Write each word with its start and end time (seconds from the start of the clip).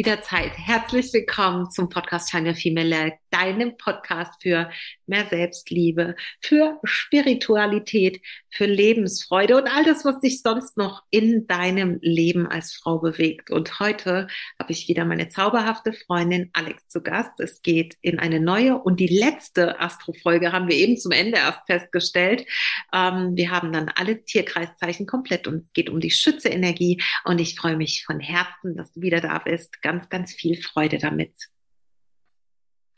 wieder 0.00 0.22
Zeit. 0.22 0.52
Herzlich 0.56 1.12
willkommen 1.12 1.70
zum 1.70 1.90
Podcast 1.90 2.30
Shine 2.30 2.54
Female 2.54 3.18
deinem 3.30 3.76
Podcast 3.76 4.42
für 4.42 4.70
mehr 5.06 5.26
Selbstliebe, 5.26 6.14
für 6.40 6.78
Spiritualität, 6.84 8.20
für 8.50 8.66
Lebensfreude 8.66 9.56
und 9.56 9.68
all 9.68 9.84
das, 9.84 10.04
was 10.04 10.20
dich 10.20 10.42
sonst 10.42 10.76
noch 10.76 11.02
in 11.10 11.46
deinem 11.46 11.98
Leben 12.00 12.46
als 12.46 12.74
Frau 12.74 12.98
bewegt. 12.98 13.50
Und 13.50 13.80
heute 13.80 14.28
habe 14.58 14.72
ich 14.72 14.88
wieder 14.88 15.04
meine 15.04 15.28
zauberhafte 15.28 15.92
Freundin 15.92 16.50
Alex 16.52 16.88
zu 16.88 17.02
Gast. 17.02 17.38
Es 17.38 17.62
geht 17.62 17.96
in 18.02 18.18
eine 18.18 18.40
neue 18.40 18.78
und 18.78 19.00
die 19.00 19.06
letzte 19.06 19.80
Astro-Folge 19.80 20.52
haben 20.52 20.68
wir 20.68 20.76
eben 20.76 20.96
zum 20.96 21.12
Ende 21.12 21.38
erst 21.38 21.66
festgestellt. 21.66 22.46
Ähm, 22.92 23.36
wir 23.36 23.50
haben 23.50 23.72
dann 23.72 23.90
alle 23.94 24.24
Tierkreiszeichen 24.24 25.06
komplett 25.06 25.46
und 25.46 25.64
es 25.64 25.72
geht 25.72 25.90
um 25.90 26.00
die 26.00 26.10
Schütze-Energie 26.10 27.02
und 27.24 27.40
ich 27.40 27.58
freue 27.58 27.76
mich 27.76 28.04
von 28.04 28.20
Herzen, 28.20 28.76
dass 28.76 28.92
du 28.92 29.00
wieder 29.00 29.20
da 29.20 29.38
bist. 29.38 29.80
Ganz, 29.90 30.08
ganz 30.08 30.32
viel 30.32 30.56
Freude 30.56 30.98
damit. 30.98 31.32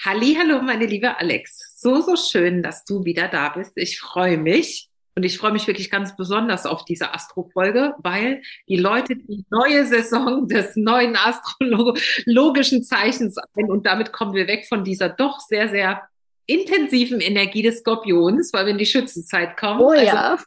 Hallo, 0.04 0.60
meine 0.60 0.84
liebe 0.84 1.18
Alex. 1.18 1.80
So, 1.80 2.02
so 2.02 2.16
schön, 2.16 2.62
dass 2.62 2.84
du 2.84 3.06
wieder 3.06 3.28
da 3.28 3.48
bist. 3.48 3.72
Ich 3.76 3.98
freue 3.98 4.36
mich. 4.36 4.90
Und 5.14 5.22
ich 5.22 5.38
freue 5.38 5.52
mich 5.52 5.66
wirklich 5.66 5.90
ganz 5.90 6.14
besonders 6.16 6.66
auf 6.66 6.84
diese 6.84 7.14
Astro-Folge, 7.14 7.94
weil 7.96 8.42
die 8.68 8.76
Leute 8.76 9.16
die 9.16 9.42
neue 9.48 9.86
Saison 9.86 10.46
des 10.48 10.76
neuen 10.76 11.16
astrologischen 11.16 12.82
Zeichens 12.82 13.38
ein 13.38 13.70
und 13.70 13.86
damit 13.86 14.12
kommen 14.12 14.34
wir 14.34 14.46
weg 14.46 14.66
von 14.68 14.84
dieser 14.84 15.08
doch 15.08 15.40
sehr, 15.40 15.70
sehr 15.70 16.02
intensiven 16.44 17.22
Energie 17.22 17.62
des 17.62 17.78
Skorpions, 17.78 18.52
weil 18.52 18.66
wenn 18.66 18.76
die 18.76 18.84
Schützenzeit 18.84 19.56
kommt. 19.56 19.80
Oh 19.80 19.92
also, 19.92 20.04
ja. 20.04 20.38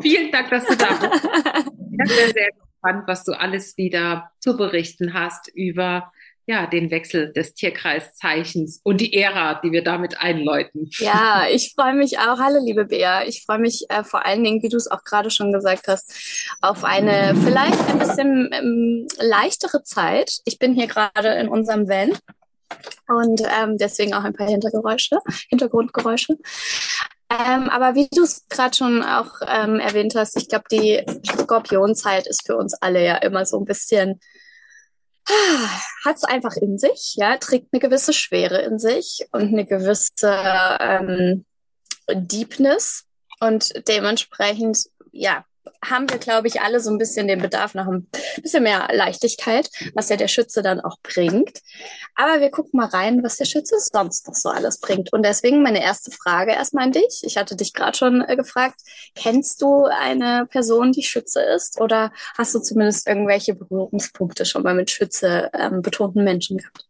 Vielen 0.00 0.32
Dank, 0.32 0.48
dass 0.48 0.64
du 0.64 0.74
da 0.74 0.88
bist. 0.94 1.22
sehr, 2.16 2.32
sehr 2.32 2.48
gespannt, 2.82 3.04
was 3.06 3.24
du 3.24 3.32
alles 3.32 3.76
wieder 3.76 4.30
zu 4.40 4.56
berichten 4.56 5.14
hast 5.14 5.48
über 5.54 6.12
ja, 6.44 6.66
den 6.66 6.90
Wechsel 6.90 7.32
des 7.32 7.54
Tierkreiszeichens 7.54 8.80
und 8.82 9.00
die 9.00 9.14
Ära, 9.14 9.60
die 9.62 9.70
wir 9.70 9.84
damit 9.84 10.18
einläuten. 10.18 10.90
Ja, 10.98 11.46
ich 11.48 11.72
freue 11.76 11.94
mich 11.94 12.18
auch. 12.18 12.40
Hallo, 12.40 12.58
liebe 12.64 12.84
Bea. 12.84 13.22
Ich 13.24 13.44
freue 13.46 13.60
mich 13.60 13.86
äh, 13.90 14.02
vor 14.02 14.26
allen 14.26 14.42
Dingen, 14.42 14.60
wie 14.60 14.68
du 14.68 14.76
es 14.76 14.90
auch 14.90 15.04
gerade 15.04 15.30
schon 15.30 15.52
gesagt 15.52 15.86
hast, 15.86 16.12
auf 16.60 16.82
eine 16.82 17.36
vielleicht 17.44 17.88
ein 17.88 17.98
bisschen 18.00 18.50
ähm, 18.52 19.06
leichtere 19.20 19.84
Zeit. 19.84 20.40
Ich 20.44 20.58
bin 20.58 20.74
hier 20.74 20.88
gerade 20.88 21.28
in 21.28 21.46
unserem 21.46 21.88
Van 21.88 22.10
und 23.06 23.42
ähm, 23.42 23.78
deswegen 23.78 24.12
auch 24.12 24.24
ein 24.24 24.34
paar 24.34 24.48
Hintergeräusche, 24.48 25.18
Hintergrundgeräusche. 25.48 26.38
Ähm, 27.32 27.70
aber 27.70 27.94
wie 27.94 28.08
du 28.10 28.22
es 28.22 28.46
gerade 28.48 28.76
schon 28.76 29.02
auch 29.02 29.40
ähm, 29.46 29.78
erwähnt 29.80 30.14
hast, 30.14 30.36
ich 30.36 30.48
glaube, 30.48 30.64
die 30.70 31.02
Skorpionzeit 31.26 32.26
ist 32.26 32.46
für 32.46 32.56
uns 32.56 32.74
alle 32.74 33.04
ja 33.04 33.16
immer 33.16 33.46
so 33.46 33.58
ein 33.58 33.64
bisschen, 33.64 34.20
hat 36.04 36.16
es 36.16 36.24
einfach 36.24 36.56
in 36.56 36.78
sich, 36.78 37.14
ja, 37.16 37.36
trägt 37.38 37.68
eine 37.72 37.80
gewisse 37.80 38.12
Schwere 38.12 38.60
in 38.62 38.78
sich 38.78 39.26
und 39.32 39.52
eine 39.52 39.64
gewisse 39.64 40.36
ähm, 40.80 41.46
Deepness. 42.10 43.04
Und 43.40 43.72
dementsprechend, 43.88 44.78
ja, 45.10 45.44
haben 45.84 46.08
wir, 46.10 46.18
glaube 46.18 46.48
ich, 46.48 46.60
alle 46.60 46.80
so 46.80 46.90
ein 46.90 46.98
bisschen 46.98 47.28
den 47.28 47.40
Bedarf 47.40 47.74
nach 47.74 47.86
ein 47.86 48.08
bisschen 48.40 48.62
mehr 48.62 48.88
Leichtigkeit, 48.92 49.68
was 49.94 50.08
ja 50.08 50.16
der 50.16 50.28
Schütze 50.28 50.62
dann 50.62 50.80
auch 50.80 50.96
bringt. 51.02 51.60
Aber 52.14 52.40
wir 52.40 52.50
gucken 52.50 52.78
mal 52.78 52.86
rein, 52.86 53.22
was 53.22 53.36
der 53.36 53.44
Schütze 53.44 53.76
sonst 53.78 54.26
noch 54.26 54.34
so 54.34 54.48
alles 54.48 54.78
bringt. 54.78 55.12
Und 55.12 55.24
deswegen 55.24 55.62
meine 55.62 55.82
erste 55.82 56.10
Frage 56.10 56.52
erstmal 56.52 56.84
an 56.84 56.92
dich. 56.92 57.22
Ich 57.22 57.36
hatte 57.36 57.56
dich 57.56 57.72
gerade 57.72 57.96
schon 57.96 58.22
äh, 58.22 58.36
gefragt, 58.36 58.80
kennst 59.14 59.62
du 59.62 59.84
eine 59.84 60.46
Person, 60.46 60.92
die 60.92 61.02
Schütze 61.02 61.42
ist? 61.42 61.80
Oder 61.80 62.12
hast 62.36 62.54
du 62.54 62.60
zumindest 62.60 63.06
irgendwelche 63.06 63.54
Berührungspunkte 63.54 64.44
schon 64.44 64.62
mal 64.62 64.74
mit 64.74 64.90
Schütze 64.90 65.50
ähm, 65.54 65.82
betonten 65.82 66.24
Menschen 66.24 66.58
gehabt? 66.58 66.86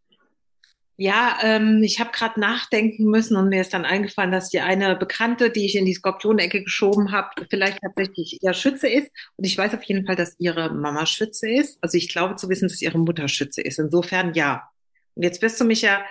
Ja, 1.03 1.37
ähm, 1.43 1.83
ich 1.83 1.99
habe 1.99 2.13
gerade 2.13 2.39
nachdenken 2.39 3.07
müssen 3.07 3.37
und 3.37 3.49
mir 3.49 3.61
ist 3.61 3.75
dann 3.75 3.85
eingefallen, 3.85 4.31
dass 4.31 4.51
die 4.51 4.61
eine 4.61 4.95
Bekannte, 4.95 5.51
die 5.51 5.67
ich 5.67 5.75
in 5.75 5.85
die 5.85 5.95
Skorpionecke 5.95 6.63
geschoben 6.63 7.11
habe, 7.11 7.45
vielleicht 7.51 7.81
tatsächlich 7.83 8.41
ihr 8.41 8.55
Schütze 8.55 8.89
ist. 8.89 9.11
Und 9.37 9.45
ich 9.45 9.59
weiß 9.59 9.75
auf 9.75 9.83
jeden 9.83 10.07
Fall, 10.07 10.15
dass 10.15 10.39
ihre 10.39 10.73
Mama 10.73 11.05
Schütze 11.07 11.51
ist. 11.51 11.83
Also 11.83 11.99
ich 11.99 12.09
glaube 12.09 12.37
zu 12.37 12.49
wissen, 12.49 12.69
dass 12.69 12.81
ihre 12.81 13.01
Mutter 13.01 13.27
Schütze 13.27 13.63
ist. 13.63 13.81
Insofern 13.81 14.33
ja. 14.35 14.71
Und 15.17 15.25
jetzt 15.25 15.43
wirst 15.43 15.61
du 15.61 15.65
mich 15.65 15.83
ja, 15.83 16.05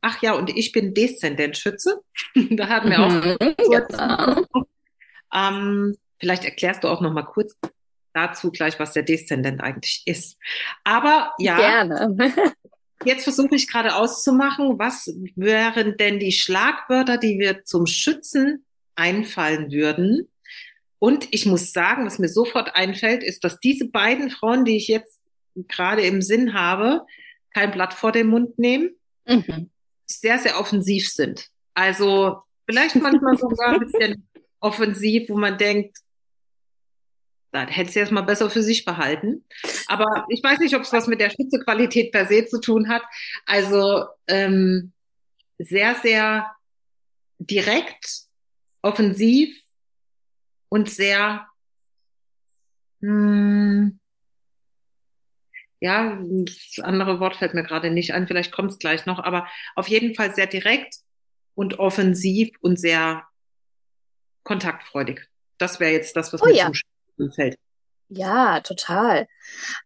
ach 0.00 0.20
ja, 0.22 0.32
und 0.32 0.50
ich 0.50 0.72
bin 0.72 0.92
Deszendent 0.92 1.56
Schütze. 1.56 2.00
da 2.34 2.68
hatten 2.68 2.90
wir 2.90 2.98
auch. 2.98 3.12
Mhm, 3.12 3.54
genau. 3.70 4.66
ähm, 5.32 5.96
vielleicht 6.18 6.44
erklärst 6.44 6.82
du 6.82 6.88
auch 6.88 7.00
noch 7.00 7.12
mal 7.12 7.22
kurz 7.22 7.56
dazu 8.12 8.50
gleich, 8.50 8.80
was 8.80 8.92
der 8.92 9.04
Deszendent 9.04 9.62
eigentlich 9.62 10.02
ist. 10.04 10.36
Aber 10.82 11.32
ja. 11.38 11.56
Gerne. 11.58 12.16
Jetzt 13.04 13.24
versuche 13.24 13.54
ich 13.54 13.68
gerade 13.68 13.96
auszumachen, 13.96 14.78
was 14.78 15.12
wären 15.36 15.96
denn 15.96 16.18
die 16.18 16.32
Schlagwörter, 16.32 17.18
die 17.18 17.38
wir 17.38 17.64
zum 17.64 17.86
Schützen 17.86 18.64
einfallen 18.94 19.70
würden. 19.70 20.28
Und 20.98 21.26
ich 21.30 21.46
muss 21.46 21.72
sagen, 21.72 22.06
was 22.06 22.18
mir 22.18 22.28
sofort 22.28 22.76
einfällt, 22.76 23.24
ist, 23.24 23.42
dass 23.44 23.58
diese 23.58 23.88
beiden 23.88 24.30
Frauen, 24.30 24.64
die 24.64 24.76
ich 24.76 24.88
jetzt 24.88 25.20
gerade 25.68 26.02
im 26.02 26.22
Sinn 26.22 26.54
habe, 26.54 27.04
kein 27.52 27.72
Blatt 27.72 27.92
vor 27.92 28.12
den 28.12 28.28
Mund 28.28 28.58
nehmen, 28.58 28.90
mhm. 29.26 29.70
sehr, 30.06 30.38
sehr 30.38 30.58
offensiv 30.60 31.10
sind. 31.10 31.48
Also 31.74 32.42
vielleicht 32.66 32.96
manchmal 32.96 33.36
sogar 33.36 33.74
ein 33.74 33.80
bisschen 33.80 34.28
offensiv, 34.60 35.28
wo 35.28 35.36
man 35.36 35.58
denkt, 35.58 35.98
da 37.52 37.66
hätte 37.66 37.92
sie 37.92 37.98
erstmal 37.98 38.22
besser 38.24 38.50
für 38.50 38.62
sich 38.62 38.84
behalten. 38.84 39.44
Aber 39.86 40.24
ich 40.30 40.42
weiß 40.42 40.58
nicht, 40.60 40.74
ob 40.74 40.82
es 40.82 40.92
was 40.92 41.06
mit 41.06 41.20
der 41.20 41.30
Spitzequalität 41.30 42.10
per 42.10 42.26
se 42.26 42.46
zu 42.46 42.60
tun 42.60 42.88
hat. 42.88 43.02
Also 43.44 44.06
ähm, 44.26 44.92
sehr, 45.58 45.94
sehr 45.96 46.50
direkt, 47.38 48.22
offensiv 48.80 49.54
und 50.70 50.88
sehr, 50.88 51.46
hm, 53.00 54.00
ja, 55.80 56.18
das 56.22 56.78
andere 56.80 57.20
Wort 57.20 57.36
fällt 57.36 57.54
mir 57.54 57.64
gerade 57.64 57.90
nicht 57.90 58.12
ein, 58.12 58.26
vielleicht 58.26 58.52
kommt 58.52 58.70
es 58.70 58.78
gleich 58.78 59.04
noch, 59.04 59.18
aber 59.18 59.46
auf 59.74 59.88
jeden 59.88 60.14
Fall 60.14 60.34
sehr 60.34 60.46
direkt 60.46 60.94
und 61.54 61.78
offensiv 61.78 62.50
und 62.60 62.78
sehr 62.78 63.24
kontaktfreudig. 64.44 65.28
Das 65.58 65.80
wäre 65.80 65.92
jetzt 65.92 66.16
das, 66.16 66.32
was 66.32 66.40
oh, 66.40 66.46
mir 66.46 66.54
ja. 66.54 66.66
zustimmt 66.68 66.91
fällt. 67.34 67.56
Ja, 68.08 68.60
total. 68.60 69.26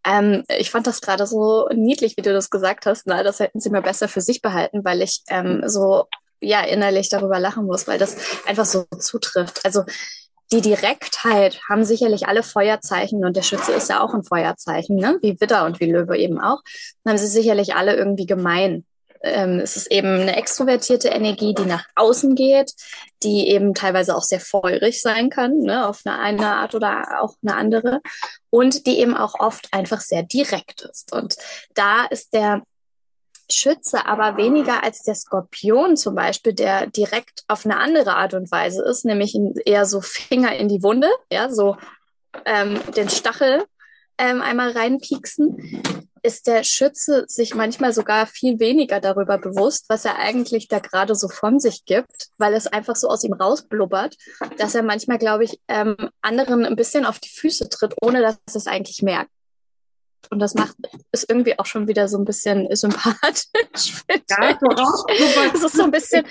Ähm, 0.05 0.43
ich 0.49 0.71
fand 0.71 0.87
das 0.87 1.01
gerade 1.01 1.27
so 1.27 1.69
niedlich, 1.73 2.17
wie 2.17 2.23
du 2.23 2.33
das 2.33 2.51
gesagt 2.51 2.87
hast. 2.87 3.07
Na, 3.07 3.23
das 3.23 3.39
hätten 3.39 3.61
sie 3.61 3.71
mir 3.71 3.83
besser 3.83 4.09
für 4.09 4.21
sich 4.21 4.43
behalten, 4.43 4.85
weil 4.85 5.01
ich 5.03 5.23
ähm, 5.29 5.63
so 5.67 6.07
ja 6.41 6.63
innerlich 6.63 7.09
darüber 7.09 7.39
lachen 7.39 7.67
muss, 7.67 7.87
weil 7.87 7.99
das 7.99 8.17
einfach 8.47 8.65
so 8.65 8.85
zutrifft. 8.99 9.65
Also 9.65 9.85
die 10.53 10.61
Direktheit 10.61 11.61
haben 11.69 11.85
sicherlich 11.85 12.29
alle 12.29 12.43
Feuerzeichen 12.43 13.25
und 13.25 13.37
der 13.37 13.43
Schütze 13.43 13.73
ist 13.73 13.91
ja 13.91 14.01
auch 14.01 14.15
ein 14.15 14.23
Feuerzeichen, 14.23 14.97
ne? 14.97 15.19
wie 15.23 15.41
Widder 15.41 15.65
und 15.65 15.81
wie 15.81 15.91
Löwe 15.91 16.17
eben 16.17 16.41
auch. 16.41 16.63
Dann 17.03 17.13
haben 17.13 17.19
sie 17.19 17.27
sicherlich 17.27 17.75
alle 17.75 17.97
irgendwie 17.97 18.27
gemein 18.27 18.85
ähm, 19.27 19.61
es 19.61 19.77
ist 19.77 19.91
eben 19.91 20.21
eine 20.21 20.37
extrovertierte 20.37 21.09
Energie, 21.09 21.55
die 21.55 21.65
nach 21.65 21.85
außen 21.95 22.35
geht, 22.35 22.73
die 23.23 23.49
eben 23.49 23.75
teilweise 23.75 24.17
auch 24.17 24.23
sehr 24.23 24.41
feurig 24.41 25.03
sein 25.03 25.31
kann, 25.31 25.59
ne, 25.59 25.87
auf 25.89 26.03
eine, 26.05 26.19
eine 26.19 26.57
Art 26.57 26.75
oder 26.75 27.21
auch 27.21 27.35
eine 27.43 27.57
andere, 27.57 28.01
und 28.51 28.87
die 28.87 28.99
eben 28.99 29.17
auch 29.17 29.39
oft 29.39 29.69
einfach 29.73 30.01
sehr 30.01 30.23
direkt 30.23 30.83
ist. 30.83 31.13
Und 31.13 31.37
da 31.75 32.05
ist 32.07 32.33
der 32.33 32.63
Schütze 33.51 34.07
aber 34.07 34.37
weniger 34.37 34.83
als 34.83 35.03
der 35.03 35.15
Skorpion 35.15 35.97
zum 35.97 36.15
Beispiel, 36.15 36.53
der 36.53 36.89
direkt 36.89 37.45
auf 37.49 37.65
eine 37.65 37.79
andere 37.79 38.17
Art 38.17 38.35
und 38.35 38.51
Weise 38.51 38.83
ist, 38.83 39.05
nämlich 39.05 39.39
eher 39.65 39.87
so 39.87 40.01
Finger 40.01 40.57
in 40.57 40.69
die 40.69 40.83
Wunde, 40.83 41.09
ja, 41.31 41.51
so 41.51 41.77
ähm, 42.45 42.81
den 42.97 43.09
Stachel 43.09 43.65
ähm, 44.19 44.41
einmal 44.43 44.71
reinpieksen 44.71 46.03
ist 46.27 46.49
der 46.49 46.65
Schütze 46.65 47.25
sich 47.29 47.55
manchmal 47.55 47.93
sogar 47.93 48.27
viel 48.27 48.59
weniger 48.59 49.01
darüber 49.01 49.39
bewusst, 49.39 49.87
was 49.89 50.05
er 50.05 50.19
eigentlich 50.19 50.67
da 50.67 50.81
gerade 50.81 51.15
so 51.15 51.29
von 51.29 51.61
sich 51.61 51.85
gibt, 51.85 52.29
weil 52.37 52.53
es 52.55 52.67
einfach 52.67 52.97
so 52.97 53.09
aus 53.09 53.23
ihm 53.23 53.33
rausblubbert, 53.33 54.17
dass 54.59 54.75
er 54.75 54.83
manchmal, 54.83 55.19
glaube 55.19 55.45
ich, 55.45 55.61
ähm, 55.69 55.97
anderen 56.23 56.67
ein 56.67 56.75
bisschen 56.75 57.07
auf 57.07 57.21
die 57.21 57.29
Füße 57.29 57.69
tritt, 57.69 57.95
ohne 58.03 58.21
dass 58.21 58.39
es 58.53 58.67
eigentlich 58.67 59.03
merkt. 59.03 59.31
Und 60.31 60.41
das 60.41 60.55
macht 60.55 60.75
es 61.13 61.25
irgendwie 61.29 61.57
auch 61.59 61.67
schon 61.67 61.87
wieder 61.87 62.09
so 62.09 62.19
ein 62.19 62.25
bisschen 62.25 62.67
sympathisch. 62.75 63.47
Ja, 64.29 64.59
es 65.55 65.63
ist 65.63 65.77
so 65.77 65.85
ein 65.85 65.93
bisschen. 65.93 66.27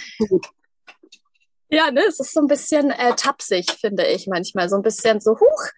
Ja, 1.70 1.90
ne, 1.90 2.02
es 2.08 2.20
ist 2.20 2.34
so 2.34 2.42
ein 2.42 2.48
bisschen 2.48 2.92
äh, 2.92 3.16
tapsig, 3.16 3.72
finde 3.80 4.06
ich 4.06 4.28
manchmal. 4.28 4.68
So 4.70 4.76
ein 4.76 4.82
bisschen 4.82 5.22
so, 5.22 5.40
huch, 5.40 5.70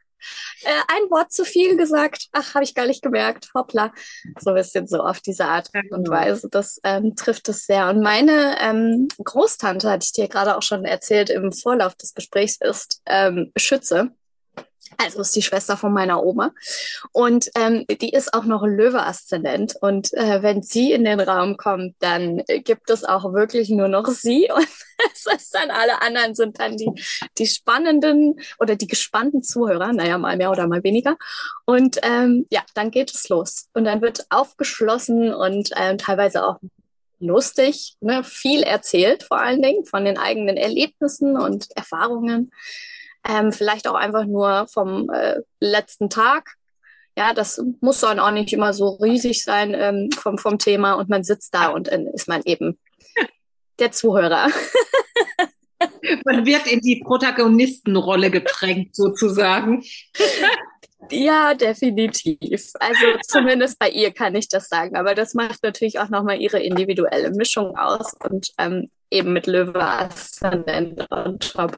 äh, 0.63 0.69
ein 0.69 1.09
Wort 1.09 1.31
zu 1.31 1.45
viel 1.45 1.77
gesagt. 1.77 2.27
Ach, 2.31 2.53
habe 2.55 2.63
ich 2.63 2.75
gar 2.75 2.87
nicht 2.87 3.01
gemerkt. 3.01 3.49
Hoppla. 3.53 3.93
So 4.39 4.51
ein 4.51 4.55
bisschen 4.55 4.87
so 4.87 4.99
auf 4.99 5.19
diese 5.19 5.45
Art 5.45 5.69
und 5.73 6.05
genau. 6.05 6.11
Weise. 6.11 6.49
Das 6.49 6.79
ähm, 6.83 7.15
trifft 7.15 7.49
es 7.49 7.65
sehr. 7.65 7.89
Und 7.89 8.01
meine 8.01 8.57
ähm, 8.59 9.07
Großtante, 9.23 9.89
hatte 9.89 10.05
ich 10.05 10.13
dir 10.13 10.27
gerade 10.27 10.57
auch 10.57 10.63
schon 10.63 10.85
erzählt 10.85 11.29
im 11.29 11.51
Vorlauf 11.51 11.95
des 11.95 12.13
Gesprächs, 12.13 12.57
ist 12.61 13.01
ähm, 13.05 13.51
Schütze. 13.55 14.11
Also 14.97 15.21
ist 15.21 15.35
die 15.35 15.41
Schwester 15.41 15.77
von 15.77 15.93
meiner 15.93 16.23
Oma. 16.23 16.53
Und 17.11 17.49
ähm, 17.55 17.85
die 17.87 18.11
ist 18.11 18.33
auch 18.33 18.45
noch 18.45 18.63
Löwe-Aszendent. 18.65 19.75
Und 19.81 20.13
äh, 20.13 20.41
wenn 20.41 20.61
sie 20.61 20.91
in 20.91 21.03
den 21.03 21.19
Raum 21.19 21.57
kommt, 21.57 21.95
dann 21.99 22.43
gibt 22.63 22.89
es 22.89 23.03
auch 23.03 23.33
wirklich 23.33 23.69
nur 23.69 23.87
noch 23.87 24.07
sie. 24.07 24.49
Und 24.55 24.67
das 25.13 25.31
heißt 25.31 25.55
dann, 25.55 25.69
alle 25.69 26.01
anderen 26.01 26.33
sind 26.33 26.59
dann 26.59 26.77
die, 26.77 26.89
die 27.37 27.47
spannenden 27.47 28.39
oder 28.59 28.75
die 28.75 28.87
gespannten 28.87 29.43
Zuhörer, 29.43 29.93
naja, 29.93 30.17
mal 30.17 30.37
mehr 30.37 30.51
oder 30.51 30.67
mal 30.67 30.83
weniger. 30.83 31.17
Und 31.65 31.99
ähm, 32.03 32.47
ja, 32.49 32.63
dann 32.73 32.89
geht 32.89 33.13
es 33.13 33.29
los. 33.29 33.67
Und 33.73 33.85
dann 33.85 34.01
wird 34.01 34.25
aufgeschlossen 34.29 35.33
und 35.33 35.69
ähm, 35.75 35.97
teilweise 35.97 36.45
auch 36.45 36.59
lustig, 37.19 37.95
ne? 37.99 38.23
viel 38.23 38.63
erzählt 38.63 39.23
vor 39.23 39.39
allen 39.39 39.61
Dingen 39.61 39.85
von 39.85 40.05
den 40.05 40.17
eigenen 40.17 40.57
Erlebnissen 40.57 41.37
und 41.37 41.67
Erfahrungen 41.75 42.51
ähm, 43.27 43.51
vielleicht 43.51 43.87
auch 43.87 43.95
einfach 43.95 44.25
nur 44.25 44.67
vom 44.71 45.09
äh, 45.09 45.41
letzten 45.59 46.09
Tag. 46.09 46.55
Ja, 47.17 47.33
das 47.33 47.63
muss 47.81 48.01
dann 48.01 48.19
auch 48.19 48.31
nicht 48.31 48.53
immer 48.53 48.73
so 48.73 48.89
riesig 48.89 49.43
sein 49.43 49.73
ähm, 49.75 50.09
vom, 50.11 50.37
vom 50.37 50.59
Thema 50.59 50.93
und 50.93 51.09
man 51.09 51.23
sitzt 51.23 51.53
da 51.53 51.69
und 51.69 51.87
dann 51.87 52.05
ist 52.07 52.27
man 52.27 52.41
eben 52.43 52.77
der 53.79 53.91
Zuhörer. 53.91 54.47
Man 56.25 56.45
wird 56.45 56.65
in 56.65 56.79
die 56.79 57.03
Protagonistenrolle 57.05 58.31
gedrängt, 58.31 58.95
sozusagen. 58.95 59.83
Ja, 61.11 61.53
definitiv. 61.53 62.71
Also 62.79 63.05
zumindest 63.27 63.77
bei 63.77 63.89
ihr 63.89 64.11
kann 64.11 64.35
ich 64.35 64.49
das 64.49 64.69
sagen. 64.69 64.95
Aber 64.95 65.13
das 65.13 65.33
macht 65.33 65.63
natürlich 65.63 65.99
auch 65.99 66.09
nochmal 66.09 66.41
ihre 66.41 66.59
individuelle 66.59 67.31
Mischung 67.31 67.77
aus 67.77 68.13
und 68.27 68.51
ähm, 68.57 68.89
eben 69.11 69.33
mit 69.33 69.47
Löwe 69.47 69.83
Aszendent 69.83 71.05
on 71.11 71.39
top 71.39 71.77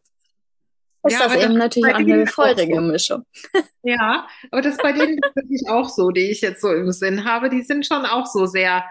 ist 1.14 1.20
ja, 1.20 1.28
das 1.28 1.36
eben 1.36 1.54
das 1.56 1.64
natürlich 1.64 1.94
auch 1.94 2.00
eine 2.00 2.28
feurige 2.28 2.76
so. 2.76 2.82
Mischung. 2.82 3.26
Ja, 3.82 4.28
aber 4.52 4.62
das 4.62 4.76
bei 4.78 4.92
denen 4.92 5.20
wirklich 5.34 5.70
auch 5.70 5.88
so, 5.88 6.10
die 6.10 6.30
ich 6.30 6.42
jetzt 6.42 6.62
so 6.62 6.72
im 6.74 6.92
Sinn 6.92 7.24
habe, 7.24 7.50
die 7.50 7.64
sind 7.64 7.86
schon 7.86 8.06
auch 8.06 8.26
so 8.26 8.46
sehr, 8.46 8.84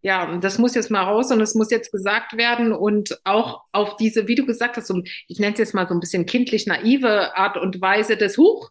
ja, 0.00 0.38
das 0.38 0.58
muss 0.58 0.76
jetzt 0.76 0.92
mal 0.92 1.02
raus 1.02 1.32
und 1.32 1.40
es 1.40 1.56
muss 1.56 1.72
jetzt 1.72 1.90
gesagt 1.90 2.36
werden 2.36 2.72
und 2.72 3.20
auch 3.24 3.62
auf 3.72 3.96
diese, 3.96 4.28
wie 4.28 4.36
du 4.36 4.46
gesagt 4.46 4.76
hast, 4.76 4.86
so, 4.86 5.02
ich 5.26 5.40
nenne 5.40 5.54
es 5.54 5.58
jetzt 5.58 5.74
mal 5.74 5.88
so 5.88 5.94
ein 5.94 6.00
bisschen 6.00 6.24
kindlich 6.24 6.66
naive 6.66 7.36
Art 7.36 7.56
und 7.56 7.80
Weise 7.80 8.16
des 8.16 8.38
Huch, 8.38 8.70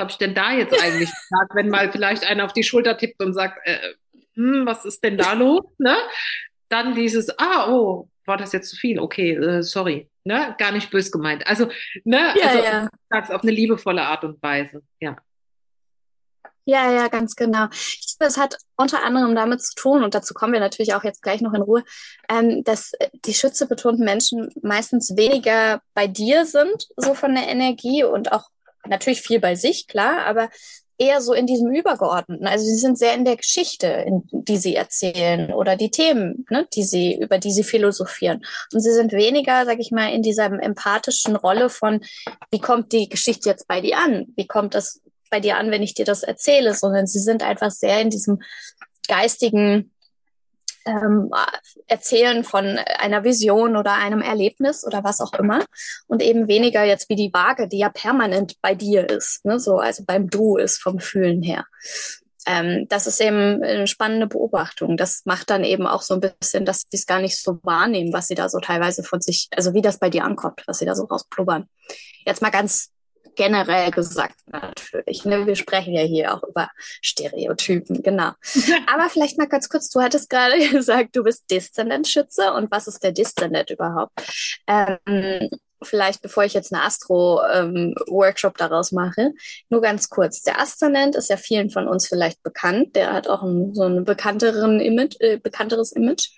habe 0.00 0.10
ich 0.10 0.16
denn 0.16 0.34
da 0.34 0.52
jetzt 0.52 0.72
eigentlich 0.82 1.10
gesagt, 1.30 1.54
wenn 1.54 1.68
mal 1.68 1.92
vielleicht 1.92 2.24
einer 2.24 2.46
auf 2.46 2.52
die 2.54 2.64
Schulter 2.64 2.96
tippt 2.96 3.22
und 3.22 3.34
sagt, 3.34 3.58
äh, 3.64 3.78
hm, 4.34 4.64
was 4.64 4.84
ist 4.84 5.04
denn 5.04 5.18
da 5.18 5.34
los, 5.34 5.64
ne? 5.78 5.96
Dann 6.70 6.94
dieses, 6.94 7.38
ah, 7.38 7.70
oh, 7.70 8.08
war 8.28 8.36
das 8.36 8.52
jetzt 8.52 8.70
zu 8.70 8.76
viel? 8.76 9.00
Okay, 9.00 9.32
äh, 9.32 9.62
sorry 9.62 10.08
ne? 10.28 10.54
Gar 10.58 10.70
nicht 10.72 10.90
bös 10.90 11.10
gemeint. 11.10 11.44
Also, 11.48 11.68
ne, 12.04 12.34
ja, 12.38 12.46
also 12.46 12.62
ja. 12.62 12.88
sag's 13.10 13.30
auf 13.32 13.42
eine 13.42 13.50
liebevolle 13.50 14.02
Art 14.02 14.22
und 14.22 14.40
Weise, 14.40 14.82
ja. 15.00 15.16
Ja, 16.66 16.92
ja, 16.92 17.08
ganz 17.08 17.34
genau. 17.34 17.68
Das 18.18 18.36
hat 18.36 18.58
unter 18.76 19.02
anderem 19.02 19.34
damit 19.34 19.62
zu 19.62 19.74
tun, 19.74 20.04
und 20.04 20.14
dazu 20.14 20.34
kommen 20.34 20.52
wir 20.52 20.60
natürlich 20.60 20.94
auch 20.94 21.02
jetzt 21.02 21.22
gleich 21.22 21.40
noch 21.40 21.54
in 21.54 21.62
Ruhe, 21.62 21.82
ähm, 22.28 22.62
dass 22.62 22.92
die 23.24 23.32
Schütze 23.32 23.66
betonten 23.66 24.04
Menschen 24.04 24.50
meistens 24.62 25.16
weniger 25.16 25.80
bei 25.94 26.06
dir 26.06 26.44
sind, 26.44 26.86
so 26.96 27.14
von 27.14 27.34
der 27.34 27.48
Energie 27.48 28.04
und 28.04 28.32
auch 28.32 28.50
natürlich 28.86 29.22
viel 29.22 29.40
bei 29.40 29.54
sich, 29.54 29.88
klar, 29.88 30.26
aber 30.26 30.50
eher 30.98 31.20
so 31.20 31.32
in 31.32 31.46
diesem 31.46 31.72
Übergeordneten. 31.72 32.46
Also 32.46 32.64
sie 32.64 32.76
sind 32.76 32.98
sehr 32.98 33.14
in 33.14 33.24
der 33.24 33.36
Geschichte, 33.36 33.86
in, 33.86 34.24
die 34.32 34.56
sie 34.56 34.74
erzählen 34.74 35.52
oder 35.52 35.76
die 35.76 35.90
Themen, 35.90 36.44
ne, 36.50 36.66
die 36.74 36.82
sie, 36.82 37.18
über 37.18 37.38
die 37.38 37.52
sie 37.52 37.62
philosophieren. 37.62 38.44
Und 38.72 38.80
sie 38.80 38.92
sind 38.92 39.12
weniger, 39.12 39.64
sag 39.64 39.78
ich 39.78 39.92
mal, 39.92 40.12
in 40.12 40.22
dieser 40.22 40.46
empathischen 40.46 41.36
Rolle 41.36 41.70
von, 41.70 42.00
wie 42.50 42.60
kommt 42.60 42.92
die 42.92 43.08
Geschichte 43.08 43.48
jetzt 43.48 43.68
bei 43.68 43.80
dir 43.80 43.98
an? 43.98 44.26
Wie 44.36 44.46
kommt 44.46 44.74
das 44.74 45.00
bei 45.30 45.40
dir 45.40 45.56
an, 45.56 45.70
wenn 45.70 45.82
ich 45.82 45.94
dir 45.94 46.04
das 46.04 46.24
erzähle? 46.24 46.74
Sondern 46.74 47.06
sie 47.06 47.20
sind 47.20 47.42
einfach 47.42 47.70
sehr 47.70 48.00
in 48.00 48.10
diesem 48.10 48.42
geistigen 49.06 49.92
ähm, 50.88 51.30
erzählen 51.86 52.44
von 52.44 52.78
einer 52.98 53.24
Vision 53.24 53.76
oder 53.76 53.94
einem 53.94 54.22
Erlebnis 54.22 54.84
oder 54.84 55.04
was 55.04 55.20
auch 55.20 55.32
immer 55.34 55.64
und 56.06 56.22
eben 56.22 56.48
weniger 56.48 56.84
jetzt 56.84 57.08
wie 57.08 57.16
die 57.16 57.32
Waage, 57.32 57.68
die 57.68 57.78
ja 57.78 57.90
permanent 57.90 58.54
bei 58.62 58.74
dir 58.74 59.08
ist, 59.08 59.44
ne? 59.44 59.60
so 59.60 59.78
also 59.78 60.04
beim 60.06 60.30
Du 60.30 60.56
ist 60.56 60.82
vom 60.82 60.98
Fühlen 60.98 61.42
her. 61.42 61.66
Ähm, 62.46 62.86
das 62.88 63.06
ist 63.06 63.20
eben 63.20 63.62
eine 63.62 63.86
spannende 63.86 64.26
Beobachtung. 64.26 64.96
Das 64.96 65.22
macht 65.26 65.50
dann 65.50 65.64
eben 65.64 65.86
auch 65.86 66.00
so 66.00 66.14
ein 66.14 66.20
bisschen, 66.20 66.64
dass 66.64 66.86
sie 66.88 66.96
es 66.96 67.06
gar 67.06 67.20
nicht 67.20 67.38
so 67.38 67.58
wahrnehmen, 67.62 68.12
was 68.12 68.28
sie 68.28 68.34
da 68.34 68.48
so 68.48 68.58
teilweise 68.58 69.02
von 69.02 69.20
sich, 69.20 69.48
also 69.54 69.74
wie 69.74 69.82
das 69.82 69.98
bei 69.98 70.08
dir 70.08 70.24
ankommt, 70.24 70.62
was 70.66 70.78
sie 70.78 70.86
da 70.86 70.94
so 70.94 71.04
rausplubbern. 71.04 71.68
Jetzt 72.24 72.40
mal 72.40 72.50
ganz 72.50 72.90
generell 73.38 73.92
gesagt 73.92 74.34
natürlich. 74.46 75.24
Ne? 75.24 75.46
Wir 75.46 75.54
sprechen 75.54 75.94
ja 75.94 76.02
hier 76.02 76.34
auch 76.34 76.42
über 76.42 76.68
Stereotypen, 77.00 78.02
genau. 78.02 78.32
Aber 78.92 79.08
vielleicht 79.08 79.38
mal 79.38 79.48
ganz 79.48 79.68
kurz, 79.68 79.88
du 79.88 80.02
hattest 80.02 80.28
gerade 80.28 80.58
gesagt, 80.72 81.16
du 81.16 81.22
bist 81.22 81.48
Deszendentschütze 81.50 82.52
und 82.52 82.70
was 82.70 82.88
ist 82.88 83.02
der 83.02 83.12
Deszendent 83.12 83.70
überhaupt? 83.70 84.12
Ähm, 84.66 85.48
vielleicht 85.80 86.20
bevor 86.20 86.44
ich 86.44 86.52
jetzt 86.52 86.74
eine 86.74 86.82
Astro-Workshop 86.82 88.54
ähm, 88.54 88.68
daraus 88.68 88.90
mache, 88.90 89.32
nur 89.70 89.80
ganz 89.80 90.08
kurz. 90.08 90.42
Der 90.42 90.60
Aszendent 90.60 91.14
ist 91.14 91.30
ja 91.30 91.36
vielen 91.36 91.70
von 91.70 91.86
uns 91.86 92.08
vielleicht 92.08 92.42
bekannt. 92.42 92.96
Der 92.96 93.12
hat 93.12 93.28
auch 93.28 93.44
ein, 93.44 93.72
so 93.72 93.84
ein 93.84 94.04
bekannteren 94.04 94.80
Image, 94.80 95.14
äh, 95.20 95.38
bekannteres 95.38 95.92
Image. 95.92 96.30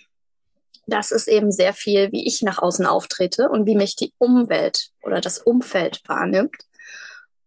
Das 0.85 1.09
ist 1.11 1.27
eben 1.27 1.51
sehr 1.51 1.73
viel, 1.73 2.11
wie 2.11 2.27
ich 2.27 2.43
nach 2.43 2.59
außen 2.59 2.85
auftrete 2.85 3.49
und 3.49 3.65
wie 3.65 3.75
mich 3.75 3.95
die 3.95 4.13
Umwelt 4.19 4.89
oder 5.01 5.19
das 5.19 5.39
Umfeld 5.39 6.01
wahrnimmt. 6.07 6.55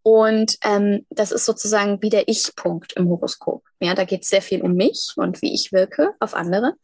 Und 0.05 0.59
ähm, 0.63 1.07
das 1.09 1.33
ist 1.33 1.47
sozusagen 1.47 2.03
wie 2.03 2.11
der 2.11 2.29
Ich-Punkt 2.29 2.93
im 2.93 3.09
Horoskop. 3.09 3.65
Ja, 3.81 3.95
da 3.95 4.05
geht 4.05 4.23
es 4.23 4.29
sehr 4.29 4.43
viel 4.43 4.61
um 4.61 4.75
mich 4.75 5.15
und 5.17 5.41
wie 5.41 5.55
ich 5.55 5.73
wirke 5.73 6.11
auf 6.21 6.35
andere. 6.35 6.75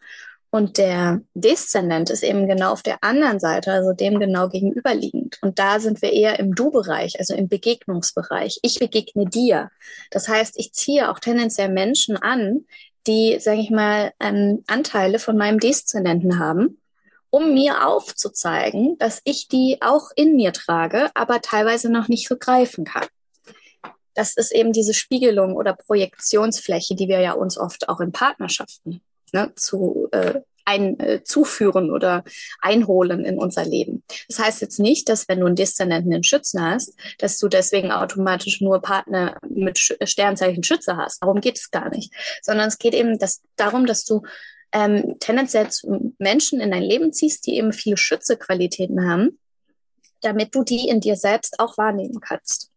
Und 0.49 0.79
der 0.79 1.21
Deszendent 1.35 2.09
ist 2.09 2.25
eben 2.25 2.49
genau 2.49 2.73
auf 2.73 2.83
der 2.83 3.05
anderen 3.05 3.39
Seite, 3.39 3.73
also 3.73 3.93
dem 3.93 4.19
genau 4.19 4.49
gegenüberliegend. 4.49 5.39
Und 5.43 5.59
da 5.59 5.81
sind 5.81 6.01
wir 6.01 6.15
eher 6.15 6.39
im 6.39 6.55
Du-Bereich, 6.55 7.19
also 7.19 7.35
im 7.35 7.49
Begegnungsbereich. 7.49 8.59
Ich 8.63 8.79
begegne 8.79 9.27
dir. 9.27 9.71
Das 10.11 10.27
heißt, 10.27 10.55
ich 10.57 10.73
ziehe 10.73 11.11
auch 11.11 11.19
tendenziell 11.19 11.69
Menschen 11.69 12.17
an, 12.17 12.65
die, 13.07 13.39
sage 13.39 13.61
ich 13.61 13.71
mal, 13.71 14.13
ähm, 14.19 14.65
Anteile 14.67 15.19
von 15.19 15.37
meinem 15.37 15.61
Deszendenten 15.61 16.39
haben 16.39 16.80
um 17.31 17.55
mir 17.55 17.87
aufzuzeigen, 17.87 18.99
dass 18.99 19.21
ich 19.25 19.49
die 19.49 19.79
auch 19.81 20.11
in 20.17 20.37
mir 20.37 20.53
trage, 20.53 21.11
aber 21.15 21.41
teilweise 21.41 21.91
noch 21.91 22.09
nicht 22.09 22.29
so 22.29 22.37
greifen 22.37 22.85
kann. 22.85 23.07
Das 24.15 24.37
ist 24.37 24.53
eben 24.53 24.73
diese 24.73 24.95
Spiegelung 24.95 25.55
oder 25.55 25.75
Projektionsfläche, 25.75 26.97
die 26.97 27.09
wir 27.09 27.21
ja 27.21 27.33
uns 27.33 27.57
oft 27.57 27.89
auch 27.89 28.01
in 28.01 28.13
Partnerschaften 28.13 29.01
ne, 29.33 29.53
zu 29.55 30.09
äh, 30.11 30.41
ein, 30.65 30.99
äh, 31.01 31.23
zuführen 31.25 31.91
oder 31.91 32.25
einholen 32.61 33.25
in 33.25 33.39
unser 33.39 33.65
Leben. 33.65 34.03
Das 34.29 34.39
heißt 34.39 34.61
jetzt 34.61 34.79
nicht, 34.79 35.09
dass 35.09 35.29
wenn 35.29 35.41
du 35.41 35.47
einen 35.47 35.57
Deszendenten 35.57 36.23
Schützen 36.23 36.63
hast, 36.63 36.95
dass 37.19 37.39
du 37.39 37.49
deswegen 37.49 37.91
automatisch 37.91 38.61
nur 38.61 38.81
Partner 38.81 39.39
mit 39.49 39.79
Sternzeichen 40.05 40.63
Schütze 40.63 40.97
hast. 40.97 41.23
Darum 41.23 41.41
geht 41.41 41.59
es 41.59 41.71
gar 41.71 41.91
nicht. 41.91 42.13
Sondern 42.43 42.69
es 42.69 42.79
geht 42.79 42.95
eben 42.95 43.19
das, 43.19 43.43
darum, 43.57 43.87
dass 43.87 44.05
du 44.05 44.23
ähm, 44.73 45.17
tendenziell 45.19 45.71
zu 45.71 46.15
Menschen 46.19 46.61
in 46.61 46.71
dein 46.71 46.83
Leben 46.83 47.13
ziehst, 47.13 47.47
die 47.47 47.57
eben 47.57 47.73
viele 47.73 47.97
Schützequalitäten 47.97 49.09
haben, 49.09 49.39
damit 50.21 50.55
du 50.55 50.63
die 50.63 50.89
in 50.89 51.01
dir 51.01 51.17
selbst 51.17 51.59
auch 51.59 51.77
wahrnehmen 51.79 52.21
kannst. 52.21 52.71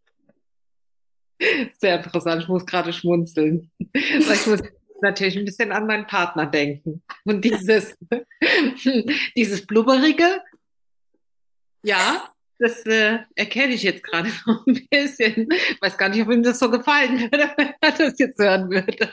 Sehr 1.80 1.98
interessant, 1.98 2.44
ich 2.44 2.48
muss 2.48 2.66
gerade 2.66 2.94
schmunzeln. 2.94 3.72
Ich 3.94 4.48
muss 4.48 4.62
natürlich 5.02 5.38
ein 5.38 5.46
bisschen 5.46 5.72
an 5.72 5.86
meinen 5.86 6.08
Partner 6.08 6.46
denken. 6.46 7.04
Und 7.26 7.44
dieses, 7.44 7.96
dieses 9.36 9.66
blubberige, 9.66 10.42
ja, 11.84 12.30
das 12.60 12.86
äh, 12.86 13.20
erkenne 13.36 13.74
ich 13.74 13.84
jetzt 13.84 14.04
gerade 14.04 14.30
noch 14.48 14.66
ein 14.66 14.88
bisschen. 14.90 15.50
Ich 15.52 15.82
weiß 15.82 15.98
gar 15.98 16.10
nicht, 16.10 16.22
ob 16.22 16.32
ihm 16.32 16.44
das 16.44 16.60
so 16.60 16.72
gefallen 16.72 17.20
würde, 17.20 17.52
wenn 17.58 17.74
er 17.82 17.92
das 17.92 18.18
jetzt 18.18 18.40
hören 18.40 18.70
würde. 18.70 19.12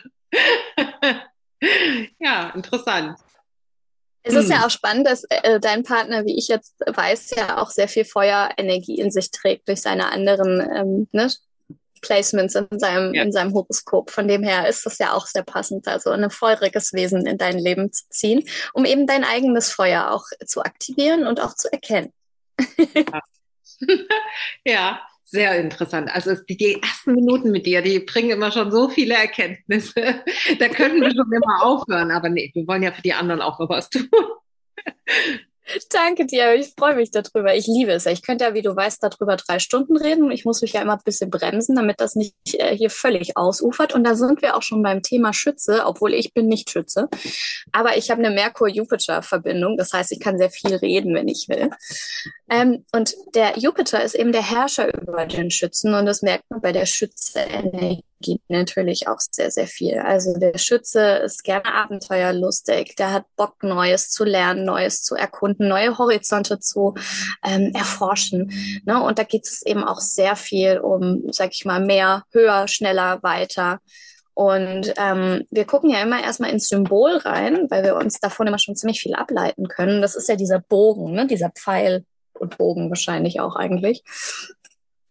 ja, 2.18 2.50
interessant. 2.50 3.18
Es 4.22 4.34
ist 4.34 4.50
ja 4.50 4.58
hm. 4.58 4.64
auch 4.64 4.70
spannend, 4.70 5.06
dass 5.06 5.24
äh, 5.24 5.58
dein 5.60 5.82
Partner, 5.82 6.26
wie 6.26 6.36
ich 6.36 6.48
jetzt 6.48 6.74
weiß, 6.86 7.34
ja 7.36 7.58
auch 7.58 7.70
sehr 7.70 7.88
viel 7.88 8.04
Feuerenergie 8.04 8.98
in 8.98 9.10
sich 9.10 9.30
trägt 9.30 9.66
durch 9.68 9.80
seine 9.80 10.12
anderen 10.12 10.60
ähm, 10.60 11.08
ne, 11.12 11.30
Placements 12.02 12.54
in 12.54 12.78
seinem, 12.78 13.14
ja. 13.14 13.22
in 13.22 13.32
seinem 13.32 13.54
Horoskop. 13.54 14.10
Von 14.10 14.28
dem 14.28 14.42
her 14.42 14.68
ist 14.68 14.84
das 14.84 14.98
ja 14.98 15.14
auch 15.14 15.26
sehr 15.26 15.42
passend, 15.42 15.88
also 15.88 16.10
ein 16.10 16.30
feuriges 16.30 16.92
Wesen 16.92 17.26
in 17.26 17.38
dein 17.38 17.58
Leben 17.58 17.92
zu 17.92 18.04
ziehen, 18.10 18.46
um 18.74 18.84
eben 18.84 19.06
dein 19.06 19.24
eigenes 19.24 19.72
Feuer 19.72 20.10
auch 20.10 20.24
zu 20.46 20.62
aktivieren 20.62 21.26
und 21.26 21.40
auch 21.40 21.54
zu 21.54 21.72
erkennen. 21.72 22.12
ja. 22.78 23.20
ja. 24.64 25.00
Sehr 25.32 25.60
interessant. 25.60 26.10
Also 26.12 26.34
die, 26.48 26.82
ersten 26.82 27.14
Minuten 27.14 27.52
mit 27.52 27.64
dir, 27.64 27.82
die 27.82 28.00
bringen 28.00 28.30
immer 28.30 28.50
schon 28.50 28.72
so 28.72 28.88
viele 28.88 29.14
Erkenntnisse. 29.14 30.24
Da 30.58 30.68
könnten 30.68 31.00
wir 31.00 31.10
schon 31.12 31.32
immer 31.32 31.62
aufhören. 31.62 32.10
Aber 32.10 32.28
nee, 32.28 32.50
wir 32.52 32.66
wollen 32.66 32.82
ja 32.82 32.90
für 32.90 33.02
die 33.02 33.14
anderen 33.14 33.40
auch 33.40 33.60
noch 33.60 33.68
was 33.68 33.88
tun. 33.90 34.08
Danke 35.90 36.26
dir, 36.26 36.54
ich 36.54 36.72
freue 36.76 36.94
mich 36.96 37.10
darüber. 37.10 37.54
Ich 37.54 37.66
liebe 37.66 37.92
es. 37.92 38.06
Ich 38.06 38.22
könnte 38.22 38.44
ja, 38.44 38.54
wie 38.54 38.62
du 38.62 38.74
weißt, 38.74 39.02
darüber 39.02 39.36
drei 39.36 39.58
Stunden 39.58 39.96
reden. 39.96 40.30
Ich 40.30 40.44
muss 40.44 40.62
mich 40.62 40.72
ja 40.72 40.82
immer 40.82 40.94
ein 40.94 41.04
bisschen 41.04 41.30
bremsen, 41.30 41.76
damit 41.76 42.00
das 42.00 42.16
nicht 42.16 42.34
äh, 42.54 42.76
hier 42.76 42.90
völlig 42.90 43.36
ausufert. 43.36 43.94
Und 43.94 44.04
da 44.04 44.14
sind 44.14 44.42
wir 44.42 44.56
auch 44.56 44.62
schon 44.62 44.82
beim 44.82 45.02
Thema 45.02 45.32
Schütze, 45.32 45.82
obwohl 45.86 46.14
ich 46.14 46.34
bin 46.34 46.46
nicht 46.46 46.70
Schütze. 46.70 47.08
Aber 47.72 47.96
ich 47.96 48.10
habe 48.10 48.24
eine 48.24 48.34
Merkur-Jupiter-Verbindung. 48.34 49.76
Das 49.76 49.92
heißt, 49.92 50.12
ich 50.12 50.20
kann 50.20 50.38
sehr 50.38 50.50
viel 50.50 50.74
reden, 50.74 51.14
wenn 51.14 51.28
ich 51.28 51.48
will. 51.48 51.70
Ähm, 52.50 52.84
und 52.92 53.14
der 53.34 53.58
Jupiter 53.58 54.02
ist 54.02 54.14
eben 54.14 54.32
der 54.32 54.48
Herrscher 54.48 54.92
über 55.00 55.26
den 55.26 55.50
Schützen. 55.50 55.94
Und 55.94 56.06
das 56.06 56.22
merkt 56.22 56.44
man 56.50 56.60
bei 56.60 56.72
der 56.72 56.86
Schütze-Energie 56.86 58.02
natürlich 58.48 59.08
auch 59.08 59.18
sehr, 59.18 59.50
sehr 59.50 59.66
viel. 59.66 59.98
Also 59.98 60.34
der 60.38 60.58
Schütze 60.58 61.22
ist 61.24 61.44
gerne 61.44 61.72
abenteuerlustig, 61.72 62.94
der 62.96 63.12
hat 63.12 63.24
Bock, 63.36 63.62
Neues 63.62 64.10
zu 64.10 64.24
lernen, 64.24 64.64
Neues 64.64 65.02
zu 65.02 65.14
erkunden, 65.14 65.59
neue 65.68 65.98
Horizonte 65.98 66.58
zu 66.58 66.94
ähm, 67.44 67.72
erforschen. 67.74 68.52
Ne? 68.84 69.02
Und 69.02 69.18
da 69.18 69.22
geht 69.22 69.46
es 69.46 69.62
eben 69.62 69.84
auch 69.84 70.00
sehr 70.00 70.36
viel 70.36 70.78
um, 70.78 71.24
sag 71.30 71.50
ich 71.52 71.64
mal, 71.64 71.80
mehr, 71.80 72.24
höher, 72.32 72.68
schneller, 72.68 73.22
weiter. 73.22 73.80
Und 74.34 74.94
ähm, 74.96 75.44
wir 75.50 75.66
gucken 75.66 75.90
ja 75.90 76.00
immer 76.00 76.22
erstmal 76.22 76.50
ins 76.50 76.68
Symbol 76.68 77.16
rein, 77.18 77.66
weil 77.68 77.84
wir 77.84 77.96
uns 77.96 78.20
davon 78.20 78.46
immer 78.46 78.58
schon 78.58 78.76
ziemlich 78.76 79.00
viel 79.00 79.14
ableiten 79.14 79.68
können. 79.68 80.00
Das 80.00 80.14
ist 80.16 80.28
ja 80.28 80.36
dieser 80.36 80.60
Bogen, 80.60 81.12
ne? 81.12 81.26
dieser 81.26 81.50
Pfeil 81.50 82.04
und 82.32 82.56
Bogen 82.56 82.88
wahrscheinlich 82.88 83.40
auch 83.40 83.56
eigentlich. 83.56 84.02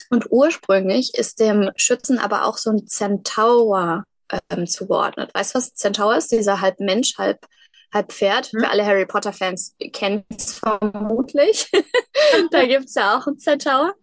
Und 0.09 0.31
ursprünglich 0.31 1.13
ist 1.13 1.39
dem 1.39 1.69
Schützen 1.75 2.17
aber 2.17 2.45
auch 2.45 2.57
so 2.57 2.71
ein 2.71 2.87
Centaur 2.87 4.03
ähm, 4.49 4.65
zugeordnet. 4.65 5.31
Weißt 5.33 5.53
du, 5.53 5.59
was 5.59 5.75
Centaur 5.75 6.15
ist? 6.15 6.31
Dieser 6.31 6.61
halb 6.61 6.79
Mensch, 6.79 7.17
halb 7.17 7.45
halb 7.93 8.12
Pferd. 8.12 8.48
Hm. 8.48 8.62
Für 8.62 8.69
alle 8.69 8.86
Harry 8.86 9.05
Potter-Fans 9.05 9.75
kennen 9.93 10.24
es 10.29 10.53
vermutlich. 10.53 11.69
da 12.51 12.65
gibt's 12.65 12.96
ja 12.96 13.17
auch 13.17 13.27
einen 13.27 13.39
Centaur. 13.39 13.93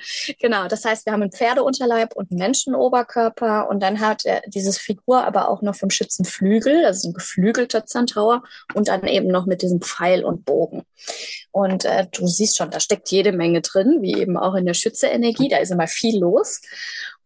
Genau, 0.41 0.69
das 0.69 0.85
heißt, 0.85 1.07
wir 1.07 1.13
haben 1.13 1.23
einen 1.23 1.33
Pferdeunterleib 1.33 2.15
und 2.17 2.31
einen 2.31 2.39
Menschenoberkörper 2.39 3.69
und 3.69 3.81
dann 3.81 4.01
hat 4.01 4.25
er 4.25 4.43
dieses 4.47 4.79
Figur 4.79 5.25
aber 5.25 5.49
auch 5.49 5.63
noch 5.63 5.77
vom 5.77 5.91
Schützen 5.91 6.25
Flügel, 6.25 6.85
also 6.85 7.09
ein 7.09 7.15
geflügelter 7.15 7.87
Centaur 7.87 8.43
und 8.75 8.89
dann 8.89 9.07
eben 9.07 9.29
noch 9.29 9.47
mit 9.47 9.63
diesem 9.63 9.81
Pfeil 9.81 10.25
und 10.25 10.45
Bogen. 10.45 10.85
Und 11.53 11.85
äh, 11.85 12.07
du 12.13 12.27
siehst 12.27 12.57
schon, 12.59 12.71
da 12.71 12.81
steckt 12.81 13.11
jede 13.11 13.33
Menge 13.33 13.63
drin, 13.63 13.99
wie 14.03 14.15
eben 14.15 14.37
auch 14.37 14.55
in 14.55 14.67
der 14.67 14.75
Schütze-Energie. 14.75 15.49
Da 15.49 15.59
ist 15.59 15.71
immer 15.71 15.87
viel 15.87 16.19
los. 16.19 16.61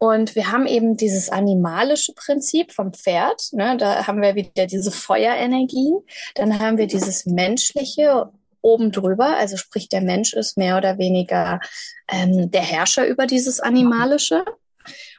Und 0.02 0.34
wir 0.34 0.50
haben 0.50 0.66
eben 0.66 0.96
dieses 0.96 1.28
animalische 1.28 2.14
Prinzip 2.14 2.72
vom 2.72 2.94
Pferd. 2.94 3.52
Ne? 3.52 3.76
Da 3.76 4.06
haben 4.06 4.22
wir 4.22 4.34
wieder 4.34 4.66
diese 4.66 4.90
Feuerenergie. 4.90 5.92
Dann 6.34 6.58
haben 6.58 6.78
wir 6.78 6.86
dieses 6.86 7.26
menschliche 7.26 8.32
oben 8.62 8.92
drüber. 8.92 9.36
Also 9.36 9.58
sprich, 9.58 9.90
der 9.90 10.00
Mensch 10.00 10.32
ist 10.32 10.56
mehr 10.56 10.78
oder 10.78 10.96
weniger 10.96 11.60
ähm, 12.08 12.50
der 12.50 12.62
Herrscher 12.62 13.06
über 13.06 13.26
dieses 13.26 13.60
animalische. 13.60 14.46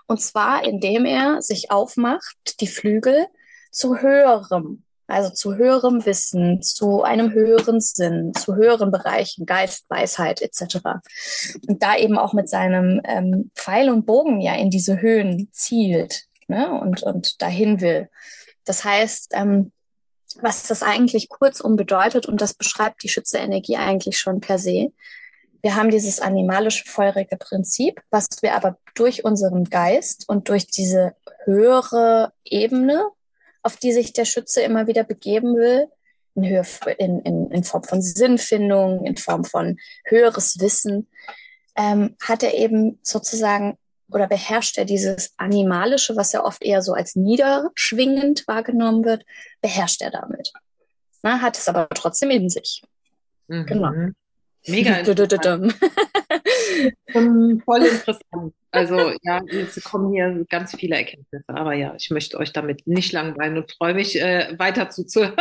Und 0.08 0.20
zwar, 0.20 0.64
indem 0.64 1.06
er 1.06 1.44
sich 1.44 1.70
aufmacht, 1.70 2.60
die 2.60 2.68
Flügel 2.68 3.28
zu 3.70 4.02
höherem 4.02 4.84
also 5.12 5.30
zu 5.30 5.56
höherem 5.56 6.06
Wissen, 6.06 6.62
zu 6.62 7.04
einem 7.04 7.32
höheren 7.32 7.82
Sinn, 7.82 8.34
zu 8.34 8.56
höheren 8.56 8.92
Bereichen, 8.92 9.46
Geist, 9.46 9.90
Weisheit 9.90 10.42
etc. 10.42 10.78
Und 11.68 11.84
da 11.84 11.98
eben 11.98 12.18
auch 12.18 12.34
mit 12.34 12.50
seinem 12.50 13.02
ähm, 13.04 13.52
Pfeil 13.56 13.90
und 13.90 14.06
Bogen 14.06 14.42
ja 14.42 14.56
in 14.56 14.70
diese 14.70 15.02
Höhen 15.02 15.50
zielt 15.52 16.24
ne? 16.48 16.72
und, 16.80 17.04
und 17.04 17.42
dahin 17.42 17.82
will. 17.82 18.10
Das 18.66 18.84
heißt, 18.84 19.32
ähm, 19.34 19.72
was 20.42 20.68
das 20.68 20.82
eigentlich 20.82 21.30
kurzum 21.30 21.76
bedeutet, 21.76 22.26
und 22.26 22.40
das 22.40 22.54
beschreibt 22.54 23.04
die 23.04 23.10
Schütze-Energie 23.10 23.78
eigentlich 23.78 24.18
schon 24.18 24.40
per 24.40 24.58
se, 24.58 24.92
wir 25.64 25.76
haben 25.76 25.92
dieses 25.92 26.20
animalische 26.20 26.86
feurige 26.86 27.38
Prinzip, 27.38 28.02
was 28.10 28.28
wir 28.42 28.56
aber 28.56 28.78
durch 28.96 29.24
unseren 29.24 29.66
Geist 29.66 30.28
und 30.28 30.50
durch 30.50 30.68
diese 30.68 31.16
höhere 31.46 32.34
Ebene 32.44 33.10
auf 33.64 33.78
die 33.78 33.92
sich 33.92 34.14
der 34.14 34.26
Schütze 34.26 34.62
immer 34.62 34.88
wieder 34.88 35.04
begeben 35.04 35.56
will, 35.56 35.88
in, 36.36 36.46
Höhe, 36.46 36.64
in, 36.98 37.20
in, 37.22 37.52
in 37.52 37.64
Form 37.64 37.84
von 37.84 38.02
Sinnfindung, 38.02 39.06
in 39.06 39.18
Form 39.18 39.44
von 39.44 39.78
höheres 40.06 40.60
Wissen, 40.60 41.08
ähm, 41.76 42.16
hat 42.22 42.44
er 42.44 42.54
eben 42.54 43.00
sozusagen 43.04 43.78
oder 44.10 44.28
beherrscht 44.28 44.78
er 44.78 44.86
dieses 44.86 45.34
Animalische, 45.38 46.16
was 46.16 46.34
ja 46.34 46.44
oft 46.44 46.64
eher 46.64 46.82
so 46.82 46.94
als 46.94 47.16
niederschwingend 47.16 48.46
wahrgenommen 48.48 49.06
wird, 49.06 49.26
beherrscht 49.62 50.02
er 50.02 50.12
damit. 50.12 50.52
Na, 51.24 51.42
hat 51.42 51.58
es 51.58 51.68
aber 51.68 51.88
trotzdem 51.90 52.30
in 52.30 52.50
sich. 52.50 52.84
Mhm. 53.48 53.66
Genau. 53.66 53.92
Mega 54.68 54.98
interessant. 55.00 55.76
voll 57.66 57.86
interessant. 57.86 58.54
Also 58.72 59.12
ja, 59.24 59.42
jetzt 59.50 59.84
kommen 59.84 60.14
hier 60.14 60.46
ganz 60.50 60.76
viele 60.76 60.96
Erkenntnisse. 60.96 61.44
Aber 61.48 61.74
ja, 61.74 61.94
ich 61.98 62.10
möchte 62.10 62.38
euch 62.38 62.54
damit 62.54 62.88
nicht 62.88 63.12
langweilen 63.12 63.58
und 63.58 63.72
freue 63.72 63.94
mich, 63.94 64.20
äh, 64.22 64.58
weiter 64.58 64.90
zuzuhören. 64.90 65.36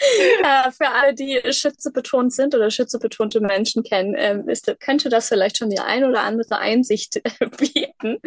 äh, 0.42 0.70
für 0.70 0.88
alle, 0.88 1.14
die 1.14 1.40
Schütze 1.52 1.90
betont 1.92 2.32
sind 2.32 2.54
oder 2.54 2.70
Schütze 2.70 2.98
betonte 2.98 3.40
Menschen 3.40 3.82
kennen, 3.82 4.14
ähm, 4.16 4.48
ist, 4.48 4.74
könnte 4.80 5.08
das 5.08 5.28
vielleicht 5.28 5.58
schon 5.58 5.70
die 5.70 5.80
ein 5.80 6.04
oder 6.04 6.22
andere 6.22 6.58
Einsicht 6.58 7.16
äh, 7.16 7.46
bieten 7.58 8.18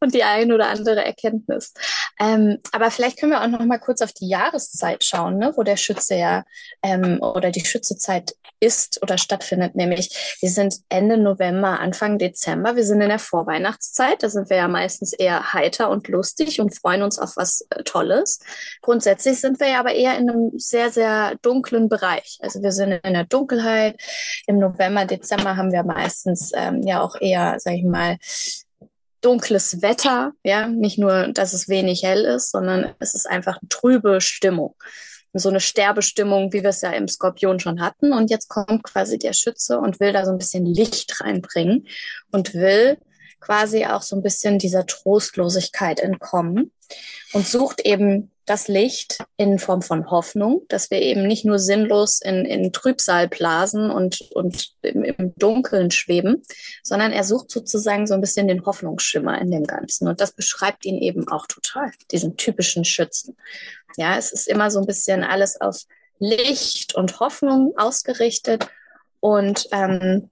und 0.00 0.14
die 0.14 0.24
ein 0.24 0.52
oder 0.52 0.68
andere 0.68 1.04
Erkenntnis. 1.04 1.72
Ähm, 2.18 2.58
aber 2.72 2.90
vielleicht 2.90 3.18
können 3.18 3.32
wir 3.32 3.42
auch 3.42 3.48
noch 3.48 3.64
mal 3.64 3.78
kurz 3.78 4.02
auf 4.02 4.12
die 4.12 4.28
Jahreszeit 4.28 5.04
schauen, 5.04 5.38
ne, 5.38 5.52
wo 5.56 5.62
der 5.62 5.76
Schütze 5.76 6.16
ja 6.16 6.44
ähm, 6.82 7.22
oder 7.22 7.50
die 7.50 7.64
Schützezeit 7.64 8.34
ist 8.58 9.02
oder 9.02 9.16
stattfindet. 9.18 9.74
Nämlich, 9.74 10.36
wir 10.40 10.50
sind 10.50 10.76
Ende 10.88 11.16
November, 11.16 11.80
Anfang 11.80 12.18
Dezember. 12.18 12.76
Wir 12.76 12.84
sind 12.84 13.00
in 13.00 13.08
der 13.08 13.18
Vorweihnachtszeit. 13.18 14.22
Da 14.22 14.28
sind 14.28 14.50
wir 14.50 14.56
ja 14.56 14.68
meistens 14.68 15.12
eher 15.12 15.52
heiter 15.52 15.90
und 15.90 16.08
lustig 16.08 16.60
und 16.60 16.76
freuen 16.76 17.02
uns 17.02 17.18
auf 17.18 17.36
was 17.36 17.66
äh, 17.70 17.82
Tolles. 17.84 18.40
Grundsätzlich 18.82 19.40
sind 19.40 19.60
wir 19.60 19.68
ja 19.68 19.80
aber 19.80 19.92
eher 19.92 20.18
in 20.18 20.28
einem 20.28 20.50
sehr, 20.56 20.90
sehr 20.90 21.19
dunklen 21.42 21.88
Bereich. 21.88 22.38
Also 22.40 22.62
wir 22.62 22.72
sind 22.72 22.92
in 22.92 23.14
der 23.14 23.24
Dunkelheit. 23.24 24.00
Im 24.46 24.58
November, 24.58 25.04
Dezember 25.04 25.56
haben 25.56 25.72
wir 25.72 25.82
meistens 25.82 26.52
ähm, 26.54 26.82
ja 26.82 27.00
auch 27.00 27.16
eher, 27.20 27.56
sag 27.58 27.74
ich 27.74 27.84
mal, 27.84 28.18
dunkles 29.20 29.82
Wetter. 29.82 30.32
Ja, 30.44 30.68
nicht 30.68 30.98
nur, 30.98 31.28
dass 31.28 31.52
es 31.52 31.68
wenig 31.68 32.02
hell 32.02 32.24
ist, 32.24 32.50
sondern 32.50 32.94
es 32.98 33.14
ist 33.14 33.28
einfach 33.28 33.58
eine 33.60 33.68
trübe 33.68 34.20
Stimmung. 34.20 34.74
So 35.32 35.48
eine 35.48 35.60
Sterbestimmung, 35.60 36.52
wie 36.52 36.62
wir 36.62 36.70
es 36.70 36.80
ja 36.80 36.90
im 36.90 37.06
Skorpion 37.06 37.60
schon 37.60 37.80
hatten. 37.80 38.12
Und 38.12 38.30
jetzt 38.30 38.48
kommt 38.48 38.82
quasi 38.82 39.16
der 39.18 39.32
Schütze 39.32 39.78
und 39.78 40.00
will 40.00 40.12
da 40.12 40.24
so 40.24 40.32
ein 40.32 40.38
bisschen 40.38 40.66
Licht 40.66 41.20
reinbringen 41.20 41.86
und 42.32 42.54
will 42.54 42.98
quasi 43.40 43.86
auch 43.86 44.02
so 44.02 44.16
ein 44.16 44.22
bisschen 44.22 44.58
dieser 44.58 44.86
Trostlosigkeit 44.86 46.00
entkommen 46.00 46.72
und 47.32 47.46
sucht 47.46 47.80
eben 47.80 48.30
das 48.50 48.66
Licht 48.66 49.18
in 49.36 49.60
Form 49.60 49.80
von 49.80 50.10
Hoffnung, 50.10 50.62
dass 50.68 50.90
wir 50.90 51.00
eben 51.00 51.24
nicht 51.26 51.44
nur 51.44 51.60
sinnlos 51.60 52.20
in, 52.20 52.44
in 52.44 52.72
Trübsal 52.72 53.28
blasen 53.28 53.90
und, 53.92 54.22
und 54.32 54.72
im, 54.82 55.04
im 55.04 55.34
Dunkeln 55.36 55.92
schweben, 55.92 56.42
sondern 56.82 57.12
er 57.12 57.22
sucht 57.22 57.52
sozusagen 57.52 58.08
so 58.08 58.14
ein 58.14 58.20
bisschen 58.20 58.48
den 58.48 58.66
Hoffnungsschimmer 58.66 59.40
in 59.40 59.52
dem 59.52 59.66
Ganzen. 59.68 60.08
Und 60.08 60.20
das 60.20 60.32
beschreibt 60.32 60.84
ihn 60.84 60.98
eben 60.98 61.28
auch 61.28 61.46
total, 61.46 61.92
diesen 62.10 62.36
typischen 62.36 62.84
Schützen. 62.84 63.36
Ja, 63.96 64.18
es 64.18 64.32
ist 64.32 64.48
immer 64.48 64.72
so 64.72 64.80
ein 64.80 64.86
bisschen 64.86 65.22
alles 65.22 65.60
auf 65.60 65.84
Licht 66.18 66.96
und 66.96 67.20
Hoffnung 67.20 67.74
ausgerichtet 67.76 68.68
und 69.20 69.68
ähm, 69.70 70.28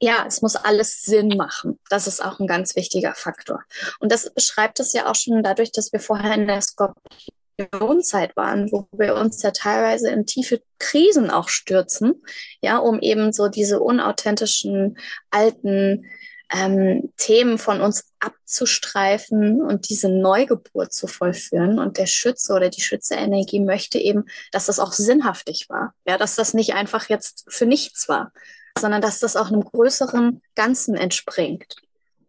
ja, 0.00 0.24
es 0.26 0.42
muss 0.42 0.56
alles 0.56 1.02
Sinn 1.02 1.28
machen. 1.36 1.78
Das 1.90 2.06
ist 2.06 2.24
auch 2.24 2.38
ein 2.38 2.46
ganz 2.46 2.76
wichtiger 2.76 3.14
Faktor. 3.14 3.64
Und 4.00 4.12
das 4.12 4.30
beschreibt 4.30 4.80
es 4.80 4.92
ja 4.92 5.10
auch 5.10 5.14
schon 5.14 5.42
dadurch, 5.42 5.72
dass 5.72 5.92
wir 5.92 6.00
vorher 6.00 6.34
in 6.34 6.46
der 6.46 6.60
Skorpionzeit 6.60 8.36
waren, 8.36 8.70
wo 8.70 8.86
wir 8.92 9.16
uns 9.16 9.42
ja 9.42 9.50
teilweise 9.50 10.10
in 10.10 10.26
tiefe 10.26 10.62
Krisen 10.78 11.30
auch 11.30 11.48
stürzen, 11.48 12.22
ja, 12.62 12.78
um 12.78 13.00
eben 13.00 13.32
so 13.32 13.48
diese 13.48 13.80
unauthentischen 13.80 14.98
alten 15.30 16.06
ähm, 16.50 17.12
Themen 17.18 17.58
von 17.58 17.80
uns 17.80 18.04
abzustreifen 18.20 19.60
und 19.60 19.90
diese 19.90 20.08
Neugeburt 20.08 20.92
zu 20.92 21.06
vollführen. 21.06 21.78
Und 21.78 21.98
der 21.98 22.06
Schütze 22.06 22.54
oder 22.54 22.70
die 22.70 22.80
Schütze-Energie 22.80 23.60
möchte 23.60 23.98
eben, 23.98 24.24
dass 24.52 24.66
das 24.66 24.78
auch 24.78 24.92
sinnhaftig 24.92 25.68
war. 25.68 25.94
Ja, 26.06 26.16
dass 26.16 26.36
das 26.36 26.54
nicht 26.54 26.74
einfach 26.74 27.08
jetzt 27.08 27.44
für 27.48 27.66
nichts 27.66 28.08
war, 28.08 28.32
sondern 28.78 29.00
dass 29.00 29.20
das 29.20 29.36
auch 29.36 29.48
einem 29.48 29.62
größeren 29.62 30.42
Ganzen 30.54 30.94
entspringt. 30.94 31.76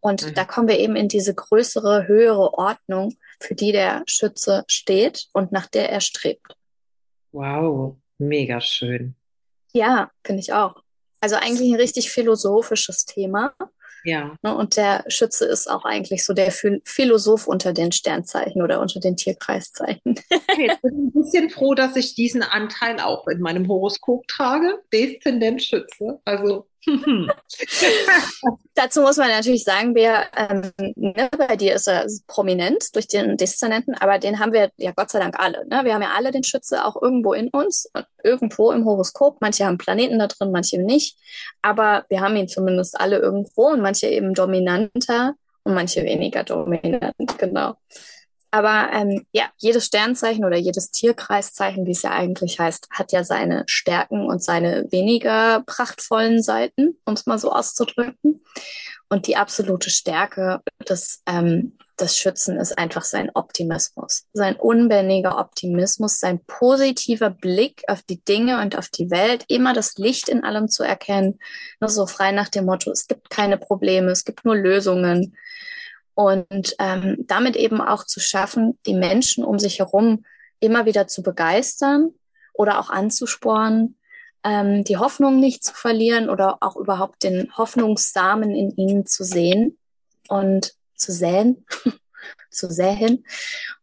Und 0.01 0.25
mhm. 0.25 0.33
da 0.33 0.45
kommen 0.45 0.67
wir 0.67 0.79
eben 0.79 0.95
in 0.95 1.07
diese 1.07 1.33
größere, 1.33 2.07
höhere 2.07 2.53
Ordnung, 2.53 3.15
für 3.39 3.55
die 3.55 3.71
der 3.71 4.03
Schütze 4.05 4.63
steht 4.67 5.27
und 5.33 5.51
nach 5.51 5.67
der 5.67 5.89
er 5.89 6.01
strebt. 6.01 6.55
Wow, 7.31 7.95
mega 8.17 8.59
schön. 8.61 9.15
Ja, 9.73 10.11
finde 10.23 10.41
ich 10.41 10.53
auch. 10.53 10.81
Also 11.21 11.35
eigentlich 11.35 11.71
ein 11.71 11.79
richtig 11.79 12.11
philosophisches 12.11 13.05
Thema. 13.05 13.53
Ja. 14.03 14.35
Ne, 14.41 14.55
und 14.55 14.77
der 14.77 15.03
Schütze 15.07 15.45
ist 15.45 15.69
auch 15.69 15.85
eigentlich 15.85 16.25
so 16.25 16.33
der 16.33 16.51
Philosoph 16.83 17.47
unter 17.47 17.73
den 17.73 17.91
Sternzeichen 17.91 18.61
oder 18.61 18.79
unter 18.79 18.99
den 18.99 19.15
Tierkreiszeichen. 19.15 20.19
Okay, 20.51 20.67
jetzt 20.67 20.81
bin 20.81 20.91
ich 20.91 21.15
ein 21.15 21.21
bisschen 21.21 21.49
froh, 21.49 21.75
dass 21.75 21.95
ich 21.95 22.15
diesen 22.15 22.41
Anteil 22.41 22.99
auch 22.99 23.27
in 23.27 23.39
meinem 23.39 23.67
Horoskop 23.67 24.27
trage. 24.27 24.81
Deszendent 24.91 25.61
Schütze. 25.61 26.19
Also 26.25 26.65
Dazu 28.75 29.01
muss 29.01 29.17
man 29.17 29.29
natürlich 29.29 29.63
sagen, 29.63 29.95
wir, 29.95 30.23
ähm, 30.35 30.71
ne, 30.95 31.29
bei 31.37 31.55
dir 31.55 31.75
ist 31.75 31.87
er 31.87 32.07
prominent 32.27 32.95
durch 32.95 33.07
den 33.07 33.37
Deszernenten, 33.37 33.95
aber 33.95 34.19
den 34.19 34.39
haben 34.39 34.53
wir 34.53 34.71
ja 34.77 34.91
Gott 34.91 35.09
sei 35.09 35.19
Dank 35.19 35.37
alle. 35.39 35.67
Ne? 35.67 35.81
Wir 35.83 35.93
haben 35.93 36.01
ja 36.01 36.13
alle 36.15 36.31
den 36.31 36.43
Schütze 36.43 36.85
auch 36.85 37.01
irgendwo 37.01 37.33
in 37.33 37.49
uns, 37.49 37.91
irgendwo 38.23 38.71
im 38.71 38.85
Horoskop. 38.85 39.41
Manche 39.41 39.65
haben 39.65 39.77
Planeten 39.77 40.19
da 40.19 40.27
drin, 40.27 40.51
manche 40.51 40.81
nicht. 40.81 41.17
Aber 41.61 42.05
wir 42.09 42.21
haben 42.21 42.35
ihn 42.35 42.47
zumindest 42.47 42.99
alle 42.99 43.19
irgendwo 43.19 43.67
und 43.67 43.81
manche 43.81 44.07
eben 44.07 44.33
dominanter 44.33 45.35
und 45.63 45.73
manche 45.73 46.03
weniger 46.03 46.43
dominant, 46.43 47.13
genau. 47.37 47.75
Aber 48.51 48.89
ähm, 48.93 49.25
ja, 49.31 49.45
jedes 49.57 49.85
Sternzeichen 49.85 50.43
oder 50.43 50.57
jedes 50.57 50.89
Tierkreiszeichen, 50.91 51.85
wie 51.85 51.91
es 51.91 52.01
ja 52.01 52.11
eigentlich 52.11 52.59
heißt, 52.59 52.87
hat 52.91 53.11
ja 53.11 53.23
seine 53.23 53.63
Stärken 53.67 54.25
und 54.25 54.43
seine 54.43 54.87
weniger 54.91 55.61
prachtvollen 55.65 56.41
Seiten, 56.41 56.97
um 57.05 57.13
es 57.13 57.27
mal 57.27 57.37
so 57.37 57.51
auszudrücken. 57.51 58.43
Und 59.09 59.27
die 59.27 59.35
absolute 59.35 59.89
Stärke 59.89 60.61
des, 60.87 61.21
ähm, 61.25 61.77
des 61.99 62.17
Schützen 62.17 62.57
ist 62.59 62.77
einfach 62.77 63.03
sein 63.03 63.31
Optimismus, 63.33 64.25
sein 64.33 64.55
unbändiger 64.55 65.39
Optimismus, 65.39 66.19
sein 66.19 66.39
positiver 66.45 67.29
Blick 67.29 67.83
auf 67.87 68.03
die 68.03 68.23
Dinge 68.23 68.61
und 68.61 68.77
auf 68.77 68.89
die 68.89 69.09
Welt, 69.09 69.45
immer 69.47 69.73
das 69.73 69.97
Licht 69.97 70.29
in 70.29 70.43
allem 70.43 70.69
zu 70.69 70.83
erkennen, 70.83 71.39
nur 71.79 71.89
so 71.89 72.05
frei 72.07 72.31
nach 72.31 72.49
dem 72.49 72.65
Motto, 72.65 72.91
es 72.91 73.07
gibt 73.07 73.29
keine 73.29 73.57
Probleme, 73.57 74.11
es 74.11 74.25
gibt 74.25 74.45
nur 74.45 74.55
Lösungen 74.55 75.35
und 76.19 76.75
ähm, 76.79 77.15
damit 77.27 77.55
eben 77.55 77.79
auch 77.79 78.03
zu 78.03 78.19
schaffen, 78.19 78.77
die 78.85 78.93
Menschen 78.93 79.45
um 79.45 79.57
sich 79.57 79.79
herum 79.79 80.25
immer 80.59 80.85
wieder 80.85 81.07
zu 81.07 81.23
begeistern 81.23 82.09
oder 82.51 82.77
auch 82.81 82.89
anzuspornen, 82.89 83.97
ähm, 84.43 84.83
die 84.83 84.97
Hoffnung 84.97 85.39
nicht 85.39 85.63
zu 85.63 85.73
verlieren 85.73 86.29
oder 86.29 86.57
auch 86.59 86.75
überhaupt 86.75 87.23
den 87.23 87.55
Hoffnungssamen 87.55 88.53
in 88.53 88.75
ihnen 88.75 89.05
zu 89.05 89.23
sehen 89.23 89.77
und 90.27 90.73
zu 90.93 91.13
säen, 91.13 91.65
zu 92.51 92.69
säen. 92.69 93.23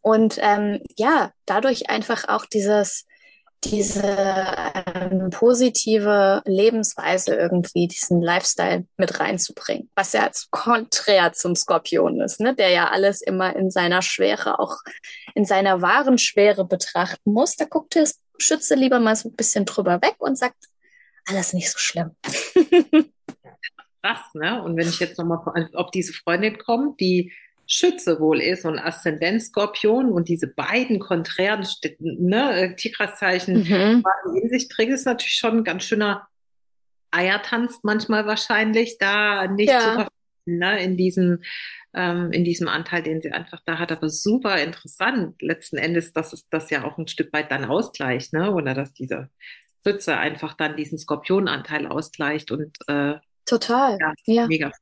Und 0.02 0.36
ähm, 0.42 0.82
ja, 0.94 1.32
dadurch 1.46 1.88
einfach 1.88 2.28
auch 2.28 2.44
dieses 2.44 3.06
diese 3.70 4.02
ähm, 4.02 5.30
positive 5.30 6.42
Lebensweise 6.44 7.34
irgendwie, 7.34 7.88
diesen 7.88 8.22
Lifestyle 8.22 8.86
mit 8.96 9.20
reinzubringen, 9.20 9.90
was 9.94 10.12
ja 10.12 10.30
konträr 10.50 11.32
zum 11.32 11.54
Skorpion 11.54 12.20
ist, 12.20 12.40
ne? 12.40 12.54
der 12.54 12.70
ja 12.70 12.88
alles 12.88 13.22
immer 13.22 13.54
in 13.56 13.70
seiner 13.70 14.02
Schwere, 14.02 14.58
auch 14.58 14.78
in 15.34 15.44
seiner 15.44 15.82
wahren 15.82 16.18
Schwere 16.18 16.64
betrachten 16.64 17.32
muss. 17.32 17.56
Da 17.56 17.64
guckt 17.64 17.94
der 17.94 18.08
Schütze 18.38 18.74
lieber 18.74 19.00
mal 19.00 19.16
so 19.16 19.28
ein 19.28 19.36
bisschen 19.36 19.64
drüber 19.64 20.00
weg 20.02 20.16
und 20.18 20.38
sagt, 20.38 20.56
alles 21.26 21.52
nicht 21.52 21.70
so 21.70 21.78
schlimm. 21.78 22.12
Krass, 24.02 24.20
ne? 24.34 24.62
Und 24.62 24.76
wenn 24.76 24.88
ich 24.88 25.00
jetzt 25.00 25.18
nochmal 25.18 25.68
auf 25.74 25.90
diese 25.90 26.12
Freundin 26.12 26.58
komme, 26.58 26.94
die 27.00 27.32
Schütze 27.66 28.20
wohl 28.20 28.40
ist 28.40 28.64
und 28.64 28.78
Aszendenzskorpion 28.78 30.10
und 30.10 30.28
diese 30.28 30.46
beiden 30.46 30.98
konträren 30.98 31.66
ne, 31.98 32.60
äh, 32.60 32.76
Tigraszeichen 32.76 33.64
mhm. 33.64 34.04
in 34.34 34.48
sich 34.48 34.68
trägt, 34.68 34.92
ist 34.92 35.06
natürlich 35.06 35.34
schon 35.34 35.58
ein 35.58 35.64
ganz 35.64 35.84
schöner 35.84 36.28
Eiertanz 37.10 37.80
manchmal 37.82 38.26
wahrscheinlich, 38.26 38.98
da 38.98 39.48
nicht 39.48 39.70
ja. 39.70 40.06
zu 40.06 40.06
ne, 40.46 40.82
in 40.82 40.96
diesem 40.96 41.42
ähm, 41.94 42.30
in 42.30 42.44
diesem 42.44 42.68
Anteil, 42.68 43.02
den 43.02 43.20
sie 43.20 43.32
einfach 43.32 43.60
da 43.64 43.78
hat. 43.78 43.90
Aber 43.90 44.08
super 44.10 44.62
interessant 44.62 45.40
letzten 45.40 45.78
Endes, 45.78 46.12
dass 46.12 46.32
es 46.32 46.48
das 46.48 46.70
ja 46.70 46.84
auch 46.84 46.98
ein 46.98 47.08
Stück 47.08 47.32
weit 47.32 47.50
dann 47.50 47.64
ausgleicht, 47.64 48.32
ne? 48.32 48.52
Oder 48.52 48.74
dass 48.74 48.92
diese 48.92 49.30
Schütze 49.84 50.16
einfach 50.16 50.54
dann 50.54 50.76
diesen 50.76 50.98
Skorpionanteil 50.98 51.86
ausgleicht 51.86 52.50
und 52.50 52.76
äh, 52.86 53.14
total, 53.46 53.98
ja, 54.00 54.12
ja. 54.26 54.46
mega 54.46 54.72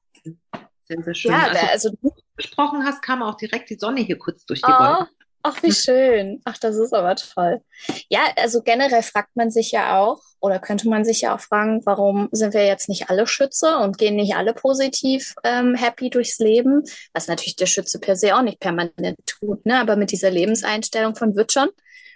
sehr, 0.86 1.02
sehr 1.02 1.14
schön. 1.14 1.30
Ja, 1.32 1.48
also, 1.48 1.66
also 1.66 2.14
gesprochen 2.36 2.84
hast, 2.84 3.02
kam 3.02 3.22
auch 3.22 3.36
direkt 3.36 3.70
die 3.70 3.78
Sonne 3.78 4.00
hier 4.00 4.18
kurz 4.18 4.44
durch 4.46 4.60
die 4.60 4.70
oh, 4.70 4.78
Wolken. 4.78 5.06
Ach, 5.46 5.62
wie 5.62 5.72
schön. 5.72 6.40
Ach, 6.44 6.56
das 6.56 6.76
ist 6.76 6.94
aber 6.94 7.16
toll. 7.16 7.60
Ja, 8.08 8.20
also 8.36 8.62
generell 8.62 9.02
fragt 9.02 9.36
man 9.36 9.50
sich 9.50 9.72
ja 9.72 9.98
auch, 9.98 10.22
oder 10.40 10.58
könnte 10.58 10.88
man 10.88 11.04
sich 11.04 11.20
ja 11.20 11.34
auch 11.34 11.40
fragen, 11.40 11.82
warum 11.84 12.30
sind 12.32 12.54
wir 12.54 12.64
jetzt 12.64 12.88
nicht 12.88 13.10
alle 13.10 13.26
Schütze 13.26 13.76
und 13.76 13.98
gehen 13.98 14.16
nicht 14.16 14.36
alle 14.36 14.54
positiv 14.54 15.34
ähm, 15.44 15.74
happy 15.74 16.08
durchs 16.08 16.38
Leben? 16.38 16.82
Was 17.12 17.28
natürlich 17.28 17.56
der 17.56 17.66
Schütze 17.66 18.00
per 18.00 18.16
se 18.16 18.34
auch 18.34 18.40
nicht 18.40 18.58
permanent 18.58 19.18
tut, 19.26 19.66
ne? 19.66 19.78
Aber 19.78 19.96
mit 19.96 20.12
dieser 20.12 20.30
Lebenseinstellung 20.30 21.14
von 21.14 21.36
wird 21.36 21.52
schon, 21.52 21.68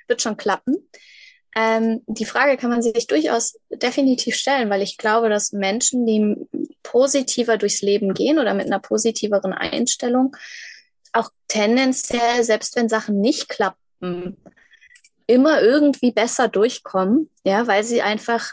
wird 0.07 0.23
schon 0.23 0.39
klappen. 0.39 0.89
Ähm, 1.57 2.03
die 2.07 2.25
Frage 2.25 2.57
kann 2.57 2.71
man 2.71 2.83
sich 2.83 3.07
durchaus 3.07 3.59
definitiv 3.71 4.37
stellen, 4.37 4.71
weil 4.71 4.83
ich 4.83 4.99
glaube, 4.99 5.29
dass 5.29 5.53
Menschen, 5.53 6.07
die 6.07 6.37
positiver 6.83 7.57
durchs 7.57 7.83
Leben 7.83 8.15
gehen 8.15 8.39
oder 8.39 8.55
mit 8.55 8.67
einer 8.67 8.79
positiveren 8.79 9.53
Einstellung, 9.53 10.37
auch 11.13 11.31
tendenziell, 11.49 12.45
selbst 12.45 12.77
wenn 12.77 12.89
Sachen 12.89 13.21
nicht 13.21 13.49
klappen, 13.49 14.37
immer 15.27 15.61
irgendwie 15.61 16.13
besser 16.13 16.49
durchkommen, 16.49 17.31
ja, 17.45 17.67
weil 17.67 17.85
sie 17.85 18.03
einfach 18.03 18.53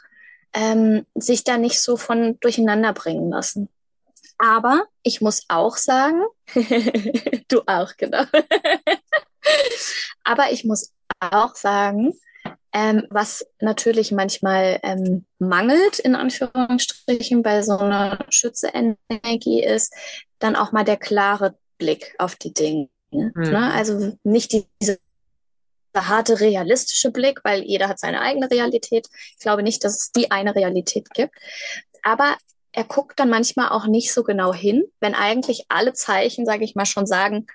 ähm, 0.53 1.05
sich 1.15 1.43
da 1.43 1.57
nicht 1.57 1.81
so 1.81 1.97
von 1.97 2.39
durcheinander 2.39 2.93
bringen 2.93 3.29
lassen. 3.29 3.69
Aber 4.37 4.85
ich 5.03 5.21
muss 5.21 5.43
auch 5.47 5.77
sagen, 5.77 6.21
du 7.47 7.61
auch, 7.67 7.95
genau. 7.97 8.23
Aber 10.23 10.51
ich 10.51 10.65
muss 10.65 10.91
auch 11.19 11.55
sagen, 11.55 12.13
ähm, 12.75 13.07
was 13.09 13.47
natürlich 13.61 14.11
manchmal 14.11 14.81
ähm, 14.83 15.25
mangelt, 15.39 15.97
in 15.97 16.13
Anführungsstrichen, 16.13 17.41
bei 17.41 17.61
so 17.61 17.77
einer 17.77 18.19
Schütze-Energie 18.27 19.63
ist, 19.63 19.93
dann 20.39 20.57
auch 20.57 20.73
mal 20.73 20.83
der 20.83 20.97
klare 20.97 21.57
Blick 21.77 22.15
auf 22.19 22.35
die 22.35 22.53
Dinge. 22.53 22.89
Mhm. 23.11 23.31
Ne? 23.33 23.71
Also 23.71 24.17
nicht 24.23 24.51
die, 24.51 24.65
diese 24.81 24.99
harte 25.95 26.41
realistische 26.41 27.11
Blick, 27.11 27.39
weil 27.45 27.63
jeder 27.63 27.87
hat 27.87 27.97
seine 27.97 28.19
eigene 28.19 28.51
Realität. 28.51 29.07
Ich 29.31 29.39
glaube 29.39 29.63
nicht, 29.63 29.85
dass 29.85 29.95
es 29.95 30.11
die 30.11 30.31
eine 30.31 30.53
Realität 30.53 31.09
gibt. 31.13 31.33
Aber 32.03 32.35
er 32.73 32.83
guckt 32.83 33.21
dann 33.21 33.29
manchmal 33.29 33.69
auch 33.69 33.87
nicht 33.87 34.11
so 34.11 34.25
genau 34.25 34.53
hin, 34.53 34.83
wenn 34.99 35.15
eigentlich 35.15 35.63
alle 35.69 35.93
Zeichen, 35.93 36.45
sage 36.45 36.65
ich 36.65 36.75
mal, 36.75 36.85
schon 36.85 37.05
sagen, 37.05 37.47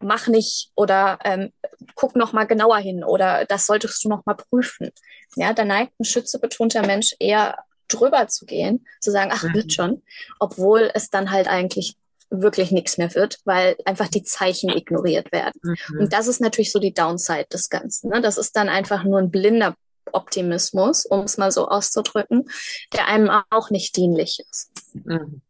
mach 0.00 0.28
nicht 0.28 0.70
oder 0.74 1.18
ähm, 1.24 1.52
guck 1.94 2.16
noch 2.16 2.32
mal 2.32 2.44
genauer 2.44 2.78
hin 2.78 3.04
oder 3.04 3.44
das 3.44 3.66
solltest 3.66 4.04
du 4.04 4.08
noch 4.08 4.24
mal 4.26 4.34
prüfen. 4.34 4.90
Ja, 5.36 5.52
da 5.52 5.64
neigt 5.64 5.98
ein 5.98 6.04
schützebetonter 6.04 6.86
Mensch 6.86 7.14
eher 7.18 7.56
drüber 7.88 8.28
zu 8.28 8.46
gehen, 8.46 8.86
zu 9.00 9.10
sagen, 9.10 9.30
ach, 9.32 9.42
mhm. 9.42 9.54
wird 9.54 9.72
schon, 9.72 10.02
obwohl 10.38 10.90
es 10.94 11.10
dann 11.10 11.30
halt 11.30 11.48
eigentlich 11.48 11.96
wirklich 12.30 12.70
nichts 12.70 12.98
mehr 12.98 13.14
wird, 13.14 13.38
weil 13.44 13.76
einfach 13.84 14.08
die 14.08 14.22
Zeichen 14.22 14.68
ignoriert 14.68 15.32
werden. 15.32 15.58
Mhm. 15.62 16.00
Und 16.00 16.12
das 16.12 16.28
ist 16.28 16.40
natürlich 16.40 16.72
so 16.72 16.78
die 16.78 16.92
Downside 16.92 17.46
des 17.50 17.70
Ganzen. 17.70 18.10
Ne? 18.10 18.20
Das 18.20 18.36
ist 18.36 18.54
dann 18.56 18.68
einfach 18.68 19.04
nur 19.04 19.18
ein 19.18 19.30
blinder 19.30 19.74
Optimismus, 20.12 21.06
um 21.06 21.20
es 21.20 21.38
mal 21.38 21.50
so 21.50 21.68
auszudrücken, 21.68 22.50
der 22.92 23.06
einem 23.06 23.30
auch 23.50 23.70
nicht 23.70 23.96
dienlich 23.96 24.40
ist. 24.50 24.70
Mhm. 24.92 25.40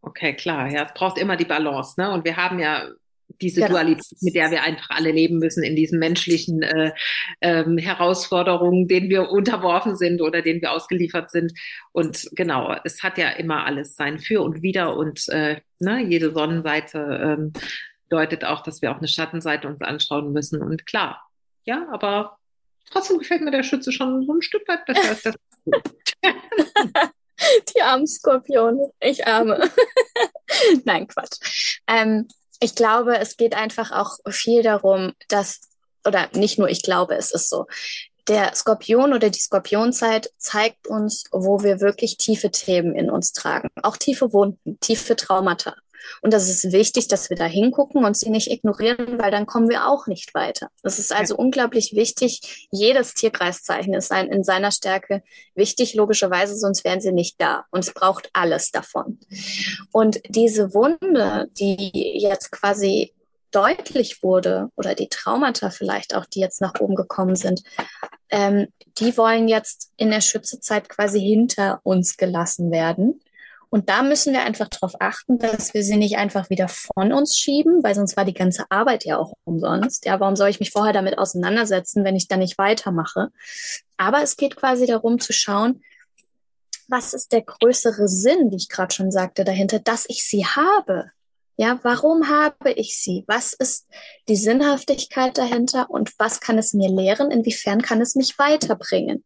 Okay, 0.00 0.34
klar. 0.34 0.70
Ja, 0.70 0.84
es 0.84 0.94
braucht 0.94 1.18
immer 1.18 1.36
die 1.36 1.44
Balance. 1.44 2.00
Ne? 2.00 2.10
Und 2.12 2.24
wir 2.24 2.36
haben 2.36 2.60
ja 2.60 2.88
diese 3.40 3.60
genau. 3.60 3.72
Dualität, 3.72 4.18
mit 4.20 4.34
der 4.34 4.50
wir 4.50 4.62
einfach 4.62 4.90
alle 4.90 5.12
leben 5.12 5.38
müssen 5.38 5.62
in 5.62 5.76
diesen 5.76 5.98
menschlichen 5.98 6.62
äh, 6.62 6.92
ähm, 7.40 7.78
Herausforderungen, 7.78 8.88
denen 8.88 9.10
wir 9.10 9.30
unterworfen 9.30 9.96
sind 9.96 10.20
oder 10.20 10.42
denen 10.42 10.60
wir 10.60 10.72
ausgeliefert 10.72 11.30
sind. 11.30 11.52
Und 11.92 12.28
genau, 12.32 12.76
es 12.84 13.02
hat 13.02 13.18
ja 13.18 13.30
immer 13.30 13.66
alles 13.66 13.96
sein 13.96 14.18
Für 14.18 14.42
und 14.42 14.62
Wider 14.62 14.96
und 14.96 15.28
äh, 15.28 15.60
ne, 15.78 16.04
jede 16.04 16.32
Sonnenseite 16.32 16.98
ähm, 16.98 17.52
bedeutet 18.08 18.44
auch, 18.44 18.62
dass 18.62 18.82
wir 18.82 18.92
auch 18.92 18.98
eine 18.98 19.08
Schattenseite 19.08 19.68
uns 19.68 19.80
anschauen 19.80 20.32
müssen. 20.32 20.62
Und 20.62 20.86
klar, 20.86 21.28
ja, 21.64 21.86
aber 21.90 22.38
trotzdem 22.90 23.18
gefällt 23.18 23.42
mir 23.42 23.50
der 23.50 23.62
Schütze 23.62 23.92
schon 23.92 24.24
so 24.24 24.32
ein 24.32 24.42
Stück 24.42 24.66
weit 24.68 24.86
besser 24.86 25.08
als 25.08 25.22
das. 25.22 25.34
Die 27.74 27.82
armen 27.82 28.06
Skorpione, 28.06 28.92
ich 29.00 29.26
arme. 29.26 29.70
Nein, 30.84 31.06
Quatsch. 31.06 31.80
Ähm, 31.86 32.26
ich 32.60 32.74
glaube, 32.74 33.18
es 33.18 33.36
geht 33.36 33.54
einfach 33.54 33.92
auch 33.92 34.18
viel 34.28 34.62
darum, 34.62 35.12
dass, 35.28 35.60
oder 36.06 36.28
nicht 36.34 36.58
nur 36.58 36.68
ich 36.68 36.82
glaube, 36.82 37.14
es 37.14 37.32
ist 37.32 37.50
so, 37.50 37.66
der 38.28 38.54
Skorpion 38.54 39.12
oder 39.12 39.30
die 39.30 39.38
Skorpionzeit 39.38 40.30
zeigt 40.38 40.88
uns, 40.88 41.24
wo 41.30 41.62
wir 41.62 41.80
wirklich 41.80 42.16
tiefe 42.16 42.50
Themen 42.50 42.94
in 42.94 43.10
uns 43.10 43.32
tragen. 43.32 43.68
Auch 43.82 43.96
tiefe 43.96 44.32
Wunden, 44.32 44.80
tiefe 44.80 45.14
Traumata. 45.14 45.76
Und 46.22 46.32
das 46.32 46.48
ist 46.48 46.72
wichtig, 46.72 47.08
dass 47.08 47.30
wir 47.30 47.36
da 47.36 47.46
hingucken 47.46 48.04
und 48.04 48.16
sie 48.16 48.30
nicht 48.30 48.50
ignorieren, 48.50 49.18
weil 49.18 49.30
dann 49.30 49.46
kommen 49.46 49.68
wir 49.68 49.88
auch 49.88 50.06
nicht 50.06 50.34
weiter. 50.34 50.68
Das 50.82 50.98
ist 50.98 51.12
also 51.12 51.34
ja. 51.34 51.40
unglaublich 51.40 51.94
wichtig. 51.94 52.68
Jedes 52.70 53.14
Tierkreiszeichen 53.14 53.94
ist 53.94 54.12
ein, 54.12 54.28
in 54.28 54.44
seiner 54.44 54.70
Stärke 54.70 55.22
wichtig, 55.54 55.94
logischerweise, 55.94 56.56
sonst 56.56 56.84
wären 56.84 57.00
sie 57.00 57.12
nicht 57.12 57.40
da. 57.40 57.64
Und 57.70 57.80
es 57.80 57.92
braucht 57.92 58.30
alles 58.32 58.70
davon. 58.70 59.18
Und 59.92 60.20
diese 60.28 60.74
Wunde, 60.74 61.48
die 61.58 62.18
jetzt 62.18 62.50
quasi 62.50 63.12
deutlich 63.50 64.22
wurde 64.22 64.70
oder 64.76 64.94
die 64.94 65.08
Traumata 65.08 65.70
vielleicht 65.70 66.14
auch, 66.14 66.26
die 66.26 66.40
jetzt 66.40 66.60
nach 66.60 66.74
oben 66.80 66.94
gekommen 66.94 67.36
sind, 67.36 67.62
ähm, 68.30 68.66
die 68.98 69.16
wollen 69.16 69.48
jetzt 69.48 69.92
in 69.96 70.10
der 70.10 70.20
Schützezeit 70.20 70.88
quasi 70.88 71.20
hinter 71.20 71.80
uns 71.82 72.16
gelassen 72.16 72.70
werden. 72.70 73.20
Und 73.68 73.88
da 73.88 74.02
müssen 74.02 74.32
wir 74.32 74.42
einfach 74.42 74.68
darauf 74.68 74.94
achten, 75.00 75.38
dass 75.38 75.74
wir 75.74 75.82
sie 75.82 75.96
nicht 75.96 76.16
einfach 76.16 76.50
wieder 76.50 76.68
von 76.68 77.12
uns 77.12 77.36
schieben, 77.36 77.82
weil 77.82 77.94
sonst 77.94 78.16
war 78.16 78.24
die 78.24 78.34
ganze 78.34 78.64
Arbeit 78.70 79.04
ja 79.04 79.18
auch 79.18 79.32
umsonst. 79.44 80.06
Ja, 80.06 80.20
warum 80.20 80.36
soll 80.36 80.48
ich 80.48 80.60
mich 80.60 80.70
vorher 80.70 80.92
damit 80.92 81.18
auseinandersetzen, 81.18 82.04
wenn 82.04 82.16
ich 82.16 82.28
dann 82.28 82.38
nicht 82.38 82.58
weitermache? 82.58 83.30
Aber 83.96 84.22
es 84.22 84.36
geht 84.36 84.56
quasi 84.56 84.86
darum 84.86 85.18
zu 85.18 85.32
schauen, 85.32 85.82
was 86.88 87.14
ist 87.14 87.32
der 87.32 87.42
größere 87.42 88.06
Sinn, 88.06 88.50
wie 88.50 88.56
ich 88.56 88.68
gerade 88.68 88.94
schon 88.94 89.10
sagte, 89.10 89.44
dahinter, 89.44 89.80
dass 89.80 90.06
ich 90.08 90.22
sie 90.22 90.46
habe. 90.46 91.10
Ja, 91.56 91.80
warum 91.82 92.28
habe 92.28 92.70
ich 92.72 92.98
sie? 92.98 93.24
Was 93.26 93.52
ist 93.54 93.86
die 94.28 94.36
Sinnhaftigkeit 94.36 95.36
dahinter 95.38 95.90
und 95.90 96.12
was 96.18 96.40
kann 96.40 96.58
es 96.58 96.74
mir 96.74 96.88
lehren? 96.88 97.30
Inwiefern 97.30 97.82
kann 97.82 98.00
es 98.00 98.14
mich 98.14 98.38
weiterbringen? 98.38 99.24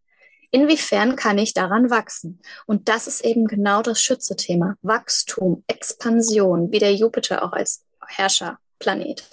Inwiefern 0.53 1.15
kann 1.17 1.39
ich 1.39 1.55
daran 1.55 1.91
wachsen? 1.91 2.41
Und 2.67 2.89
das 2.89 3.07
ist 3.07 3.25
eben 3.25 3.47
genau 3.47 3.83
das 3.83 4.03
Schütze-Thema. 4.03 4.77
Wachstum, 4.83 5.63
Expansion, 5.69 6.73
wie 6.73 6.81
der 6.81 6.95
Jupiter 6.95 7.45
auch 7.45 7.53
als 7.53 7.85
Herrscherplanet. 8.07 9.25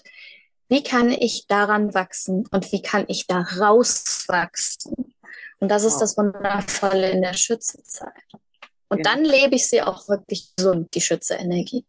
Wie 0.69 0.83
kann 0.83 1.09
ich 1.09 1.47
daran 1.47 1.93
wachsen 1.93 2.45
und 2.51 2.71
wie 2.71 2.81
kann 2.81 3.05
ich 3.07 3.25
da 3.25 3.41
rauswachsen? 3.41 5.15
Und 5.59 5.69
das 5.69 5.83
ist 5.83 5.97
das 5.99 6.17
Wundervolle 6.17 7.09
in 7.09 7.21
der 7.21 7.33
Schützezeit. 7.33 8.11
Und 8.89 8.99
ja. 8.99 9.03
dann 9.03 9.25
lebe 9.25 9.55
ich 9.55 9.67
sie 9.67 9.81
auch 9.81 10.07
wirklich 10.07 10.53
gesund, 10.55 10.93
die 10.93 11.01
Schütze-Energie. 11.01 11.85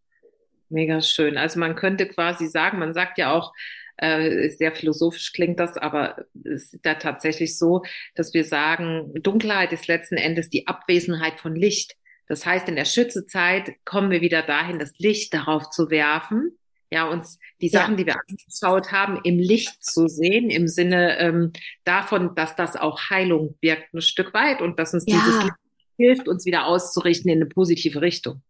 Mega 0.71 1.01
schön. 1.03 1.37
Also 1.37 1.59
man 1.59 1.77
könnte 1.77 2.07
quasi 2.07 2.47
sagen, 2.49 2.79
man 2.79 2.95
sagt 2.95 3.19
ja 3.19 3.33
auch, 3.33 3.53
äh, 3.99 4.49
sehr 4.51 4.73
philosophisch 4.73 5.33
klingt 5.33 5.59
das, 5.61 5.77
aber 5.77 6.25
es 6.45 6.73
ist 6.73 6.79
da 6.83 6.95
tatsächlich 6.95 7.59
so, 7.59 7.83
dass 8.15 8.33
wir 8.33 8.45
sagen, 8.45 9.13
Dunkelheit 9.23 9.73
ist 9.73 9.89
letzten 9.89 10.17
Endes 10.17 10.49
die 10.49 10.67
Abwesenheit 10.67 11.41
von 11.41 11.55
Licht. 11.55 11.97
Das 12.29 12.47
heißt, 12.47 12.69
in 12.69 12.77
der 12.77 12.85
Schützezeit 12.85 13.73
kommen 13.85 14.11
wir 14.11 14.21
wieder 14.21 14.43
dahin, 14.43 14.79
das 14.79 14.93
Licht 14.99 15.35
darauf 15.35 15.71
zu 15.71 15.91
werfen, 15.91 16.59
ja, 16.91 17.09
uns 17.09 17.39
die 17.61 17.69
Sachen, 17.69 17.93
ja. 17.93 17.97
die 17.97 18.07
wir 18.07 18.17
angeschaut 18.29 18.93
haben, 18.93 19.21
im 19.25 19.39
Licht 19.39 19.85
zu 19.85 20.09
sehen, 20.09 20.49
im 20.49 20.69
Sinne 20.69 21.19
ähm, 21.19 21.53
davon, 21.85 22.35
dass 22.35 22.57
das 22.57 22.77
auch 22.77 23.11
Heilung 23.11 23.57
wirkt, 23.61 23.93
ein 23.93 24.01
Stück 24.01 24.33
weit 24.33 24.63
und 24.63 24.79
dass 24.79 24.95
uns 24.95 25.05
ja. 25.07 25.19
dieses 25.19 25.43
Licht 25.43 25.55
hilft, 25.97 26.29
uns 26.29 26.47
wieder 26.47 26.67
auszurichten 26.67 27.31
in 27.31 27.39
eine 27.39 27.47
positive 27.47 28.01
Richtung. 28.01 28.43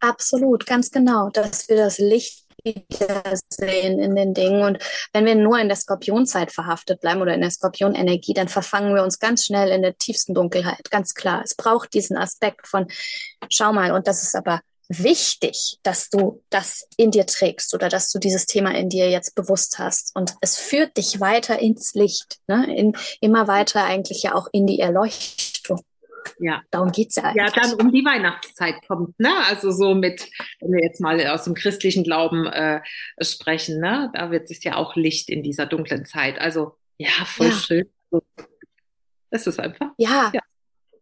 Absolut, 0.00 0.66
ganz 0.66 0.90
genau, 0.90 1.30
dass 1.30 1.68
wir 1.68 1.76
das 1.76 1.98
Licht 1.98 2.47
wiedersehen 2.74 3.98
in 3.98 4.14
den 4.14 4.34
Dingen. 4.34 4.62
Und 4.62 4.78
wenn 5.12 5.24
wir 5.24 5.34
nur 5.34 5.58
in 5.58 5.68
der 5.68 5.76
Skorpionzeit 5.76 6.52
verhaftet 6.52 7.00
bleiben 7.00 7.20
oder 7.20 7.34
in 7.34 7.40
der 7.40 7.50
Skorpionenergie, 7.50 8.34
dann 8.34 8.48
verfangen 8.48 8.94
wir 8.94 9.02
uns 9.02 9.18
ganz 9.18 9.44
schnell 9.44 9.70
in 9.70 9.82
der 9.82 9.96
tiefsten 9.96 10.34
Dunkelheit. 10.34 10.90
Ganz 10.90 11.14
klar. 11.14 11.42
Es 11.44 11.54
braucht 11.54 11.94
diesen 11.94 12.16
Aspekt 12.16 12.66
von, 12.66 12.86
schau 13.48 13.72
mal, 13.72 13.92
und 13.92 14.06
das 14.06 14.22
ist 14.22 14.34
aber 14.34 14.60
wichtig, 14.88 15.78
dass 15.82 16.08
du 16.08 16.42
das 16.50 16.88
in 16.96 17.10
dir 17.10 17.26
trägst 17.26 17.74
oder 17.74 17.88
dass 17.88 18.10
du 18.10 18.18
dieses 18.18 18.46
Thema 18.46 18.74
in 18.74 18.88
dir 18.88 19.10
jetzt 19.10 19.34
bewusst 19.34 19.78
hast. 19.78 20.12
Und 20.14 20.34
es 20.40 20.56
führt 20.56 20.96
dich 20.96 21.20
weiter 21.20 21.58
ins 21.58 21.94
Licht, 21.94 22.38
ne? 22.46 22.66
in, 22.74 22.96
immer 23.20 23.46
weiter 23.48 23.84
eigentlich 23.84 24.22
ja 24.22 24.34
auch 24.34 24.48
in 24.52 24.66
die 24.66 24.80
Erleuchtung. 24.80 25.47
Ja. 26.38 26.62
Darum 26.70 26.92
geht's 26.92 27.16
ja 27.16 27.24
eigentlich. 27.24 27.54
Ja, 27.54 27.62
dann 27.62 27.74
um 27.74 27.92
die 27.92 28.04
Weihnachtszeit 28.04 28.76
kommt, 28.86 29.18
ne? 29.18 29.30
Also 29.48 29.70
so 29.70 29.94
mit, 29.94 30.28
wenn 30.60 30.72
wir 30.72 30.82
jetzt 30.82 31.00
mal 31.00 31.24
aus 31.28 31.44
dem 31.44 31.54
christlichen 31.54 32.04
Glauben 32.04 32.46
äh, 32.46 32.80
sprechen, 33.20 33.80
ne? 33.80 34.10
Da 34.14 34.30
wird 34.30 34.50
es 34.50 34.62
ja 34.64 34.76
auch 34.76 34.96
Licht 34.96 35.30
in 35.30 35.42
dieser 35.42 35.66
dunklen 35.66 36.04
Zeit. 36.04 36.40
Also 36.40 36.76
ja, 36.98 37.10
voll 37.24 37.48
ja. 37.48 37.52
schön. 37.52 37.86
Es 39.30 39.46
ist 39.46 39.60
einfach. 39.60 39.90
Ja. 39.98 40.30
ja. 40.32 40.40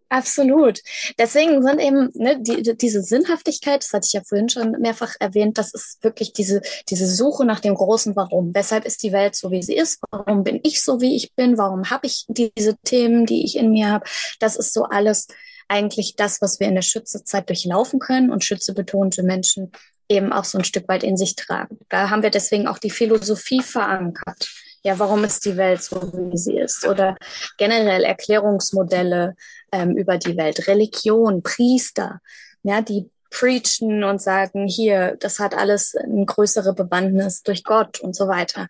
Absolut. 0.09 0.81
Deswegen 1.19 1.63
sind 1.63 1.81
eben 1.81 2.11
ne, 2.15 2.41
die, 2.41 2.77
diese 2.77 3.03
Sinnhaftigkeit, 3.03 3.83
das 3.83 3.93
hatte 3.93 4.07
ich 4.07 4.13
ja 4.13 4.23
vorhin 4.23 4.49
schon 4.49 4.73
mehrfach 4.81 5.15
erwähnt, 5.19 5.59
das 5.59 5.75
ist 5.75 6.03
wirklich 6.03 6.33
diese, 6.33 6.63
diese 6.89 7.09
Suche 7.09 7.45
nach 7.45 7.59
dem 7.59 7.75
großen 7.75 8.15
Warum. 8.15 8.55
Weshalb 8.55 8.85
ist 8.85 9.03
die 9.03 9.13
Welt 9.13 9.35
so, 9.35 9.51
wie 9.51 9.63
sie 9.63 9.75
ist? 9.75 10.01
Warum 10.11 10.45
bin 10.45 10.61
ich 10.63 10.83
so, 10.83 11.01
wie 11.01 11.17
ich 11.17 11.35
bin? 11.35 11.59
Warum 11.59 11.91
habe 11.91 12.07
ich 12.07 12.25
diese 12.29 12.77
Themen, 12.85 13.27
die 13.27 13.45
ich 13.45 13.57
in 13.57 13.73
mir 13.73 13.91
habe? 13.91 14.07
Das 14.39 14.57
ist 14.57 14.73
so 14.73 14.85
alles 14.85 15.27
eigentlich 15.67 16.15
das, 16.15 16.41
was 16.41 16.61
wir 16.61 16.69
in 16.69 16.77
der 16.77 16.83
Schützezeit 16.83 17.49
durchlaufen 17.49 17.99
können 17.99 18.31
und 18.31 18.45
schützebetonte 18.45 19.25
Menschen 19.25 19.73
eben 20.09 20.33
auch 20.33 20.45
so 20.45 20.59
ein 20.59 20.65
Stück 20.65 20.87
weit 20.87 21.03
in 21.03 21.17
sich 21.17 21.35
tragen. 21.35 21.81
Da 21.89 22.11
haben 22.11 22.23
wir 22.23 22.31
deswegen 22.31 22.69
auch 22.69 22.79
die 22.79 22.91
Philosophie 22.91 23.61
verankert 23.61 24.49
ja, 24.87 25.01
warum 25.01 25.25
ist 25.25 25.45
die 25.45 25.57
Welt 25.57 25.83
so, 25.83 26.01
wie 26.13 26.39
sie 26.39 26.59
ist? 26.59 26.87
Oder 26.87 27.17
generell 27.59 28.05
Erklärungsmodelle 28.05 29.35
ähm, 29.77 29.97
über 29.97 30.17
die 30.17 30.37
Welt, 30.37 30.67
Religion, 30.67 31.43
Priester, 31.43 32.21
ja, 32.63 32.81
die 32.81 33.11
preachen 33.31 34.05
und 34.05 34.23
sagen, 34.23 34.67
hier, 34.67 35.17
das 35.21 35.39
hat 35.39 35.55
alles 35.55 35.95
eine 35.95 36.25
größere 36.25 36.73
Bewandtnis 36.73 37.43
durch 37.43 37.65
Gott 37.65 38.01
und 38.01 38.17
so 38.17 38.29
weiter. 38.29 38.69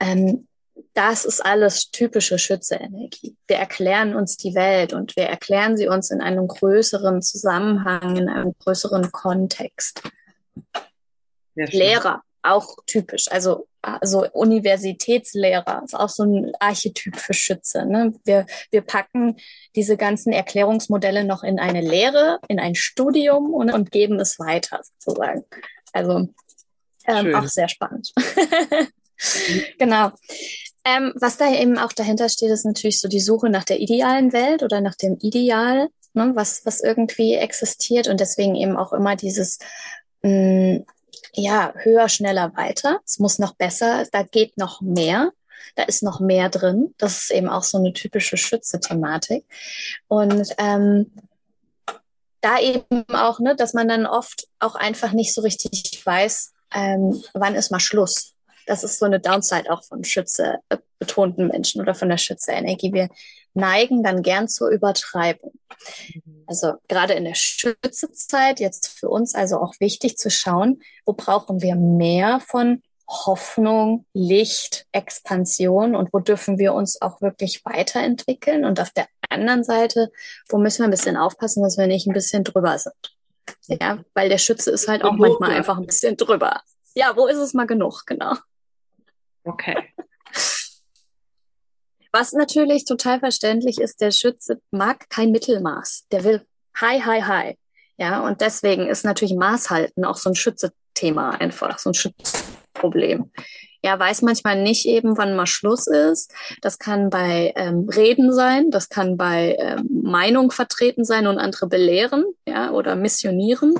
Ähm, 0.00 0.48
das 0.94 1.24
ist 1.24 1.44
alles 1.44 1.90
typische 1.90 2.38
Schütze-Energie. 2.38 3.36
Wir 3.46 3.56
erklären 3.56 4.16
uns 4.16 4.36
die 4.36 4.54
Welt 4.54 4.92
und 4.92 5.14
wir 5.14 5.24
erklären 5.24 5.76
sie 5.76 5.86
uns 5.86 6.10
in 6.10 6.20
einem 6.20 6.48
größeren 6.48 7.22
Zusammenhang, 7.22 8.16
in 8.16 8.28
einem 8.28 8.54
größeren 8.58 9.12
Kontext. 9.12 10.02
Lehrer, 11.54 12.22
auch 12.42 12.76
typisch. 12.86 13.30
Also, 13.30 13.66
also 13.82 14.26
Universitätslehrer 14.32 15.82
ist 15.84 15.94
auch 15.94 16.08
so 16.08 16.24
ein 16.24 16.52
Archetyp 16.58 17.16
für 17.16 17.34
Schütze. 17.34 17.86
Ne? 17.86 18.12
Wir, 18.24 18.46
wir 18.70 18.82
packen 18.82 19.36
diese 19.76 19.96
ganzen 19.96 20.32
Erklärungsmodelle 20.32 21.24
noch 21.24 21.42
in 21.42 21.58
eine 21.58 21.80
Lehre, 21.80 22.38
in 22.48 22.58
ein 22.60 22.74
Studium 22.74 23.52
und, 23.52 23.72
und 23.72 23.90
geben 23.90 24.18
es 24.20 24.38
weiter 24.38 24.80
sozusagen. 24.82 25.44
Also 25.92 26.28
ähm, 27.06 27.34
auch 27.34 27.46
sehr 27.46 27.68
spannend. 27.68 28.12
genau. 29.78 30.10
Ähm, 30.84 31.12
was 31.16 31.36
da 31.36 31.52
eben 31.52 31.78
auch 31.78 31.92
dahinter 31.92 32.28
steht, 32.28 32.50
ist 32.50 32.64
natürlich 32.64 33.00
so 33.00 33.08
die 33.08 33.20
Suche 33.20 33.50
nach 33.50 33.64
der 33.64 33.80
idealen 33.80 34.32
Welt 34.32 34.62
oder 34.62 34.80
nach 34.80 34.94
dem 34.94 35.18
Ideal, 35.20 35.88
ne, 36.14 36.32
was, 36.34 36.64
was 36.64 36.80
irgendwie 36.80 37.34
existiert 37.34 38.08
und 38.08 38.18
deswegen 38.18 38.54
eben 38.54 38.76
auch 38.76 38.94
immer 38.94 39.14
dieses 39.14 39.58
mh, 40.22 40.30
mm, 40.30 40.86
ja, 41.34 41.72
höher, 41.76 42.08
schneller, 42.08 42.56
weiter. 42.56 43.00
Es 43.04 43.18
muss 43.18 43.38
noch 43.38 43.54
besser, 43.54 44.06
da 44.12 44.22
geht 44.22 44.56
noch 44.56 44.80
mehr. 44.80 45.32
Da 45.76 45.84
ist 45.84 46.02
noch 46.02 46.20
mehr 46.20 46.48
drin. 46.48 46.94
Das 46.98 47.22
ist 47.22 47.30
eben 47.30 47.48
auch 47.48 47.62
so 47.62 47.78
eine 47.78 47.92
typische 47.92 48.36
Schütze-Thematik. 48.36 49.44
Und 50.08 50.52
ähm, 50.58 51.12
da 52.40 52.58
eben 52.58 53.04
auch, 53.08 53.38
ne, 53.38 53.54
dass 53.54 53.74
man 53.74 53.88
dann 53.88 54.06
oft 54.06 54.48
auch 54.58 54.74
einfach 54.74 55.12
nicht 55.12 55.34
so 55.34 55.42
richtig 55.42 56.04
weiß, 56.04 56.52
ähm, 56.74 57.22
wann 57.34 57.54
ist 57.54 57.70
mal 57.70 57.80
Schluss. 57.80 58.34
Das 58.66 58.84
ist 58.84 58.98
so 58.98 59.04
eine 59.04 59.20
Downside 59.20 59.70
auch 59.70 59.84
von 59.84 60.04
Schütze 60.04 60.58
äh, 60.68 60.78
betonten 60.98 61.48
Menschen 61.48 61.80
oder 61.80 61.94
von 61.94 62.08
der 62.08 62.18
Schütze-Energie. 62.18 62.92
Wir 62.92 63.08
neigen 63.54 64.02
dann 64.02 64.22
gern 64.22 64.48
zur 64.48 64.68
Übertreibung. 64.68 65.52
Mhm. 66.14 66.44
Also 66.46 66.74
gerade 66.88 67.14
in 67.14 67.24
der 67.24 67.34
Schützezeit 67.34 68.60
jetzt 68.60 68.88
für 68.88 69.08
uns 69.08 69.34
also 69.34 69.60
auch 69.60 69.74
wichtig 69.78 70.16
zu 70.16 70.30
schauen, 70.30 70.82
wo 71.04 71.12
brauchen 71.12 71.62
wir 71.62 71.76
mehr 71.76 72.40
von 72.40 72.82
Hoffnung, 73.08 74.06
Licht, 74.12 74.86
Expansion 74.92 75.96
und 75.96 76.12
wo 76.12 76.20
dürfen 76.20 76.58
wir 76.58 76.74
uns 76.74 77.02
auch 77.02 77.20
wirklich 77.20 77.64
weiterentwickeln 77.64 78.64
und 78.64 78.80
auf 78.80 78.90
der 78.90 79.06
anderen 79.28 79.64
Seite, 79.64 80.12
wo 80.48 80.58
müssen 80.58 80.82
wir 80.82 80.84
ein 80.84 80.92
bisschen 80.92 81.16
aufpassen, 81.16 81.62
dass 81.62 81.76
wir 81.76 81.88
nicht 81.88 82.06
ein 82.06 82.14
bisschen 82.14 82.44
drüber 82.44 82.78
sind. 82.78 83.16
Ja, 83.66 83.98
weil 84.14 84.28
der 84.28 84.38
Schütze 84.38 84.70
ist 84.70 84.86
halt 84.86 85.04
auch 85.04 85.12
manchmal 85.12 85.52
einfach 85.52 85.76
ein 85.76 85.86
bisschen 85.86 86.16
drüber. 86.16 86.60
Ja, 86.94 87.16
wo 87.16 87.26
ist 87.26 87.38
es 87.38 87.52
mal 87.52 87.66
genug, 87.66 88.04
genau. 88.06 88.34
Okay. 89.44 89.76
Was 92.12 92.32
natürlich 92.32 92.84
total 92.84 93.20
verständlich 93.20 93.80
ist, 93.80 94.00
der 94.00 94.10
Schütze 94.10 94.60
mag 94.70 95.08
kein 95.10 95.30
Mittelmaß. 95.30 96.06
Der 96.10 96.24
will 96.24 96.42
high, 96.80 97.04
high, 97.04 97.24
high. 97.24 97.56
Ja, 97.98 98.20
und 98.26 98.40
deswegen 98.40 98.88
ist 98.88 99.04
natürlich 99.04 99.34
Maßhalten 99.34 100.04
auch 100.04 100.16
so 100.16 100.30
ein 100.30 100.34
Schütze-Thema 100.34 101.30
einfach, 101.40 101.78
so 101.78 101.90
ein 101.90 101.94
Schütze-Problem. 101.94 103.30
Er 103.82 103.98
weiß 103.98 104.22
manchmal 104.22 104.62
nicht 104.62 104.86
eben, 104.86 105.16
wann 105.16 105.36
mal 105.36 105.46
Schluss 105.46 105.86
ist. 105.86 106.32
Das 106.60 106.78
kann 106.78 107.10
bei 107.10 107.52
ähm, 107.56 107.88
Reden 107.88 108.32
sein, 108.32 108.70
das 108.70 108.88
kann 108.88 109.16
bei 109.16 109.56
ähm, 109.58 109.88
Meinung 110.02 110.50
vertreten 110.50 111.04
sein 111.04 111.26
und 111.26 111.38
andere 111.38 111.66
belehren, 111.66 112.24
ja, 112.46 112.72
oder 112.72 112.96
missionieren. 112.96 113.74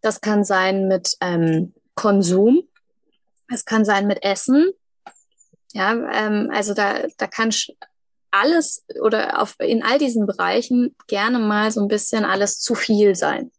Das 0.00 0.20
kann 0.20 0.44
sein 0.44 0.88
mit 0.88 1.16
ähm, 1.20 1.74
Konsum. 1.94 2.62
Es 3.48 3.64
kann 3.64 3.84
sein 3.84 4.06
mit 4.06 4.22
Essen. 4.22 4.72
Ja, 5.72 5.92
ähm, 5.92 6.50
also 6.52 6.74
da, 6.74 7.06
da 7.16 7.26
kann 7.26 7.50
alles 8.30 8.84
oder 9.00 9.40
auf, 9.40 9.56
in 9.58 9.82
all 9.82 9.98
diesen 9.98 10.26
Bereichen 10.26 10.94
gerne 11.06 11.38
mal 11.38 11.70
so 11.70 11.80
ein 11.80 11.88
bisschen 11.88 12.24
alles 12.24 12.60
zu 12.60 12.74
viel 12.74 13.14
sein. 13.14 13.50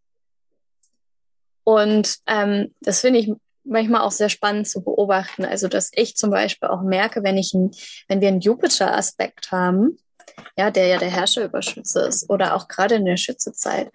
Und 1.63 2.17
ähm, 2.27 2.73
das 2.81 3.01
finde 3.01 3.19
ich 3.19 3.31
manchmal 3.63 4.01
auch 4.01 4.11
sehr 4.11 4.29
spannend 4.29 4.67
zu 4.67 4.83
beobachten. 4.83 5.45
Also, 5.45 5.67
dass 5.67 5.91
ich 5.93 6.17
zum 6.17 6.29
Beispiel 6.29 6.69
auch 6.69 6.81
merke, 6.81 7.23
wenn 7.23 7.37
ich 7.37 7.53
ein, 7.53 7.71
wenn 8.07 8.21
wir 8.21 8.27
einen 8.27 8.41
Jupiter-Aspekt 8.41 9.51
haben, 9.51 9.97
ja, 10.57 10.71
der 10.71 10.87
ja 10.87 10.97
der 10.97 11.09
Herrscher 11.09 11.45
über 11.45 11.61
Schütze 11.61 12.01
ist, 12.01 12.29
oder 12.29 12.55
auch 12.55 12.67
gerade 12.67 12.95
in 12.95 13.05
der 13.05 13.17
Schützezeit, 13.17 13.91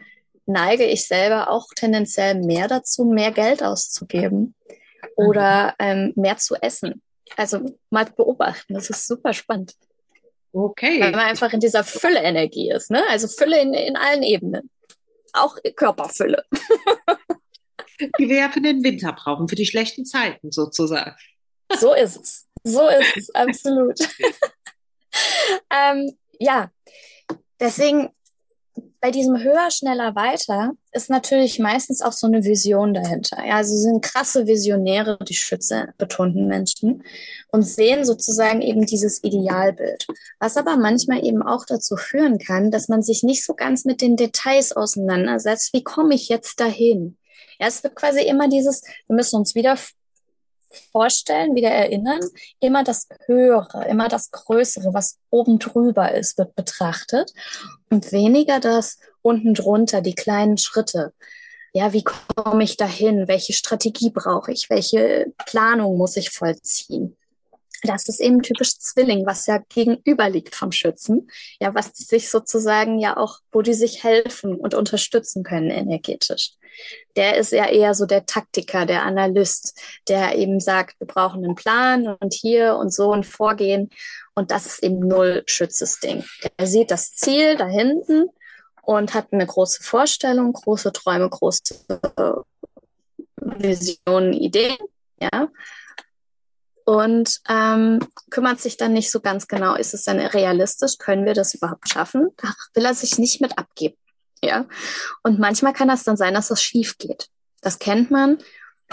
neige 0.47 0.85
ich 0.85 1.07
selber 1.07 1.51
auch 1.51 1.67
tendenziell 1.75 2.37
mehr 2.37 2.69
dazu, 2.69 3.05
mehr 3.05 3.33
Geld 3.33 3.63
auszugeben 3.63 4.55
oder 5.17 5.75
mhm. 5.79 5.87
ähm, 5.87 6.13
mehr 6.17 6.39
zu 6.39 6.55
essen. 6.57 7.03
Also 7.37 7.77
mal 7.91 8.05
beobachten, 8.05 8.75
das 8.75 8.91
ist 8.91 9.07
super 9.07 9.33
spannend. 9.33 9.75
Okay. 10.53 11.01
Weil 11.01 11.13
man 11.13 11.27
einfach 11.27 11.53
in 11.53 11.61
dieser 11.61 11.85
Fülle-Energie 11.85 12.71
ist, 12.71 12.91
ne? 12.91 13.05
Also 13.09 13.29
Fülle 13.29 13.61
in, 13.61 13.75
in 13.75 13.97
allen 13.97 14.23
Ebenen. 14.23 14.71
Auch 15.33 15.57
Körperfülle. 15.77 16.45
Die 18.19 18.29
wir 18.29 18.37
ja 18.37 18.49
für 18.49 18.61
den 18.61 18.83
Winter 18.85 19.13
brauchen, 19.13 19.49
für 19.49 19.57
die 19.57 19.67
schlechten 19.67 20.05
Zeiten 20.05 20.53
sozusagen. 20.53 21.17
So 21.79 21.95
ist 21.95 22.17
es. 22.17 22.47
So 22.63 22.89
ist 22.89 23.17
es, 23.17 23.35
absolut. 23.35 23.99
ähm, 25.71 26.17
ja, 26.39 26.71
deswegen 27.59 28.11
bei 29.01 29.11
diesem 29.11 29.43
höher, 29.43 29.71
schneller, 29.71 30.15
weiter 30.15 30.73
ist 30.93 31.11
natürlich 31.11 31.59
meistens 31.59 32.03
auch 32.03 32.13
so 32.13 32.27
eine 32.27 32.45
Vision 32.45 32.95
dahinter. 32.95 33.45
Ja, 33.47 33.57
also 33.57 33.77
sind 33.77 34.03
krasse 34.03 34.47
Visionäre, 34.47 35.19
die 35.27 35.35
Schütze 35.35 35.95
betonten 35.99 36.47
Menschen 36.47 37.05
und 37.51 37.63
sehen 37.63 38.05
sozusagen 38.05 38.63
eben 38.63 38.87
dieses 38.87 39.23
Idealbild. 39.23 40.07
Was 40.41 40.57
aber 40.57 40.77
manchmal 40.77 41.25
eben 41.25 41.43
auch 41.43 41.65
dazu 41.65 41.97
führen 41.97 42.39
kann, 42.39 42.71
dass 42.71 42.89
man 42.89 43.03
sich 43.03 43.23
nicht 43.23 43.45
so 43.45 43.55
ganz 43.55 43.85
mit 43.85 44.01
den 44.01 44.17
Details 44.17 44.73
auseinandersetzt. 44.73 45.73
Wie 45.73 45.85
komme 45.85 46.15
ich 46.15 46.29
jetzt 46.29 46.61
dahin? 46.61 47.17
Ja, 47.61 47.67
es 47.67 47.83
wird 47.83 47.97
quasi 47.97 48.21
immer 48.21 48.49
dieses, 48.49 48.83
wir 49.07 49.17
müssen 49.17 49.37
uns 49.37 49.55
wieder 49.55 49.77
vorstellen, 50.93 51.55
wieder 51.55 51.71
erinnern, 51.71 52.21
immer 52.61 52.85
das 52.85 53.09
Höhere, 53.27 53.87
immer 53.89 54.09
das 54.09 54.31
Größere, 54.31 54.95
was 54.95 55.19
oben 55.31 55.59
drüber 55.59 56.15
ist, 56.15 56.39
wird 56.39 56.55
betrachtet 56.55 57.33
und 57.91 58.13
weniger 58.13 58.61
das 58.61 58.99
unten 59.23 59.55
drunter, 59.55 60.01
die 60.01 60.15
kleinen 60.15 60.59
Schritte. 60.59 61.13
Ja, 61.73 61.93
wie 61.93 62.05
komme 62.05 62.65
ich 62.65 62.77
dahin? 62.77 63.29
Welche 63.29 63.53
Strategie 63.53 64.11
brauche 64.11 64.53
ich? 64.53 64.71
Welche 64.71 65.33
Planung 65.47 65.99
muss 65.99 66.17
ich 66.17 66.31
vollziehen? 66.31 67.17
Das 67.83 68.09
ist 68.09 68.21
eben 68.21 68.43
typisch 68.43 68.77
Zwilling, 68.79 69.25
was 69.25 69.47
ja 69.47 69.59
gegenüber 69.69 70.29
liegt 70.29 70.55
vom 70.55 70.73
Schützen. 70.73 71.31
Ja, 71.61 71.75
was 71.75 71.93
sich 71.95 72.29
sozusagen 72.29 72.99
ja 72.99 73.17
auch, 73.17 73.39
wo 73.53 73.63
die 73.63 73.75
sich 73.75 74.03
helfen 74.03 74.57
und 74.57 74.75
unterstützen 74.75 75.45
können 75.45 75.71
energetisch. 75.71 76.58
Der 77.17 77.37
ist 77.37 77.53
ja 77.53 77.67
eher 77.67 77.95
so 77.95 78.07
der 78.07 78.27
Taktiker, 78.27 78.87
der 78.87 79.03
Analyst, 79.03 79.81
der 80.09 80.37
eben 80.37 80.61
sagt, 80.61 80.99
wir 81.01 81.07
brauchen 81.07 81.45
einen 81.45 81.55
Plan 81.55 82.09
und 82.21 82.35
hier 82.35 82.77
und 82.77 82.93
so 82.93 83.13
ein 83.13 83.25
Vorgehen. 83.25 83.91
Und 84.35 84.51
das 84.51 84.67
ist 84.67 84.83
eben 84.83 85.01
null 85.01 85.43
Schützes 85.47 86.01
Ding. 86.01 86.25
Der 86.59 86.67
sieht 86.67 86.91
das 86.91 87.13
Ziel 87.13 87.57
da 87.57 87.67
hinten 87.67 88.29
und 88.83 89.15
hat 89.15 89.33
eine 89.33 89.47
große 89.47 89.83
Vorstellung, 89.83 90.53
große 90.53 90.93
Träume, 90.93 91.29
große 91.29 91.75
Visionen, 93.37 94.33
Ideen, 94.33 94.77
ja 95.21 95.49
und 96.89 97.43
ähm, 97.51 97.99
kümmert 98.31 98.63
sich 98.63 98.79
dann 98.79 98.95
nicht 98.95 99.11
so 99.11 99.21
ganz 99.21 99.47
genau, 99.47 99.75
ist 99.75 99.93
es 99.93 100.05
denn 100.05 100.21
realistisch, 100.21 100.97
können 100.97 101.27
wir 101.27 101.35
das 101.35 101.53
überhaupt 101.53 101.87
schaffen? 101.87 102.31
Da 102.39 102.55
will 102.73 102.87
er 102.87 102.95
sich 102.95 103.19
nicht 103.19 103.43
mit 103.43 103.59
abgeben. 103.59 103.99
Ja. 104.43 104.67
Und 105.23 105.39
manchmal 105.39 105.73
kann 105.73 105.89
das 105.89 106.05
dann 106.05 106.17
sein, 106.17 106.35
dass 106.35 106.49
das 106.49 106.63
schief 106.63 106.99
geht. 106.99 107.29
Das 107.61 107.79
kennt 107.79 108.11
man. 108.11 108.39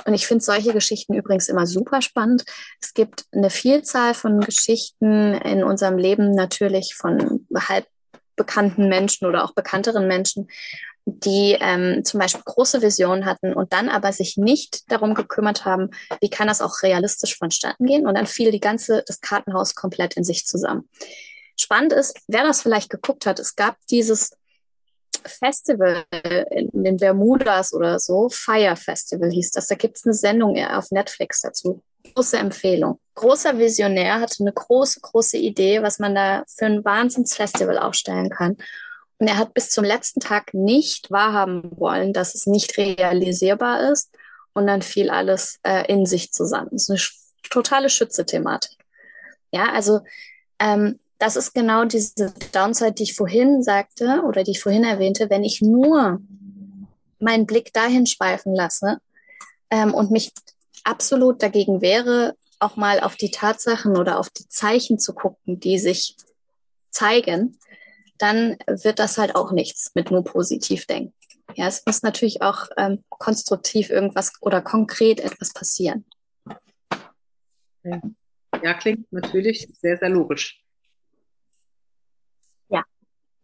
Und 0.03 0.13
ich 0.13 0.27
finde 0.27 0.43
solche 0.43 0.73
Geschichten 0.73 1.13
übrigens 1.13 1.47
immer 1.47 1.65
super 1.65 2.01
spannend. 2.01 2.43
Es 2.81 2.93
gibt 2.93 3.25
eine 3.31 3.49
Vielzahl 3.49 4.13
von 4.13 4.41
Geschichten 4.41 5.35
in 5.35 5.63
unserem 5.63 5.97
Leben 5.97 6.31
natürlich 6.31 6.95
von 6.95 7.47
halb 7.55 7.87
bekannten 8.35 8.89
Menschen 8.89 9.25
oder 9.25 9.45
auch 9.45 9.53
bekannteren 9.53 10.07
Menschen, 10.07 10.49
die 11.05 11.55
ähm, 11.59 12.03
zum 12.03 12.19
Beispiel 12.19 12.41
große 12.43 12.81
Visionen 12.81 13.25
hatten 13.25 13.53
und 13.53 13.71
dann 13.71 13.89
aber 13.89 14.11
sich 14.11 14.37
nicht 14.37 14.91
darum 14.91 15.13
gekümmert 15.13 15.63
haben, 15.63 15.91
wie 16.19 16.29
kann 16.29 16.47
das 16.47 16.61
auch 16.61 16.81
realistisch 16.81 17.37
vonstatten 17.37 17.85
gehen. 17.85 18.07
Und 18.07 18.15
dann 18.15 18.25
fiel 18.25 18.51
die 18.51 18.59
ganze, 18.59 19.03
das 19.05 19.21
Kartenhaus 19.21 19.75
komplett 19.75 20.15
in 20.17 20.23
sich 20.23 20.45
zusammen. 20.45 20.89
Spannend 21.57 21.93
ist, 21.93 22.17
wer 22.27 22.43
das 22.43 22.61
vielleicht 22.61 22.89
geguckt 22.89 23.25
hat, 23.25 23.39
es 23.39 23.55
gab 23.55 23.77
dieses 23.89 24.31
Festival 25.25 26.03
in 26.51 26.83
den 26.83 26.97
Bermudas 26.97 27.73
oder 27.73 27.99
so, 27.99 28.29
Fire 28.29 28.75
Festival 28.75 29.29
hieß 29.29 29.51
das. 29.51 29.67
Da 29.67 29.75
gibt 29.75 29.97
es 29.97 30.05
eine 30.05 30.13
Sendung 30.13 30.57
auf 30.57 30.91
Netflix 30.91 31.41
dazu. 31.41 31.81
Große 32.13 32.37
Empfehlung. 32.37 32.99
Großer 33.15 33.57
Visionär 33.57 34.19
hatte 34.19 34.37
eine 34.41 34.53
große, 34.53 35.01
große 35.01 35.37
Idee, 35.37 35.81
was 35.81 35.99
man 35.99 36.15
da 36.15 36.43
für 36.47 36.65
ein 36.65 36.85
Wahnsinnsfestival 36.85 37.77
aufstellen 37.77 38.29
kann. 38.29 38.57
Und 39.17 39.27
er 39.27 39.37
hat 39.37 39.53
bis 39.53 39.69
zum 39.69 39.83
letzten 39.83 40.19
Tag 40.19 40.53
nicht 40.53 41.09
wahrhaben 41.09 41.63
wollen, 41.79 42.13
dass 42.13 42.35
es 42.35 42.45
nicht 42.45 42.77
realisierbar 42.77 43.91
ist. 43.91 44.09
Und 44.53 44.67
dann 44.67 44.81
fiel 44.81 45.09
alles 45.09 45.59
äh, 45.63 45.91
in 45.91 46.05
sich 46.05 46.31
zusammen. 46.31 46.69
Das 46.71 46.89
ist 46.89 46.89
eine 46.89 47.49
totale 47.49 47.89
Schütze-Thematik. 47.89 48.77
Ja, 49.51 49.71
also 49.71 50.01
ähm, 50.59 50.99
das 51.17 51.35
ist 51.35 51.53
genau 51.53 51.85
diese 51.85 52.33
Downside, 52.53 52.93
die 52.93 53.03
ich 53.03 53.15
vorhin 53.15 53.63
sagte 53.63 54.23
oder 54.25 54.43
die 54.43 54.51
ich 54.51 54.61
vorhin 54.61 54.83
erwähnte. 54.83 55.29
Wenn 55.29 55.43
ich 55.43 55.61
nur 55.61 56.19
meinen 57.19 57.45
Blick 57.45 57.73
dahin 57.73 58.05
schweifen 58.05 58.53
lasse 58.53 58.97
ähm, 59.69 59.93
und 59.93 60.11
mich 60.11 60.31
absolut 60.83 61.41
dagegen 61.41 61.81
wehre, 61.81 62.35
auch 62.59 62.75
mal 62.75 62.99
auf 62.99 63.15
die 63.15 63.31
Tatsachen 63.31 63.97
oder 63.97 64.19
auf 64.19 64.29
die 64.29 64.47
Zeichen 64.47 64.99
zu 64.99 65.13
gucken, 65.13 65.59
die 65.59 65.79
sich 65.79 66.15
zeigen, 66.91 67.57
dann 68.17 68.57
wird 68.67 68.99
das 68.99 69.17
halt 69.17 69.35
auch 69.35 69.51
nichts 69.51 69.91
mit 69.93 70.11
nur 70.11 70.23
positiv 70.23 70.85
denken. 70.85 71.13
Ja, 71.55 71.67
es 71.67 71.83
muss 71.85 72.01
natürlich 72.01 72.41
auch 72.41 72.67
ähm, 72.77 73.03
konstruktiv 73.09 73.89
irgendwas 73.89 74.33
oder 74.41 74.61
konkret 74.61 75.19
etwas 75.19 75.53
passieren. 75.53 76.05
Ja, 78.63 78.73
klingt 78.73 79.11
natürlich 79.11 79.67
sehr, 79.79 79.97
sehr 79.97 80.09
logisch. 80.09 80.64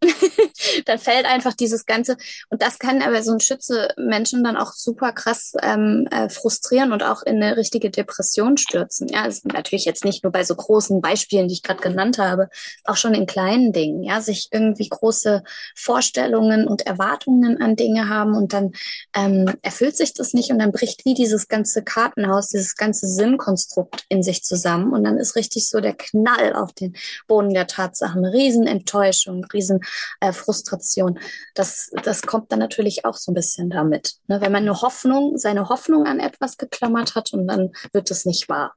dann 0.86 0.98
fällt 0.98 1.26
einfach 1.26 1.54
dieses 1.54 1.86
Ganze, 1.86 2.16
und 2.50 2.62
das 2.62 2.78
kann 2.78 3.02
aber 3.02 3.22
so 3.22 3.32
ein 3.32 3.40
Schütze 3.40 3.88
Menschen 3.96 4.44
dann 4.44 4.56
auch 4.56 4.72
super 4.72 5.12
krass 5.12 5.52
ähm, 5.62 6.08
äh, 6.10 6.28
frustrieren 6.28 6.92
und 6.92 7.02
auch 7.02 7.22
in 7.22 7.42
eine 7.42 7.56
richtige 7.56 7.90
Depression 7.90 8.56
stürzen. 8.56 9.08
Ja, 9.08 9.22
also 9.22 9.42
natürlich 9.44 9.84
jetzt 9.84 10.04
nicht 10.04 10.22
nur 10.22 10.32
bei 10.32 10.44
so 10.44 10.54
großen 10.54 11.00
Beispielen, 11.00 11.48
die 11.48 11.54
ich 11.54 11.62
gerade 11.62 11.80
genannt 11.80 12.18
habe, 12.18 12.48
auch 12.84 12.96
schon 12.96 13.14
in 13.14 13.26
kleinen 13.26 13.72
Dingen, 13.72 14.02
ja, 14.02 14.20
sich 14.20 14.48
irgendwie 14.50 14.88
große 14.88 15.42
Vorstellungen 15.76 16.66
und 16.66 16.86
Erwartungen 16.86 17.60
an 17.60 17.76
Dinge 17.76 18.08
haben 18.08 18.34
und 18.34 18.52
dann 18.52 18.72
ähm, 19.14 19.52
erfüllt 19.62 19.96
sich 19.96 20.14
das 20.14 20.34
nicht 20.34 20.50
und 20.50 20.58
dann 20.58 20.72
bricht 20.72 21.04
wie 21.04 21.14
dieses 21.14 21.48
ganze 21.48 21.82
Kartenhaus, 21.82 22.48
dieses 22.48 22.76
ganze 22.76 23.06
Sinnkonstrukt 23.06 24.04
in 24.08 24.22
sich 24.22 24.42
zusammen 24.42 24.92
und 24.92 25.04
dann 25.04 25.18
ist 25.18 25.36
richtig 25.36 25.68
so 25.68 25.80
der 25.80 25.94
Knall 25.94 26.54
auf 26.54 26.72
den 26.72 26.94
Boden 27.26 27.54
der 27.54 27.66
Tatsachen, 27.66 28.24
Riesenenttäuschung, 28.24 29.44
riesen 29.52 29.80
äh, 30.20 30.32
Frustration. 30.32 31.18
Das, 31.54 31.90
das 32.04 32.22
kommt 32.22 32.52
dann 32.52 32.58
natürlich 32.58 33.04
auch 33.04 33.16
so 33.16 33.32
ein 33.32 33.34
bisschen 33.34 33.70
damit. 33.70 34.14
Ne? 34.26 34.40
Wenn 34.40 34.52
man 34.52 34.62
eine 34.62 34.80
Hoffnung, 34.80 35.38
seine 35.38 35.68
Hoffnung 35.68 36.06
an 36.06 36.20
etwas 36.20 36.56
geklammert 36.56 37.14
hat 37.14 37.32
und 37.32 37.46
dann 37.46 37.72
wird 37.92 38.10
es 38.10 38.24
nicht 38.24 38.48
wahr. 38.48 38.74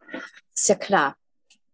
Ist 0.56 0.70
ja 0.70 0.76
klar. 0.76 1.16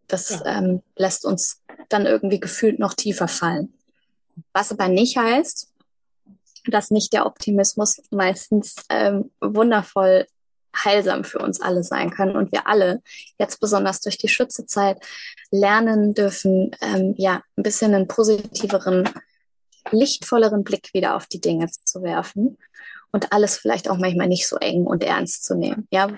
Das 0.08 0.30
ja. 0.30 0.58
Ähm, 0.58 0.82
lässt 0.98 1.26
uns 1.26 1.62
dann 1.90 2.06
irgendwie 2.06 2.40
gefühlt 2.40 2.80
noch 2.80 2.94
tiefer 2.94 3.28
fallen. 3.28 3.74
Was 4.54 4.72
aber 4.72 4.88
nicht 4.88 5.18
heißt, 5.18 5.70
dass 6.66 6.92
nicht 6.92 7.14
der 7.14 7.26
Optimismus 7.26 8.02
meistens 8.12 8.76
ähm, 8.90 9.32
wundervoll 9.40 10.28
heilsam 10.76 11.24
für 11.24 11.40
uns 11.40 11.62
alle 11.62 11.84
sein 11.84 12.12
kann 12.12 12.36
und 12.36 12.52
wir 12.52 12.68
alle 12.68 13.02
jetzt 13.38 13.60
besonders 13.60 14.00
durch 14.02 14.18
die 14.18 14.30
Schützezeit 14.30 14.98
lernen 15.52 16.14
dürfen, 16.14 16.72
ähm, 16.82 17.14
ja, 17.18 17.42
ein 17.58 17.64
bisschen 17.64 17.94
einen 17.94 18.08
positiveren 18.08 19.10
lichtvolleren 19.92 20.64
Blick 20.64 20.94
wieder 20.94 21.16
auf 21.16 21.28
die 21.28 21.42
Dinge 21.42 21.70
zu 21.84 22.04
werfen 22.04 22.58
und 23.12 23.32
alles 23.34 23.58
vielleicht 23.58 23.90
auch 23.90 23.98
manchmal 23.98 24.28
nicht 24.28 24.48
so 24.48 24.58
eng 24.58 24.86
und 24.86 25.04
ernst 25.04 25.46
zu 25.46 25.56
nehmen. 25.56 25.88
Ja, 25.92 26.10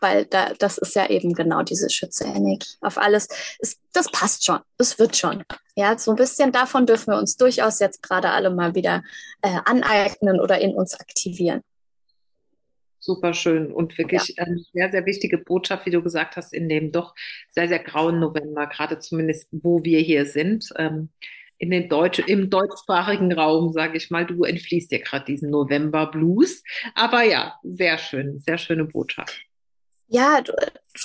weil 0.00 0.26
da, 0.26 0.52
das 0.58 0.78
ist 0.78 0.94
ja 0.94 1.08
eben 1.08 1.32
genau 1.32 1.62
diese 1.62 1.88
Schütze-Energie. 1.88 2.76
Auf 2.80 2.98
alles, 2.98 3.28
ist, 3.58 3.80
das 3.92 4.10
passt 4.10 4.44
schon, 4.44 4.60
es 4.78 4.98
wird 4.98 5.16
schon. 5.16 5.42
Ja, 5.74 5.96
so 5.98 6.10
ein 6.10 6.16
bisschen 6.16 6.52
davon 6.52 6.86
dürfen 6.86 7.12
wir 7.12 7.18
uns 7.18 7.36
durchaus 7.36 7.80
jetzt 7.80 8.02
gerade 8.02 8.30
alle 8.30 8.50
mal 8.50 8.74
wieder 8.74 9.02
äh, 9.42 9.58
aneignen 9.64 10.40
oder 10.40 10.58
in 10.60 10.74
uns 10.74 10.98
aktivieren. 10.98 11.62
super 13.00 13.34
schön 13.34 13.72
und 13.72 13.96
wirklich 13.96 14.34
ja. 14.36 14.44
eine 14.44 14.58
sehr, 14.72 14.90
sehr 14.90 15.06
wichtige 15.06 15.38
Botschaft, 15.38 15.86
wie 15.86 15.90
du 15.90 16.02
gesagt 16.02 16.36
hast, 16.36 16.52
in 16.52 16.68
dem 16.68 16.92
doch 16.92 17.14
sehr, 17.50 17.68
sehr 17.68 17.78
grauen 17.78 18.18
November, 18.18 18.66
gerade 18.66 18.98
zumindest 18.98 19.48
wo 19.52 19.84
wir 19.84 20.00
hier 20.00 20.26
sind. 20.26 20.72
Ähm, 20.76 21.10
in 21.58 21.70
den 21.70 21.88
Deutsch, 21.88 22.18
im 22.18 22.50
deutschsprachigen 22.50 23.32
Raum, 23.32 23.72
sage 23.72 23.96
ich 23.96 24.10
mal, 24.10 24.26
du 24.26 24.44
entfließt 24.44 24.90
dir 24.90 25.00
gerade 25.00 25.24
diesen 25.24 25.50
November 25.50 26.06
Blues. 26.06 26.62
Aber 26.94 27.22
ja, 27.22 27.54
sehr 27.62 27.98
schön, 27.98 28.40
sehr 28.40 28.58
schöne 28.58 28.84
Botschaft. 28.84 29.46
Ja, 30.08 30.40
du, 30.40 30.52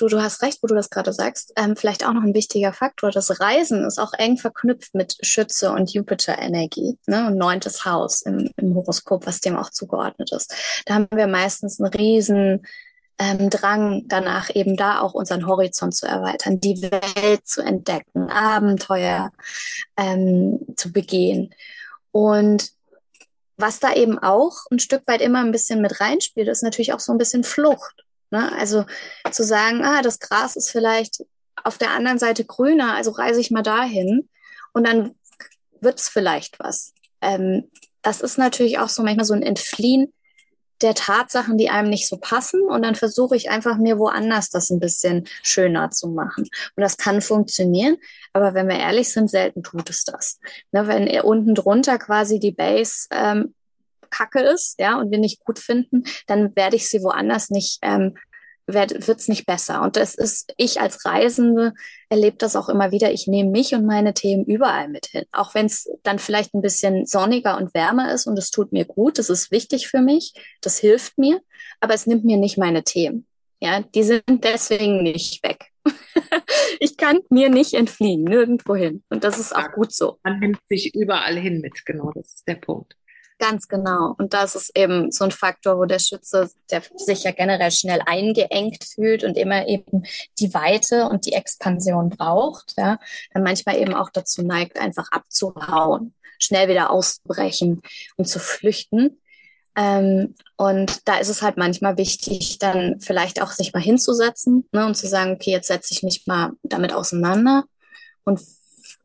du, 0.08 0.22
hast 0.22 0.44
recht, 0.44 0.62
wo 0.62 0.68
du 0.68 0.76
das 0.76 0.92
gerade 0.92 1.12
sagst. 1.12 1.54
Ähm, 1.58 1.76
vielleicht 1.76 2.06
auch 2.06 2.14
noch 2.14 2.22
ein 2.22 2.36
wichtiger 2.36 2.72
Faktor. 2.72 3.10
Das 3.10 3.40
Reisen 3.40 3.84
ist 3.84 4.00
auch 4.00 4.14
eng 4.14 4.38
verknüpft 4.38 4.94
mit 4.94 5.18
Schütze 5.22 5.72
und 5.72 5.92
Jupiter-Energie 5.92 7.00
ne? 7.08 7.28
und 7.28 7.38
neuntes 7.38 7.84
Haus 7.84 8.22
im, 8.22 8.52
im 8.58 8.76
Horoskop, 8.76 9.26
was 9.26 9.40
dem 9.40 9.58
auch 9.58 9.72
zugeordnet 9.72 10.32
ist. 10.32 10.54
Da 10.86 10.94
haben 10.94 11.08
wir 11.12 11.26
meistens 11.26 11.80
einen 11.80 11.92
riesen 11.92 12.68
ähm, 13.20 13.50
Drang 13.50 14.04
danach, 14.08 14.50
eben 14.54 14.76
da 14.76 15.00
auch 15.00 15.14
unseren 15.14 15.46
Horizont 15.46 15.96
zu 15.96 16.08
erweitern, 16.08 16.60
die 16.60 16.82
Welt 16.82 17.48
zu 17.48 17.62
entdecken, 17.62 18.30
Abenteuer 18.30 19.32
ähm, 19.98 20.60
zu 20.76 20.92
begehen. 20.92 21.54
Und 22.12 22.72
was 23.58 23.80
da 23.80 23.94
eben 23.94 24.18
auch 24.18 24.66
ein 24.72 24.80
Stück 24.80 25.04
weit 25.08 25.22
immer 25.22 25.40
ein 25.40 25.52
bisschen 25.52 25.82
mit 25.82 26.02
reinspielt, 26.02 26.48
ist 26.48 26.64
natürlich 26.64 26.94
auch 26.94 27.00
so 27.00 27.12
ein 27.12 27.18
bisschen 27.18 27.44
Flucht. 27.44 28.06
Ne? 28.32 28.52
Also 28.58 28.86
zu 29.32 29.44
sagen, 29.44 29.84
ah, 29.84 30.02
das 30.02 30.20
Gras 30.20 30.56
ist 30.56 30.72
vielleicht 30.72 31.24
auf 31.64 31.78
der 31.78 31.92
anderen 31.92 32.18
Seite 32.18 32.44
grüner, 32.44 32.96
also 32.96 33.12
reise 33.12 33.40
ich 33.40 33.52
mal 33.52 33.62
dahin 33.62 34.30
und 34.74 34.88
dann 34.88 35.16
wird 35.80 36.00
es 36.00 36.10
vielleicht 36.10 36.60
was. 36.60 36.94
Ähm, 37.22 37.70
das 38.02 38.22
ist 38.22 38.38
natürlich 38.38 38.80
auch 38.80 38.90
so 38.90 39.04
manchmal 39.04 39.26
so 39.26 39.34
ein 39.34 39.44
Entfliehen 39.44 40.12
der 40.82 40.94
Tatsachen, 40.94 41.58
die 41.58 41.70
einem 41.70 41.90
nicht 41.90 42.08
so 42.08 42.18
passen. 42.18 42.62
Und 42.64 42.84
dann 42.84 42.96
versuche 42.96 43.36
ich 43.36 43.50
einfach 43.50 43.78
mir 43.78 43.98
woanders 43.98 44.50
das 44.50 44.70
ein 44.70 44.80
bisschen 44.80 45.28
schöner 45.44 45.92
zu 45.92 46.10
machen. 46.10 46.44
Und 46.76 46.82
das 46.82 46.98
kann 46.98 47.22
funktionieren. 47.22 47.98
Aber 48.34 48.54
wenn 48.54 48.68
wir 48.68 48.78
ehrlich 48.78 49.12
sind, 49.12 49.30
selten 49.30 49.64
tut 49.64 49.90
es 49.90 50.04
das. 50.04 50.40
Ne, 50.72 50.88
wenn 50.88 51.08
unten 51.22 51.56
drunter 51.56 51.98
quasi 51.98 52.40
die 52.40 52.52
Base 52.52 53.08
ähm, 53.12 53.54
kacke 54.10 54.42
ist, 54.42 54.80
ja, 54.80 55.00
und 55.00 55.12
wir 55.12 55.18
nicht 55.18 55.44
gut 55.44 55.60
finden, 55.60 56.04
dann 56.28 56.56
werde 56.56 56.76
ich 56.76 56.90
sie 56.90 57.02
woanders 57.02 57.50
nicht 57.50 57.80
ähm, 57.82 58.16
wird 58.68 58.92
es 58.92 59.28
nicht 59.28 59.46
besser. 59.46 59.82
Und 59.82 59.96
das 59.96 60.16
ist, 60.16 60.54
ich 60.58 60.80
als 60.82 61.06
Reisende 61.06 61.74
erlebe 62.10 62.38
das 62.38 62.56
auch 62.56 62.70
immer 62.70 62.92
wieder. 62.92 63.12
Ich 63.12 63.28
nehme 63.28 63.50
mich 63.50 63.74
und 63.74 63.86
meine 63.86 64.14
Themen 64.14 64.46
überall 64.46 64.88
mit 64.88 65.08
hin. 65.08 65.26
Auch 65.32 65.54
wenn 65.56 65.66
es 65.66 65.90
dann 66.04 66.20
vielleicht 66.20 66.54
ein 66.54 66.62
bisschen 66.62 67.06
sonniger 67.06 67.58
und 67.58 67.74
wärmer 67.74 68.14
ist 68.14 68.28
und 68.28 68.38
es 68.38 68.52
tut 68.52 68.72
mir 68.72 68.86
gut, 68.86 69.18
das 69.18 69.30
ist 69.30 69.52
wichtig 69.52 69.88
für 69.88 70.02
mich, 70.02 70.34
das 70.62 70.78
hilft 70.78 71.18
mir, 71.18 71.42
aber 71.80 71.94
es 71.94 72.06
nimmt 72.06 72.26
mir 72.26 72.38
nicht 72.38 72.58
meine 72.58 72.84
Themen. 72.84 73.28
Ja, 73.60 73.82
die 73.82 74.04
sind 74.04 74.24
deswegen 74.44 75.04
nicht 75.04 75.44
weg. 75.44 75.68
ich 76.80 76.98
kann 76.98 77.20
mir 77.30 77.50
nicht 77.50 77.76
entfliehen, 77.76 78.24
nirgendwo 78.24 78.76
hin. 78.76 79.04
Und 79.10 79.24
das 79.24 79.38
ist 79.38 79.56
auch 79.56 79.72
gut 79.74 79.94
so. 79.94 80.18
Man 80.24 80.40
nimmt 80.40 80.60
sich 80.68 80.96
überall 80.96 81.38
hin 81.38 81.62
mit, 81.62 81.86
genau, 81.86 82.12
das 82.16 82.34
ist 82.34 82.48
der 82.48 82.56
Punkt. 82.56 82.96
Ganz 83.42 83.68
genau. 83.68 84.14
Und 84.20 84.36
das 84.36 84.54
ist 84.54 84.78
eben 84.78 85.12
so 85.12 85.24
ein 85.24 85.32
Faktor, 85.32 85.80
wo 85.80 85.86
der 85.86 85.98
Schütze, 85.98 86.52
der 86.70 86.84
sich 86.96 87.24
ja 87.24 87.32
generell 87.32 87.72
schnell 87.72 88.00
eingeengt 88.06 88.84
fühlt 88.84 89.24
und 89.24 89.36
immer 89.36 89.68
eben 89.68 90.04
die 90.38 90.54
Weite 90.54 91.10
und 91.10 91.26
die 91.26 91.34
Expansion 91.34 92.12
braucht, 92.12 92.76
ja, 92.78 93.00
dann 93.34 93.42
manchmal 93.42 93.78
eben 93.78 93.96
auch 93.96 94.12
dazu 94.12 94.44
neigt, 94.44 94.80
einfach 94.80 95.12
abzuhauen, 95.12 96.14
schnell 96.38 96.70
wieder 96.70 96.92
auszubrechen 96.92 97.82
und 98.16 98.26
zu 98.26 98.38
flüchten. 98.38 99.20
Ähm, 99.76 100.36
und 100.56 101.08
da 101.08 101.18
ist 101.18 101.30
es 101.30 101.42
halt 101.42 101.58
manchmal 101.58 101.98
wichtig, 101.98 102.60
dann 102.60 103.00
vielleicht 103.02 103.42
auch 103.42 103.50
sich 103.50 103.74
mal 103.74 103.82
hinzusetzen 103.82 104.70
ne, 104.72 104.86
und 104.86 104.96
zu 104.96 105.08
sagen, 105.08 105.32
okay, 105.32 105.50
jetzt 105.50 105.68
setze 105.68 105.96
ich 105.96 106.04
mich 106.04 106.28
mal 106.28 106.52
damit 106.62 106.94
auseinander 106.94 107.64
und 108.24 108.40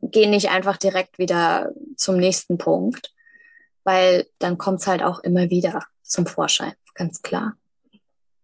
gehe 0.03 0.29
nicht 0.29 0.51
einfach 0.51 0.77
direkt 0.77 1.17
wieder 1.17 1.71
zum 1.95 2.17
nächsten 2.17 2.59
Punkt 2.59 3.15
weil 3.87 4.27
dann 4.37 4.57
kommt 4.57 4.81
es 4.81 4.87
halt 4.87 5.01
auch 5.01 5.19
immer 5.19 5.49
wieder 5.49 5.81
zum 6.03 6.27
Vorschein, 6.27 6.73
ganz 6.93 7.21
klar. 7.21 7.53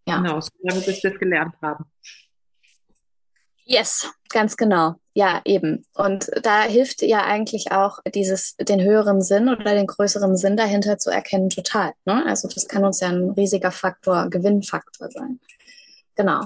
Ja. 0.08 0.17
Genau, 0.17 0.39
solange 0.39 0.86
bis 0.86 1.03
wir 1.03 1.12
es 1.12 1.19
gelernt 1.19 1.53
haben. 1.62 1.84
Yes, 3.65 4.10
ganz 4.29 4.56
genau. 4.56 4.95
Ja, 5.13 5.41
eben. 5.43 5.86
Und 5.95 6.32
da 6.43 6.63
hilft 6.63 7.01
ja 7.01 7.25
eigentlich 7.25 7.73
auch 7.73 7.99
dieses, 8.15 8.56
den 8.56 8.82
höheren 8.82 9.21
Sinn 9.21 9.49
oder 9.49 9.75
den 9.75 9.88
größeren 9.88 10.38
Sinn 10.38 10.56
dahinter 10.56 10.97
zu 10.97 11.10
erkennen, 11.10 11.49
total. 11.49 11.91
Ne? 12.06 12.25
Also 12.25 12.47
das 12.47 12.69
kann 12.69 12.86
uns 12.86 13.01
ja 13.01 13.10
ein 13.10 13.32
riesiger 13.32 13.71
Faktor, 13.71 14.29
Gewinnfaktor 14.29 15.12
sein. 15.12 15.41
Genau. 16.15 16.45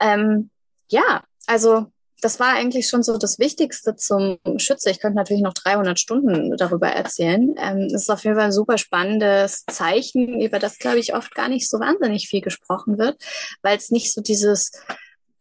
Ähm, 0.00 0.48
ja, 0.88 1.24
also 1.46 1.92
das 2.20 2.40
war 2.40 2.54
eigentlich 2.54 2.88
schon 2.88 3.02
so 3.02 3.16
das 3.16 3.38
Wichtigste 3.38 3.94
zum 3.94 4.38
Schütze. 4.56 4.90
Ich 4.90 5.00
könnte 5.00 5.16
natürlich 5.16 5.42
noch 5.42 5.54
300 5.54 5.98
Stunden 5.98 6.56
darüber 6.56 6.88
erzählen. 6.88 7.54
Ähm, 7.58 7.86
es 7.86 8.02
ist 8.02 8.10
auf 8.10 8.24
jeden 8.24 8.36
Fall 8.36 8.46
ein 8.46 8.52
super 8.52 8.76
spannendes 8.76 9.64
Zeichen, 9.66 10.40
über 10.40 10.58
das, 10.58 10.78
glaube 10.78 10.98
ich, 10.98 11.14
oft 11.14 11.34
gar 11.34 11.48
nicht 11.48 11.68
so 11.68 11.78
wahnsinnig 11.78 12.28
viel 12.28 12.40
gesprochen 12.40 12.98
wird, 12.98 13.22
weil 13.62 13.76
es 13.76 13.90
nicht 13.90 14.12
so 14.12 14.20
dieses, 14.20 14.72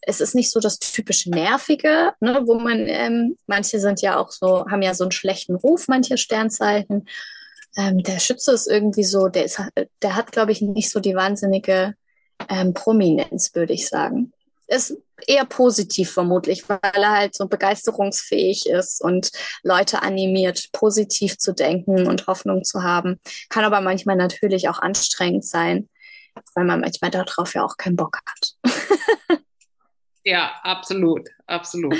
es 0.01 0.21
ist 0.21 0.35
nicht 0.35 0.51
so 0.51 0.59
das 0.59 0.77
typische 0.77 1.31
Nervige, 1.31 2.13
ne, 2.19 2.43
wo 2.45 2.55
man, 2.55 2.85
ähm, 2.87 3.37
manche 3.47 3.79
sind 3.79 4.01
ja 4.01 4.17
auch 4.17 4.31
so, 4.31 4.65
haben 4.69 4.83
ja 4.83 4.93
so 4.93 5.03
einen 5.03 5.11
schlechten 5.11 5.55
Ruf, 5.55 5.87
manche 5.87 6.17
Sternzeichen. 6.17 7.07
Ähm, 7.75 8.03
der 8.03 8.19
Schütze 8.19 8.51
ist 8.51 8.67
irgendwie 8.67 9.03
so, 9.03 9.29
der 9.29 9.45
ist, 9.45 9.61
der 10.03 10.15
hat, 10.15 10.31
glaube 10.31 10.51
ich, 10.51 10.61
nicht 10.61 10.91
so 10.91 10.99
die 10.99 11.15
wahnsinnige 11.15 11.95
ähm, 12.49 12.75
Prominenz, 12.75 13.55
würde 13.55 13.73
ich 13.73 13.89
sagen 13.89 14.31
ist 14.67 14.97
eher 15.25 15.45
positiv 15.45 16.11
vermutlich, 16.11 16.67
weil 16.69 16.79
er 16.81 17.11
halt 17.11 17.35
so 17.35 17.47
begeisterungsfähig 17.47 18.67
ist 18.67 19.01
und 19.01 19.31
Leute 19.63 20.01
animiert, 20.03 20.69
positiv 20.73 21.37
zu 21.37 21.53
denken 21.53 22.07
und 22.07 22.27
Hoffnung 22.27 22.63
zu 22.63 22.83
haben. 22.83 23.19
Kann 23.49 23.63
aber 23.63 23.81
manchmal 23.81 24.15
natürlich 24.15 24.69
auch 24.69 24.79
anstrengend 24.79 25.45
sein, 25.45 25.89
weil 26.53 26.65
man 26.65 26.81
manchmal 26.81 27.11
darauf 27.11 27.53
ja 27.53 27.63
auch 27.63 27.77
keinen 27.77 27.95
Bock 27.95 28.19
hat. 28.25 29.39
ja, 30.23 30.51
absolut, 30.63 31.29
absolut. 31.47 31.97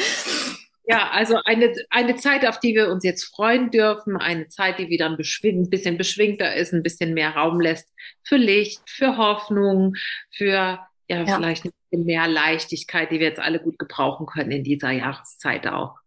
Ja, 0.90 1.10
also 1.10 1.36
eine, 1.44 1.74
eine 1.90 2.16
Zeit, 2.16 2.46
auf 2.46 2.62
die 2.62 2.74
wir 2.74 2.88
uns 2.88 3.04
jetzt 3.04 3.26
freuen 3.26 3.72
dürfen, 3.72 4.16
eine 4.16 4.48
Zeit, 4.48 4.80
die 4.80 4.88
wieder 4.88 5.08
ein, 5.08 5.18
ein 5.18 5.70
bisschen 5.70 5.98
beschwingter 5.98 6.56
ist, 6.56 6.74
ein 6.74 6.82
bisschen 6.82 7.14
mehr 7.14 7.32
Raum 7.32 7.60
lässt 7.60 7.90
für 8.24 8.38
Licht, 8.38 8.90
für 8.90 9.18
Hoffnung, 9.18 9.96
für 10.32 10.80
ja, 11.10 11.24
ja. 11.24 11.36
vielleicht 11.36 11.66
ein 11.66 11.72
bisschen 11.90 12.06
mehr 12.06 12.28
Leichtigkeit, 12.28 13.12
die 13.12 13.20
wir 13.20 13.28
jetzt 13.28 13.40
alle 13.40 13.60
gut 13.60 13.80
gebrauchen 13.80 14.26
können 14.26 14.52
in 14.52 14.64
dieser 14.64 14.92
Jahreszeit 14.92 15.68
auch. 15.68 16.00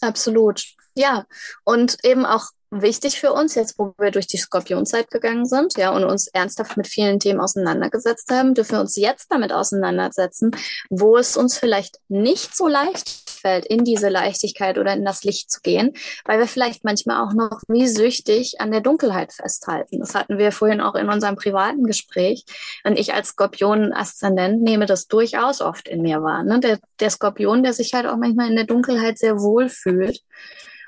Absolut. 0.00 0.64
Ja, 0.94 1.26
und 1.64 1.98
eben 2.04 2.24
auch 2.24 2.50
wichtig 2.70 3.20
für 3.20 3.32
uns, 3.32 3.54
jetzt 3.54 3.78
wo 3.78 3.94
wir 3.98 4.10
durch 4.10 4.26
die 4.26 4.36
Skorpionzeit 4.36 5.10
gegangen 5.10 5.46
sind, 5.46 5.76
ja, 5.76 5.90
und 5.90 6.04
uns 6.04 6.28
ernsthaft 6.28 6.76
mit 6.76 6.86
vielen 6.86 7.18
Themen 7.18 7.40
auseinandergesetzt 7.40 8.30
haben, 8.30 8.54
dürfen 8.54 8.72
wir 8.72 8.80
uns 8.80 8.96
jetzt 8.96 9.30
damit 9.30 9.52
auseinandersetzen, 9.52 10.52
wo 10.88 11.16
es 11.16 11.36
uns 11.36 11.58
vielleicht 11.58 11.98
nicht 12.08 12.56
so 12.56 12.68
leicht 12.68 13.30
fällt, 13.40 13.66
in 13.66 13.84
diese 13.84 14.08
Leichtigkeit 14.08 14.78
oder 14.78 14.92
in 14.92 15.04
das 15.04 15.24
Licht 15.24 15.50
zu 15.50 15.60
gehen, 15.62 15.94
weil 16.24 16.38
wir 16.38 16.46
vielleicht 16.46 16.84
manchmal 16.84 17.26
auch 17.26 17.32
noch 17.32 17.62
wie 17.68 17.88
süchtig 17.88 18.60
an 18.60 18.70
der 18.70 18.80
Dunkelheit 18.80 19.32
festhalten. 19.32 19.98
Das 20.00 20.14
hatten 20.14 20.38
wir 20.38 20.52
vorhin 20.52 20.80
auch 20.80 20.94
in 20.94 21.08
unserem 21.08 21.36
privaten 21.36 21.84
Gespräch. 21.84 22.44
Und 22.84 22.98
ich 22.98 23.14
als 23.14 23.28
Skorpion-Aszendent 23.30 24.62
nehme 24.62 24.86
das 24.86 25.06
durchaus 25.06 25.60
oft 25.60 25.88
in 25.88 26.02
mir 26.02 26.22
wahr. 26.22 26.44
Ne? 26.44 26.60
Der, 26.60 26.78
der 27.00 27.10
Skorpion, 27.10 27.62
der 27.62 27.72
sich 27.72 27.94
halt 27.94 28.06
auch 28.06 28.16
manchmal 28.16 28.48
in 28.48 28.56
der 28.56 28.66
Dunkelheit 28.66 29.18
sehr 29.18 29.40
wohl 29.40 29.68
fühlt, 29.68 30.20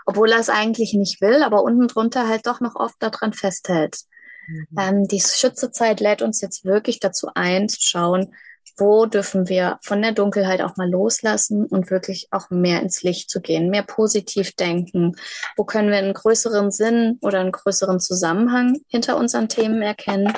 obwohl 0.07 0.31
er 0.33 0.38
es 0.38 0.49
eigentlich 0.49 0.95
nicht 0.95 1.21
will, 1.21 1.43
aber 1.43 1.62
unten 1.62 1.88
drunter 1.88 2.29
halt 2.29 2.47
doch 2.47 2.61
noch 2.61 2.77
oft 2.77 2.97
daran 3.01 3.33
festhält. 3.33 3.99
Mhm. 4.47 4.67
Ähm, 4.79 5.09
die 5.09 5.21
Schützezeit 5.21 6.01
lädt 6.01 6.23
uns 6.23 6.41
jetzt 6.41 6.65
wirklich 6.65 7.01
dazu 7.01 7.29
ein, 7.35 7.69
zu 7.69 7.81
schauen, 7.81 8.35
wo 8.77 9.07
dürfen 9.07 9.49
wir 9.49 9.79
von 9.83 10.01
der 10.01 10.12
Dunkelheit 10.12 10.62
auch 10.62 10.77
mal 10.77 10.88
loslassen 10.88 11.67
und 11.67 11.91
wirklich 11.91 12.29
auch 12.31 12.51
mehr 12.51 12.81
ins 12.81 13.03
Licht 13.03 13.31
zu 13.31 13.41
gehen, 13.41 13.69
mehr 13.69 13.83
positiv 13.83 14.55
denken? 14.55 15.15
Wo 15.57 15.65
können 15.65 15.90
wir 15.90 15.98
einen 15.98 16.15
größeren 16.15 16.71
Sinn 16.71 17.19
oder 17.21 17.40
einen 17.40 17.53
größeren 17.53 18.00
Zusammenhang 18.00 18.81
hinter 18.88 19.17
unseren 19.17 19.48
Themen 19.48 19.83
erkennen? 19.83 20.33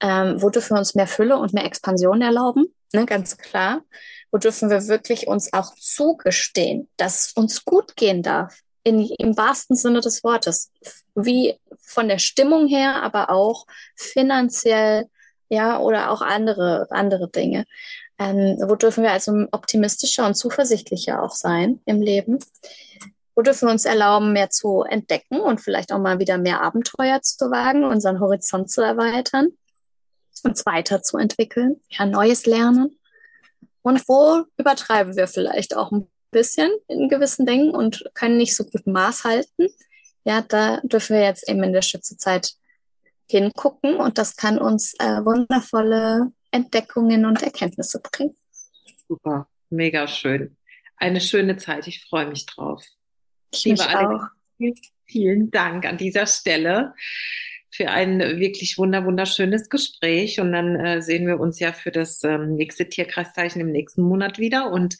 Ähm, 0.00 0.40
wo 0.40 0.50
dürfen 0.50 0.74
wir 0.74 0.78
uns 0.78 0.94
mehr 0.94 1.06
Fülle 1.06 1.36
und 1.38 1.52
mehr 1.52 1.64
Expansion 1.64 2.22
erlauben? 2.22 2.66
Ne, 2.92 3.06
ganz 3.06 3.36
klar. 3.36 3.82
Wo 4.30 4.38
dürfen 4.38 4.70
wir 4.70 4.88
wirklich 4.88 5.26
uns 5.26 5.52
auch 5.52 5.74
zugestehen, 5.74 6.88
dass 6.96 7.26
es 7.26 7.32
uns 7.32 7.64
gut 7.64 7.96
gehen 7.96 8.22
darf? 8.22 8.63
In, 8.84 9.00
Im 9.18 9.36
wahrsten 9.36 9.76
Sinne 9.76 10.00
des 10.00 10.22
Wortes. 10.22 10.70
Wie 11.14 11.58
von 11.80 12.08
der 12.08 12.18
Stimmung 12.18 12.66
her, 12.66 13.02
aber 13.02 13.30
auch 13.30 13.66
finanziell, 13.96 15.08
ja, 15.48 15.78
oder 15.78 16.10
auch 16.10 16.20
andere, 16.22 16.86
andere 16.90 17.28
Dinge. 17.28 17.64
Ähm, 18.18 18.56
wo 18.66 18.76
dürfen 18.76 19.02
wir 19.02 19.12
also 19.12 19.46
optimistischer 19.50 20.26
und 20.26 20.34
zuversichtlicher 20.34 21.22
auch 21.22 21.34
sein 21.34 21.80
im 21.86 22.00
Leben? 22.00 22.38
Wo 23.34 23.42
dürfen 23.42 23.66
wir 23.66 23.72
uns 23.72 23.84
erlauben, 23.84 24.32
mehr 24.32 24.50
zu 24.50 24.82
entdecken 24.82 25.40
und 25.40 25.60
vielleicht 25.60 25.92
auch 25.92 25.98
mal 25.98 26.20
wieder 26.20 26.38
mehr 26.38 26.62
Abenteuer 26.62 27.20
zu 27.22 27.50
wagen, 27.50 27.84
unseren 27.84 28.20
Horizont 28.20 28.70
zu 28.70 28.82
erweitern? 28.82 29.48
uns 30.44 30.66
weiterzuentwickeln, 30.66 31.80
ja, 31.88 32.06
Neues 32.06 32.46
lernen. 32.46 32.98
Und 33.82 34.06
wo 34.08 34.44
übertreiben 34.56 35.16
wir 35.16 35.26
vielleicht 35.26 35.76
auch 35.76 35.92
ein 35.92 36.08
bisschen 36.34 36.70
in 36.88 37.08
gewissen 37.08 37.46
Dingen 37.46 37.70
und 37.70 38.04
können 38.12 38.36
nicht 38.36 38.54
so 38.54 38.64
gut 38.64 38.86
Maß 38.86 39.24
halten. 39.24 39.68
Ja, 40.24 40.42
da 40.42 40.80
dürfen 40.82 41.16
wir 41.16 41.22
jetzt 41.22 41.48
eben 41.48 41.62
in 41.62 41.72
der 41.72 41.82
Schützezeit 41.82 42.52
hingucken 43.30 43.96
und 43.96 44.18
das 44.18 44.36
kann 44.36 44.58
uns 44.58 44.94
äh, 44.98 45.24
wundervolle 45.24 46.32
Entdeckungen 46.50 47.24
und 47.24 47.42
Erkenntnisse 47.42 48.00
bringen. 48.00 48.36
Super, 49.08 49.48
mega 49.70 50.06
schön. 50.06 50.56
Eine 50.96 51.20
schöne 51.20 51.56
Zeit, 51.56 51.86
ich 51.86 52.04
freue 52.04 52.28
mich 52.28 52.46
drauf. 52.46 52.84
Ich 53.52 53.64
Liebe 53.64 53.82
auch. 53.82 54.20
Vielen, 54.56 54.74
vielen 55.06 55.50
Dank 55.50 55.86
an 55.86 55.98
dieser 55.98 56.26
Stelle 56.26 56.94
für 57.74 57.90
ein 57.90 58.20
wirklich 58.38 58.78
wunder 58.78 59.04
wunderschönes 59.04 59.68
Gespräch 59.68 60.38
und 60.38 60.52
dann 60.52 60.76
äh, 60.76 61.02
sehen 61.02 61.26
wir 61.26 61.40
uns 61.40 61.58
ja 61.58 61.72
für 61.72 61.90
das 61.90 62.22
ähm, 62.22 62.54
nächste 62.54 62.88
Tierkreiszeichen 62.88 63.60
im 63.60 63.72
nächsten 63.72 64.02
Monat 64.02 64.38
wieder 64.38 64.70
und 64.70 64.96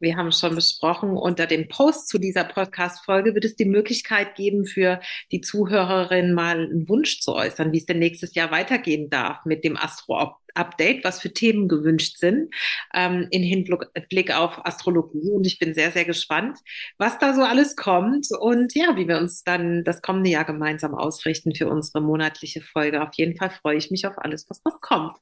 wir 0.00 0.16
haben 0.16 0.32
schon 0.32 0.54
besprochen, 0.54 1.10
unter 1.10 1.46
dem 1.46 1.68
Post 1.68 2.08
zu 2.08 2.18
dieser 2.18 2.44
Podcast-Folge 2.44 3.34
wird 3.34 3.44
es 3.44 3.56
die 3.56 3.64
Möglichkeit 3.64 4.36
geben, 4.36 4.64
für 4.64 5.00
die 5.32 5.40
Zuhörerin 5.40 6.34
mal 6.34 6.58
einen 6.58 6.88
Wunsch 6.88 7.20
zu 7.20 7.34
äußern, 7.34 7.72
wie 7.72 7.78
es 7.78 7.86
denn 7.86 7.98
nächstes 7.98 8.34
Jahr 8.34 8.50
weitergehen 8.50 9.10
darf 9.10 9.44
mit 9.44 9.64
dem 9.64 9.76
Astro-Update, 9.76 11.04
was 11.04 11.20
für 11.20 11.32
Themen 11.32 11.68
gewünscht 11.68 12.18
sind, 12.18 12.54
ähm, 12.94 13.26
in 13.30 13.42
Hinblick 13.42 14.34
auf 14.34 14.64
Astrologie. 14.64 15.30
Und 15.30 15.46
ich 15.46 15.58
bin 15.58 15.74
sehr, 15.74 15.90
sehr 15.90 16.04
gespannt, 16.04 16.58
was 16.98 17.18
da 17.18 17.34
so 17.34 17.42
alles 17.42 17.74
kommt 17.74 18.28
und 18.38 18.74
ja, 18.74 18.96
wie 18.96 19.08
wir 19.08 19.18
uns 19.18 19.42
dann 19.42 19.84
das 19.84 20.02
kommende 20.02 20.30
Jahr 20.30 20.44
gemeinsam 20.44 20.94
ausrichten 20.94 21.54
für 21.54 21.68
unsere 21.68 22.00
monatliche 22.00 22.60
Folge. 22.60 23.02
Auf 23.02 23.14
jeden 23.14 23.36
Fall 23.36 23.50
freue 23.50 23.76
ich 23.76 23.90
mich 23.90 24.06
auf 24.06 24.18
alles, 24.18 24.48
was 24.48 24.62
noch 24.64 24.80
kommt. 24.80 25.14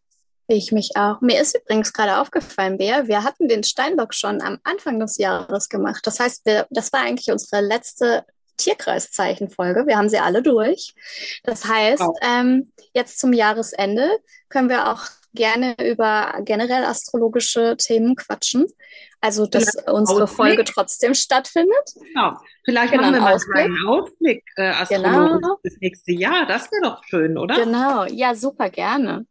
Ich 0.49 0.71
mich 0.71 0.91
auch. 0.95 1.21
Mir 1.21 1.41
ist 1.41 1.57
übrigens 1.57 1.93
gerade 1.93 2.19
aufgefallen, 2.21 2.79
Bea, 2.79 3.09
wir 3.09 3.25
hatten 3.25 3.49
den 3.49 3.65
Steinbock 3.65 4.15
schon 4.15 4.41
am 4.41 4.59
Anfang 4.63 5.01
des 5.01 5.19
Jahres 5.19 5.69
gemacht. 5.69 6.07
Das 6.07 6.21
heißt, 6.21 6.47
wir, 6.47 6.67
das 6.71 6.93
war 6.93 7.01
eigentlich 7.01 7.31
unsere 7.31 7.61
letzte 7.63 8.25
Tierkreiszeichenfolge. 8.57 9.87
Wir 9.87 9.99
haben 9.99 10.09
sie 10.09 10.19
alle 10.19 10.43
durch. 10.43 10.95
Das 11.43 11.65
heißt, 11.65 12.01
wow. 12.01 12.17
ähm, 12.23 12.73
jetzt 12.95 13.19
zum 13.19 13.33
Jahresende 13.33 14.09
können 14.49 14.69
wir 14.69 14.93
auch 14.93 15.03
gerne 15.35 15.77
über 15.85 16.35
generell 16.45 16.85
astrologische 16.85 17.77
Themen 17.77 18.17
quatschen. 18.17 18.67
Also, 19.21 19.47
dass 19.47 19.75
ja, 19.75 19.93
unsere 19.93 20.25
Ausblick. 20.25 20.37
Folge 20.37 20.65
trotzdem 20.65 21.15
stattfindet. 21.15 21.95
Genau. 21.95 22.37
Vielleicht 22.65 22.93
genau, 22.93 23.03
machen 23.03 23.15
wir 23.15 23.21
mal 23.21 23.35
Ausblick. 23.35 23.65
einen 23.65 23.87
Ausblick 23.87 24.45
äh, 24.57 24.69
astrologisch 24.69 25.41
genau. 25.41 25.59
das 25.63 25.75
nächste 25.81 26.13
Jahr. 26.13 26.47
Das 26.47 26.71
wäre 26.71 26.83
doch 26.83 27.03
schön, 27.05 27.39
oder? 27.39 27.55
Genau. 27.57 28.05
Ja, 28.05 28.35
super 28.35 28.71
gerne. 28.71 29.27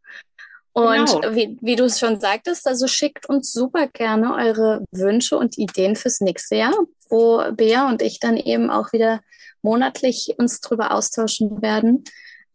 Und 0.76 1.06
genau. 1.06 1.34
wie, 1.34 1.56
wie 1.62 1.74
du 1.74 1.84
es 1.84 1.98
schon 1.98 2.20
sagtest, 2.20 2.66
also 2.66 2.86
schickt 2.86 3.30
uns 3.30 3.50
super 3.50 3.86
gerne 3.86 4.34
eure 4.34 4.84
Wünsche 4.90 5.38
und 5.38 5.56
Ideen 5.56 5.96
fürs 5.96 6.20
nächste 6.20 6.56
Jahr, 6.56 6.74
wo 7.08 7.42
Bea 7.52 7.88
und 7.88 8.02
ich 8.02 8.20
dann 8.20 8.36
eben 8.36 8.68
auch 8.68 8.92
wieder 8.92 9.20
monatlich 9.62 10.34
uns 10.36 10.60
drüber 10.60 10.90
austauschen 10.90 11.62
werden. 11.62 12.04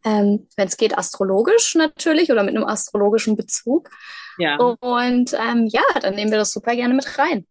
Ähm, 0.06 0.48
Wenn 0.56 0.68
es 0.68 0.78
geht, 0.78 0.96
astrologisch 0.96 1.74
natürlich 1.74 2.32
oder 2.32 2.44
mit 2.44 2.56
einem 2.56 2.66
astrologischen 2.66 3.36
Bezug. 3.36 3.90
Ja. 4.38 4.58
Und 4.58 5.34
ähm, 5.34 5.68
ja, 5.72 5.82
dann 6.00 6.14
nehmen 6.14 6.30
wir 6.30 6.38
das 6.38 6.52
super 6.52 6.76
gerne 6.76 6.94
mit 6.94 7.18
rein. 7.18 7.48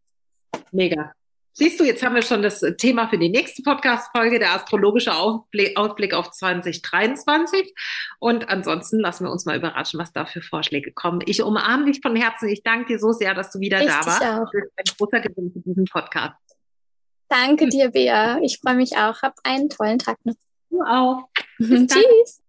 Mega. 0.70 1.12
Siehst 1.53 1.80
du, 1.80 1.84
jetzt 1.84 2.03
haben 2.03 2.14
wir 2.14 2.22
schon 2.22 2.42
das 2.42 2.61
Thema 2.78 3.09
für 3.09 3.18
die 3.18 3.28
nächste 3.28 3.62
Podcast-Folge, 3.62 4.38
der 4.38 4.55
astrologische 4.55 5.14
Ausblick, 5.14 6.14
auf 6.14 6.30
2023. 6.30 7.74
Und 8.18 8.48
ansonsten 8.48 9.01
lassen 9.01 9.24
wir 9.24 9.32
uns 9.32 9.46
mal 9.46 9.57
überraschen, 9.57 9.98
was 9.98 10.12
da 10.12 10.24
für 10.24 10.42
Vorschläge 10.42 10.92
kommen. 10.92 11.20
Ich 11.26 11.42
umarme 11.42 11.86
dich 11.86 12.01
von 12.01 12.14
Herzen. 12.14 12.48
Ich 12.48 12.62
danke 12.62 12.86
dir 12.86 12.98
so 12.98 13.12
sehr, 13.12 13.34
dass 13.34 13.51
du 13.51 13.61
wieder 13.61 13.80
ich 13.80 13.88
da 13.88 14.07
warst. 14.07 14.22
Auch. 14.22 14.51
Das 14.53 14.64
ist 14.64 14.72
ein 14.76 14.96
großer 14.96 15.20
Gewinn 15.20 15.53
für 15.53 15.61
diesen 15.61 15.84
Podcast. 15.86 16.36
Danke 17.28 17.68
dir, 17.68 17.90
Bea. 17.90 18.38
Ich 18.42 18.59
freue 18.59 18.74
mich 18.74 18.96
auch. 18.96 19.22
Hab 19.22 19.34
einen 19.44 19.68
tollen 19.68 19.98
Tag 19.98 20.18
noch. 20.24 20.34
Du 20.70 20.82
auch. 20.82 21.28
Tschüss. 21.59 22.40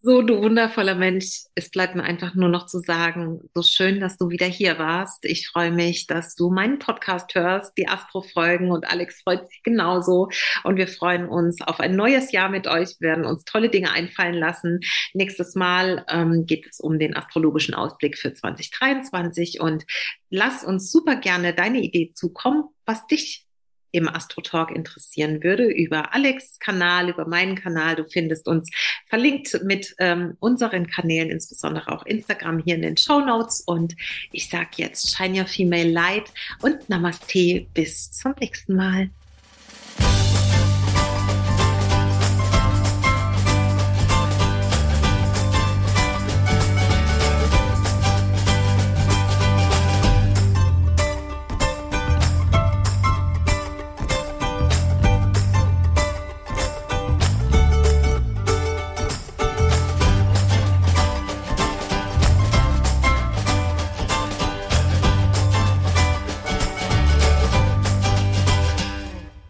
So, 0.00 0.22
du 0.22 0.40
wundervoller 0.40 0.94
Mensch. 0.94 1.44
Es 1.56 1.70
bleibt 1.70 1.96
mir 1.96 2.04
einfach 2.04 2.34
nur 2.34 2.48
noch 2.48 2.66
zu 2.66 2.78
sagen, 2.78 3.40
so 3.54 3.62
schön, 3.62 3.98
dass 3.98 4.16
du 4.16 4.30
wieder 4.30 4.46
hier 4.46 4.78
warst. 4.78 5.24
Ich 5.24 5.48
freue 5.48 5.72
mich, 5.72 6.06
dass 6.06 6.36
du 6.36 6.50
meinen 6.50 6.78
Podcast 6.78 7.34
hörst, 7.34 7.76
die 7.76 7.88
Astro-Folgen 7.88 8.70
und 8.70 8.88
Alex 8.88 9.22
freut 9.22 9.48
sich 9.48 9.60
genauso. 9.64 10.28
Und 10.62 10.76
wir 10.76 10.86
freuen 10.86 11.28
uns 11.28 11.60
auf 11.62 11.80
ein 11.80 11.96
neues 11.96 12.30
Jahr 12.30 12.48
mit 12.48 12.68
euch. 12.68 12.96
Wir 13.00 13.08
werden 13.08 13.24
uns 13.24 13.44
tolle 13.44 13.70
Dinge 13.70 13.90
einfallen 13.90 14.34
lassen. 14.34 14.80
Nächstes 15.14 15.56
Mal 15.56 16.04
ähm, 16.08 16.46
geht 16.46 16.68
es 16.70 16.78
um 16.78 17.00
den 17.00 17.16
astrologischen 17.16 17.74
Ausblick 17.74 18.18
für 18.18 18.32
2023 18.32 19.60
und 19.60 19.84
lass 20.30 20.62
uns 20.62 20.92
super 20.92 21.16
gerne 21.16 21.54
deine 21.54 21.80
Idee 21.80 22.12
zukommen, 22.14 22.64
was 22.86 23.06
dich 23.08 23.47
im 23.90 24.08
Astrotalk 24.08 24.70
interessieren 24.70 25.42
würde, 25.42 25.64
über 25.64 26.14
Alex 26.14 26.58
Kanal, 26.58 27.08
über 27.08 27.26
meinen 27.26 27.54
Kanal. 27.54 27.96
Du 27.96 28.04
findest 28.04 28.48
uns 28.48 28.70
verlinkt 29.06 29.60
mit 29.64 29.94
ähm, 29.98 30.36
unseren 30.40 30.86
Kanälen, 30.86 31.30
insbesondere 31.30 31.88
auch 31.92 32.04
Instagram 32.06 32.58
hier 32.58 32.74
in 32.74 32.82
den 32.82 32.96
Show 32.96 33.20
Notes. 33.20 33.62
Und 33.62 33.96
ich 34.32 34.48
sage 34.48 34.68
jetzt 34.76 35.16
Shine 35.16 35.40
Your 35.40 35.46
Female 35.46 35.90
Light 35.90 36.32
und 36.62 36.88
Namaste. 36.88 37.66
Bis 37.74 38.10
zum 38.12 38.34
nächsten 38.40 38.76
Mal. 38.76 39.10